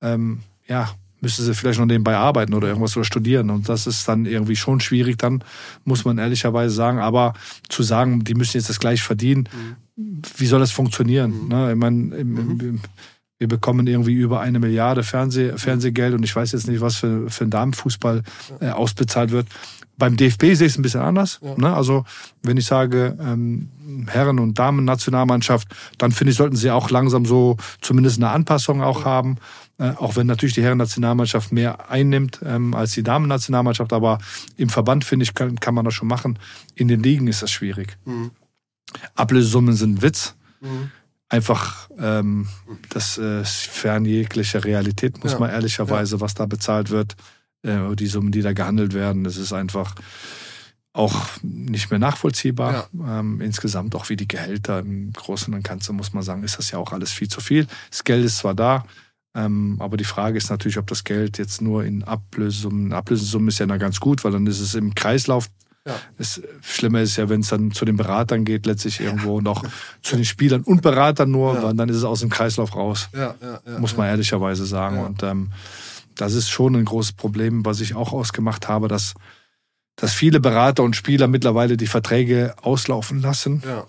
ähm, 0.02 0.40
ja, 0.68 0.90
müsste 1.22 1.44
sie 1.44 1.54
vielleicht 1.54 1.80
noch 1.80 1.86
nebenbei 1.86 2.16
arbeiten 2.16 2.54
oder 2.54 2.68
irgendwas 2.68 2.96
oder 2.96 3.04
studieren. 3.04 3.50
Und 3.50 3.70
das 3.70 3.88
ist 3.88 4.08
dann 4.08 4.26
irgendwie 4.26 4.56
schon 4.56 4.80
schwierig, 4.80 5.18
dann 5.18 5.44
muss 5.84 6.06
man 6.06 6.18
ehrlicherweise 6.18 6.74
sagen. 6.74 7.00
Aber 7.00 7.34
zu 7.68 7.84
sagen, 7.84 8.24
die 8.24 8.36
müssen 8.36 8.58
jetzt 8.58 8.70
das 8.70 8.80
gleich 8.80 9.02
verdienen, 9.02 9.50
mhm. 9.96 10.22
wie 10.38 10.48
soll 10.48 10.60
das 10.60 10.72
funktionieren? 10.72 11.44
Mhm. 11.44 11.48
Ne? 11.50 11.72
Ich 11.72 11.78
meine, 11.78 12.24
mhm. 12.24 12.80
wir 13.38 13.48
bekommen 13.48 13.88
irgendwie 13.88 14.14
über 14.14 14.40
eine 14.40 14.60
Milliarde 14.60 15.04
Fernseh, 15.04 15.58
Fernsehgeld 15.58 16.14
und 16.14 16.24
ich 16.24 16.36
weiß 16.36 16.52
jetzt 16.54 16.68
nicht, 16.68 16.82
was 16.82 16.98
für, 16.98 17.30
für 17.30 17.44
einen 17.44 17.52
Damenfußball 17.52 18.24
äh, 18.62 18.70
ausbezahlt 18.70 19.32
wird. 19.32 19.48
Beim 20.00 20.16
DFB 20.16 20.42
sehe 20.42 20.66
ich 20.66 20.74
es 20.74 20.78
ein 20.78 20.82
bisschen 20.82 21.02
anders. 21.02 21.40
Ja. 21.44 21.56
Ne? 21.58 21.74
Also 21.74 22.06
wenn 22.42 22.58
ich 22.58 22.66
sage 22.66 23.18
ähm, 23.20 23.70
Herren- 24.08 24.40
und 24.40 24.58
Damen-Nationalmannschaft, 24.58 25.68
dann 25.98 26.12
finde 26.12 26.32
ich, 26.32 26.38
sollten 26.38 26.56
sie 26.56 26.72
auch 26.72 26.90
langsam 26.90 27.26
so 27.26 27.58
zumindest 27.82 28.18
eine 28.18 28.30
Anpassung 28.30 28.82
auch 28.82 29.02
ja. 29.02 29.06
haben. 29.06 29.38
Äh, 29.78 29.92
auch 29.92 30.16
wenn 30.16 30.26
natürlich 30.26 30.56
die 30.56 30.64
Herren-Nationalmannschaft 30.64 31.52
mehr 31.52 31.92
einnimmt 31.92 32.40
ähm, 32.44 32.74
als 32.74 32.94
die 32.94 33.04
Damen-Nationalmannschaft. 33.04 33.94
Aber 33.94 34.20
im 34.58 34.70
Verband, 34.70 35.04
finde 35.04 35.24
ich, 35.24 35.34
kann, 35.34 35.60
kann 35.60 35.76
man 35.76 35.86
das 35.86 35.94
schon 35.94 36.08
machen. 36.08 36.40
In 36.76 36.88
den 36.88 37.04
Ligen 37.04 37.28
ist 37.28 37.44
das 37.44 37.52
schwierig. 37.52 37.98
Mhm. 38.06 38.32
Ablösesummen 39.16 39.76
sind 39.76 39.96
ein 39.96 40.02
Witz. 40.02 40.36
Mhm. 40.62 40.92
Einfach 41.28 41.90
ähm, 42.00 42.48
das 42.90 43.18
äh, 43.18 43.44
fern 43.44 44.06
jeglicher 44.06 44.64
Realität, 44.64 45.24
muss 45.24 45.34
ja. 45.34 45.40
man 45.40 45.52
ehrlicherweise, 45.52 46.22
was 46.22 46.34
da 46.34 46.48
bezahlt 46.48 46.90
wird 46.90 47.16
äh, 47.64 47.96
die 47.96 48.08
Summen, 48.08 48.32
die 48.32 48.42
da 48.42 48.54
gehandelt 48.54 48.94
werden, 48.94 49.24
das 49.24 49.38
ist 49.38 49.54
einfach 49.54 49.96
auch 50.94 51.28
nicht 51.42 51.92
mehr 51.92 52.00
nachvollziehbar. 52.00 52.90
Ja. 52.94 53.20
Ähm, 53.20 53.42
insgesamt 53.42 53.96
auch 53.96 54.10
wie 54.10 54.16
die 54.16 54.28
Gehälter 54.28 54.80
im 54.80 55.14
Großen 55.14 55.54
und 55.54 55.64
Ganzen, 55.64 55.96
muss 55.96 56.14
man 56.14 56.24
sagen, 56.24 56.44
ist 56.44 56.58
das 56.58 56.72
ja 56.72 56.80
auch 56.80 56.92
alles 56.92 57.12
viel 57.12 57.28
zu 57.28 57.42
viel. 57.42 57.68
Das 57.90 58.04
Geld 58.04 58.26
ist 58.26 58.40
zwar 58.40 58.56
da, 58.56 58.86
ähm, 59.36 59.78
aber 59.80 59.98
die 59.98 60.04
Frage 60.04 60.38
ist 60.38 60.50
natürlich, 60.50 60.78
ob 60.78 60.88
das 60.88 61.04
Geld 61.04 61.38
jetzt 61.38 61.62
nur 61.62 61.84
in 61.84 62.04
Ablösesummen, 62.04 62.92
Ablösesummen 62.92 63.50
ist 63.50 63.60
ja 63.60 63.68
noch 63.68 63.78
ganz 63.78 64.00
gut, 64.00 64.24
weil 64.24 64.32
dann 64.32 64.48
ist 64.48 64.60
es 64.60 64.74
im 64.74 64.96
Kreislauf. 64.96 65.50
Ja. 65.86 65.96
Das 66.18 66.42
Schlimme 66.62 67.02
ist 67.02 67.16
ja, 67.16 67.30
wenn 67.30 67.42
es 67.42 67.48
dann 67.48 67.72
zu 67.72 67.86
den 67.86 67.96
Beratern 67.96 68.44
geht, 68.44 68.66
letztlich 68.66 69.00
irgendwo 69.00 69.40
noch 69.40 69.64
zu 70.02 70.16
den 70.16 70.26
Spielern 70.26 70.62
und 70.62 70.82
Beratern 70.82 71.32
nur, 71.32 71.54
ja. 71.54 71.74
dann 71.74 71.90
ist 71.90 71.98
es 71.98 72.04
aus 72.04 72.20
dem 72.20 72.30
Kreislauf 72.30 72.76
raus. 72.76 73.10
Ja, 73.14 73.36
muss 73.80 73.96
man 73.96 74.08
ehrlicherweise 74.08 74.66
sagen. 74.66 75.00
Und 75.00 75.24
ähm, 75.24 75.52
das 76.20 76.34
ist 76.34 76.50
schon 76.50 76.76
ein 76.76 76.86
großes 76.86 77.14
Problem, 77.14 77.64
was 77.66 77.80
ich 77.80 77.96
auch 77.96 78.12
ausgemacht 78.12 78.68
habe, 78.68 78.90
dass, 78.90 79.14
dass 79.96 80.14
viele 80.14 80.42
Berater 80.42 80.84
und 80.84 80.96
Spieler 80.96 81.28
mittlerweile 81.28 81.78
die 81.78 81.88
Verträge 81.88 82.56
auslaufen 82.62 83.22
lassen. 83.22 83.64
Ja. 83.66 83.88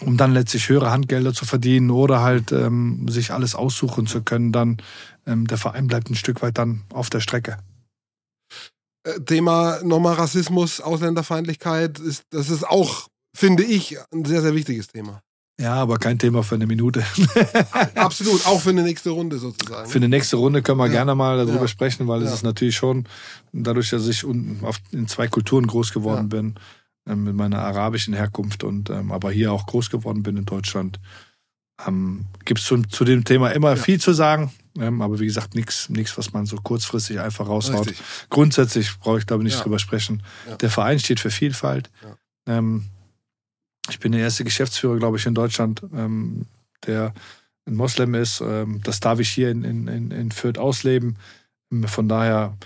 Um 0.00 0.16
dann 0.16 0.32
letztlich 0.32 0.68
höhere 0.68 0.90
Handgelder 0.90 1.34
zu 1.34 1.44
verdienen 1.44 1.90
oder 1.90 2.22
halt 2.22 2.50
ähm, 2.50 3.06
sich 3.08 3.32
alles 3.32 3.54
aussuchen 3.54 4.06
zu 4.06 4.22
können, 4.22 4.50
dann 4.50 4.78
ähm, 5.26 5.46
der 5.46 5.58
Verein 5.58 5.86
bleibt 5.86 6.10
ein 6.10 6.16
Stück 6.16 6.42
weit 6.42 6.58
dann 6.58 6.82
auf 6.92 7.10
der 7.10 7.20
Strecke. 7.20 7.58
Äh, 9.04 9.20
Thema 9.20 9.80
nochmal 9.84 10.14
Rassismus, 10.14 10.80
Ausländerfeindlichkeit, 10.80 11.98
ist, 11.98 12.24
das 12.30 12.48
ist 12.48 12.66
auch, 12.66 13.08
finde 13.36 13.62
ich, 13.62 13.98
ein 14.10 14.24
sehr, 14.24 14.40
sehr 14.40 14.54
wichtiges 14.54 14.88
Thema. 14.88 15.22
Ja, 15.60 15.74
aber 15.74 15.98
kein 15.98 16.18
Thema 16.18 16.42
für 16.42 16.54
eine 16.54 16.66
Minute. 16.66 17.04
Absolut, 17.94 18.46
auch 18.46 18.60
für 18.60 18.70
eine 18.70 18.82
nächste 18.82 19.10
Runde 19.10 19.38
sozusagen. 19.38 19.88
Für 19.88 19.98
eine 19.98 20.08
nächste 20.08 20.36
Runde 20.36 20.62
können 20.62 20.78
wir 20.78 20.86
ja. 20.86 20.92
gerne 20.92 21.14
mal 21.14 21.36
darüber 21.36 21.62
ja. 21.62 21.68
sprechen, 21.68 22.08
weil 22.08 22.22
ja. 22.22 22.28
es 22.28 22.34
ist 22.34 22.42
natürlich 22.42 22.76
schon, 22.76 23.06
dadurch, 23.52 23.90
dass 23.90 24.08
ich 24.08 24.24
in 24.24 25.08
zwei 25.08 25.28
Kulturen 25.28 25.66
groß 25.66 25.92
geworden 25.92 26.28
bin, 26.28 26.54
ähm, 27.06 27.24
mit 27.24 27.34
meiner 27.34 27.58
arabischen 27.58 28.14
Herkunft 28.14 28.64
und 28.64 28.88
ähm, 28.90 29.12
aber 29.12 29.30
hier 29.30 29.52
auch 29.52 29.66
groß 29.66 29.90
geworden 29.90 30.22
bin 30.22 30.36
in 30.36 30.44
Deutschland, 30.44 31.00
ähm, 31.86 32.26
gibt 32.44 32.60
es 32.60 32.66
zu, 32.66 32.80
zu, 32.82 33.04
dem 33.04 33.24
Thema 33.24 33.50
immer 33.50 33.76
viel 33.76 34.00
zu 34.00 34.12
sagen. 34.12 34.52
Ähm, 34.78 35.02
aber 35.02 35.20
wie 35.20 35.26
gesagt, 35.26 35.54
nichts, 35.54 35.88
was 36.16 36.32
man 36.32 36.46
so 36.46 36.56
kurzfristig 36.56 37.20
einfach 37.20 37.48
raushaut. 37.48 37.88
Richtig. 37.88 38.02
Grundsätzlich 38.30 38.98
brauche 38.98 39.18
ich, 39.18 39.26
glaube 39.26 39.42
ich, 39.42 39.52
nicht 39.52 39.64
drüber 39.64 39.78
sprechen. 39.78 40.22
Der 40.60 40.70
Verein 40.70 40.98
steht 40.98 41.20
für 41.20 41.30
Vielfalt. 41.30 41.90
Ähm, 42.46 42.86
ich 43.88 43.98
bin 43.98 44.12
der 44.12 44.20
erste 44.20 44.44
Geschäftsführer, 44.44 44.98
glaube 44.98 45.16
ich, 45.16 45.26
in 45.26 45.34
Deutschland, 45.34 45.82
ähm, 45.94 46.46
der 46.86 47.14
ein 47.66 47.74
Moslem 47.74 48.14
ist. 48.14 48.40
Ähm, 48.40 48.80
das 48.82 49.00
darf 49.00 49.18
ich 49.20 49.30
hier 49.30 49.50
in, 49.50 49.64
in, 49.64 50.10
in 50.10 50.30
Fürth 50.30 50.58
ausleben. 50.58 51.16
Von 51.86 52.08
daher 52.08 52.56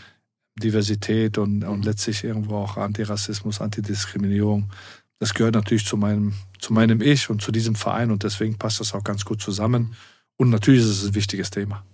Diversität 0.59 1.39
und, 1.39 1.65
und 1.65 1.85
letztlich 1.85 2.25
irgendwo 2.25 2.57
auch 2.57 2.77
Antirassismus, 2.77 3.61
Antidiskriminierung. 3.61 4.71
Das 5.19 5.33
gehört 5.35 5.55
natürlich 5.55 5.87
zu 5.87 5.97
meinem, 5.97 6.35
zu 6.59 6.73
meinem 6.73 7.01
Ich 7.01 7.31
und 7.31 7.41
zu 7.41 7.53
diesem 7.53 7.75
Verein 7.75 8.11
und 8.11 8.23
deswegen 8.23 8.59
passt 8.59 8.81
das 8.81 8.95
auch 8.95 9.05
ganz 9.05 9.25
gut 9.25 9.41
zusammen. 9.41 9.95
Und 10.37 10.51
natürlich 10.51 10.81
ist 10.81 11.03
es 11.03 11.07
ein 11.07 11.15
wichtiges 11.15 11.51
Thema. 11.51 11.85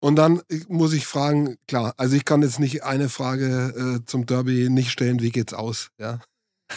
Und 0.00 0.16
dann 0.16 0.42
muss 0.68 0.92
ich 0.94 1.06
fragen, 1.06 1.58
klar, 1.68 1.94
also 1.96 2.16
ich 2.16 2.24
kann 2.24 2.42
jetzt 2.42 2.58
nicht 2.58 2.82
eine 2.82 3.08
Frage 3.08 4.00
äh, 4.02 4.04
zum 4.04 4.26
Derby 4.26 4.68
nicht 4.68 4.90
stellen, 4.90 5.20
wie 5.20 5.30
geht's 5.30 5.54
aus? 5.54 5.90
Ja. 5.98 6.20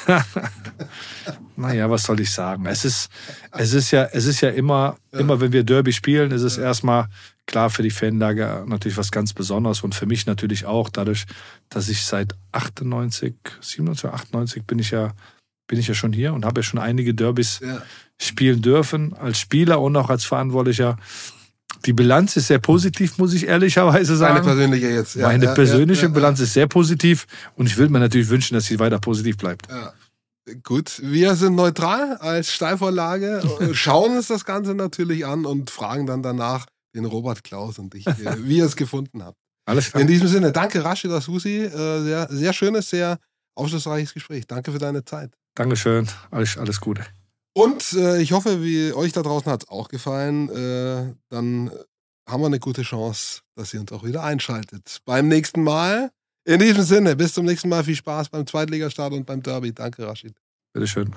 naja, 1.56 1.90
was 1.90 2.04
soll 2.04 2.20
ich 2.20 2.32
sagen? 2.32 2.66
Es 2.66 2.86
ist, 2.86 3.10
es 3.52 3.74
ist 3.74 3.92
ja, 3.92 4.04
es 4.12 4.26
ist 4.26 4.42
ja 4.42 4.50
immer, 4.50 4.98
ja. 5.12 5.20
immer 5.20 5.40
wenn 5.40 5.52
wir 5.52 5.64
Derby 5.64 5.94
spielen, 5.94 6.32
ist 6.32 6.44
es 6.44 6.58
ja. 6.58 6.64
erstmal 6.64 7.08
klar 7.46 7.70
für 7.70 7.84
die 7.84 7.92
Fanlage 7.92 8.64
natürlich 8.68 8.98
was 8.98 9.12
ganz 9.12 9.34
Besonderes 9.34 9.82
und 9.82 9.96
für 9.96 10.06
mich 10.06 10.26
natürlich 10.26 10.66
auch, 10.66 10.90
dadurch, 10.90 11.26
dass 11.70 11.90
ich 11.90 12.04
seit 12.04 12.36
98, 12.52 13.36
97, 13.62 14.10
98 14.10 14.64
bin 14.64 14.80
ich 14.80 14.92
ja, 14.92 15.14
bin 15.68 15.80
ich 15.80 15.88
ja 15.88 15.94
schon 15.94 16.14
hier 16.14 16.34
und 16.34 16.46
habe 16.46 16.60
ja 16.60 16.64
schon 16.64 16.80
einige 16.80 17.14
Derbys 17.14 17.60
ja. 17.64 17.82
spielen 18.20 18.62
dürfen 18.62 19.14
als 19.14 19.40
Spieler 19.40 19.82
und 19.82 19.96
auch 19.96 20.10
als 20.10 20.26
Verantwortlicher. 20.26 20.98
Die 21.86 21.94
Bilanz 21.94 22.36
ist 22.38 22.48
sehr 22.48 22.60
positiv, 22.60 23.18
muss 23.18 23.34
ich 23.34 23.48
ehrlicherweise 23.48 24.16
sagen. 24.16 24.36
Meine 24.36 24.46
persönliche 24.46 24.90
jetzt. 24.90 25.16
Ja, 25.16 25.28
Meine 25.28 25.46
ja, 25.46 25.54
persönliche 25.54 26.04
ja, 26.04 26.08
Bilanz 26.10 26.40
ist 26.40 26.54
sehr 26.54 26.68
positiv 26.68 27.26
und 27.56 27.68
ich 27.68 27.78
würde 27.78 27.92
mir 27.92 28.00
natürlich 28.00 28.30
wünschen, 28.30 28.56
dass 28.56 28.66
sie 28.66 28.80
weiter 28.80 29.00
positiv 29.00 29.38
bleibt. 29.38 29.68
Gut, 30.64 31.02
wir 31.04 31.36
sind 31.36 31.56
neutral 31.56 32.18
als 32.18 32.52
Steilvorlage, 32.52 33.42
schauen 33.74 34.18
uns 34.18 34.28
das 34.28 34.46
Ganze 34.46 34.76
natürlich 34.76 35.26
an 35.26 35.46
und 35.46 35.72
fragen 35.72 36.06
dann 36.06 36.22
danach 36.22 36.68
den 36.96 37.06
Robert 37.06 37.44
Klaus 37.44 37.80
und 37.80 37.94
dich, 37.94 38.06
äh, 38.08 38.38
wie 38.40 38.58
ihr 38.58 38.66
es 38.66 38.76
gefunden 38.76 39.24
habt. 39.24 39.38
Alles 39.66 39.92
klar. 39.92 40.02
In 40.02 40.08
diesem 40.08 40.28
Sinne, 40.28 40.52
danke 40.52 40.84
Rashid 40.84 41.12
Asusi. 41.12 41.64
Äh, 41.64 42.04
sehr, 42.04 42.28
sehr 42.30 42.54
schönes, 42.54 42.90
sehr 42.90 43.18
aufschlussreiches 43.56 44.14
Gespräch. 44.14 44.46
Danke 44.48 44.72
für 44.72 44.78
deine 44.78 45.04
Zeit. 45.04 45.32
Dankeschön. 45.56 46.08
Alles, 46.30 46.58
alles 46.58 46.80
Gute. 46.80 47.06
Und 47.58 47.94
äh, 47.94 48.22
ich 48.22 48.34
hoffe, 48.34 48.62
wie 48.62 48.92
euch 48.92 49.14
da 49.14 49.22
draußen 49.22 49.50
hat 49.50 49.64
es 49.64 49.70
auch 49.70 49.88
gefallen. 49.88 50.50
Äh, 50.50 51.16
dann 51.30 51.72
haben 52.28 52.42
wir 52.42 52.48
eine 52.48 52.60
gute 52.60 52.82
Chance, 52.82 53.42
dass 53.56 53.74
ihr 53.74 53.80
uns 53.80 53.94
auch 53.94 54.04
wieder 54.04 54.24
einschaltet. 54.24 55.00
Beim 55.06 55.30
nächsten 55.30 55.64
Mal. 55.64 56.12
In 56.44 56.60
diesem 56.60 56.84
Sinne, 56.84 57.16
bis 57.16 57.34
zum 57.34 57.46
nächsten 57.46 57.70
Mal. 57.70 57.84
Viel 57.84 57.96
Spaß 57.96 58.30
beim 58.30 58.46
Zweitligastart 58.46 59.14
und 59.14 59.26
beim 59.26 59.42
Derby. 59.42 59.74
Danke, 59.74 60.06
Rashid. 60.06 60.36
Bitteschön. 60.74 61.16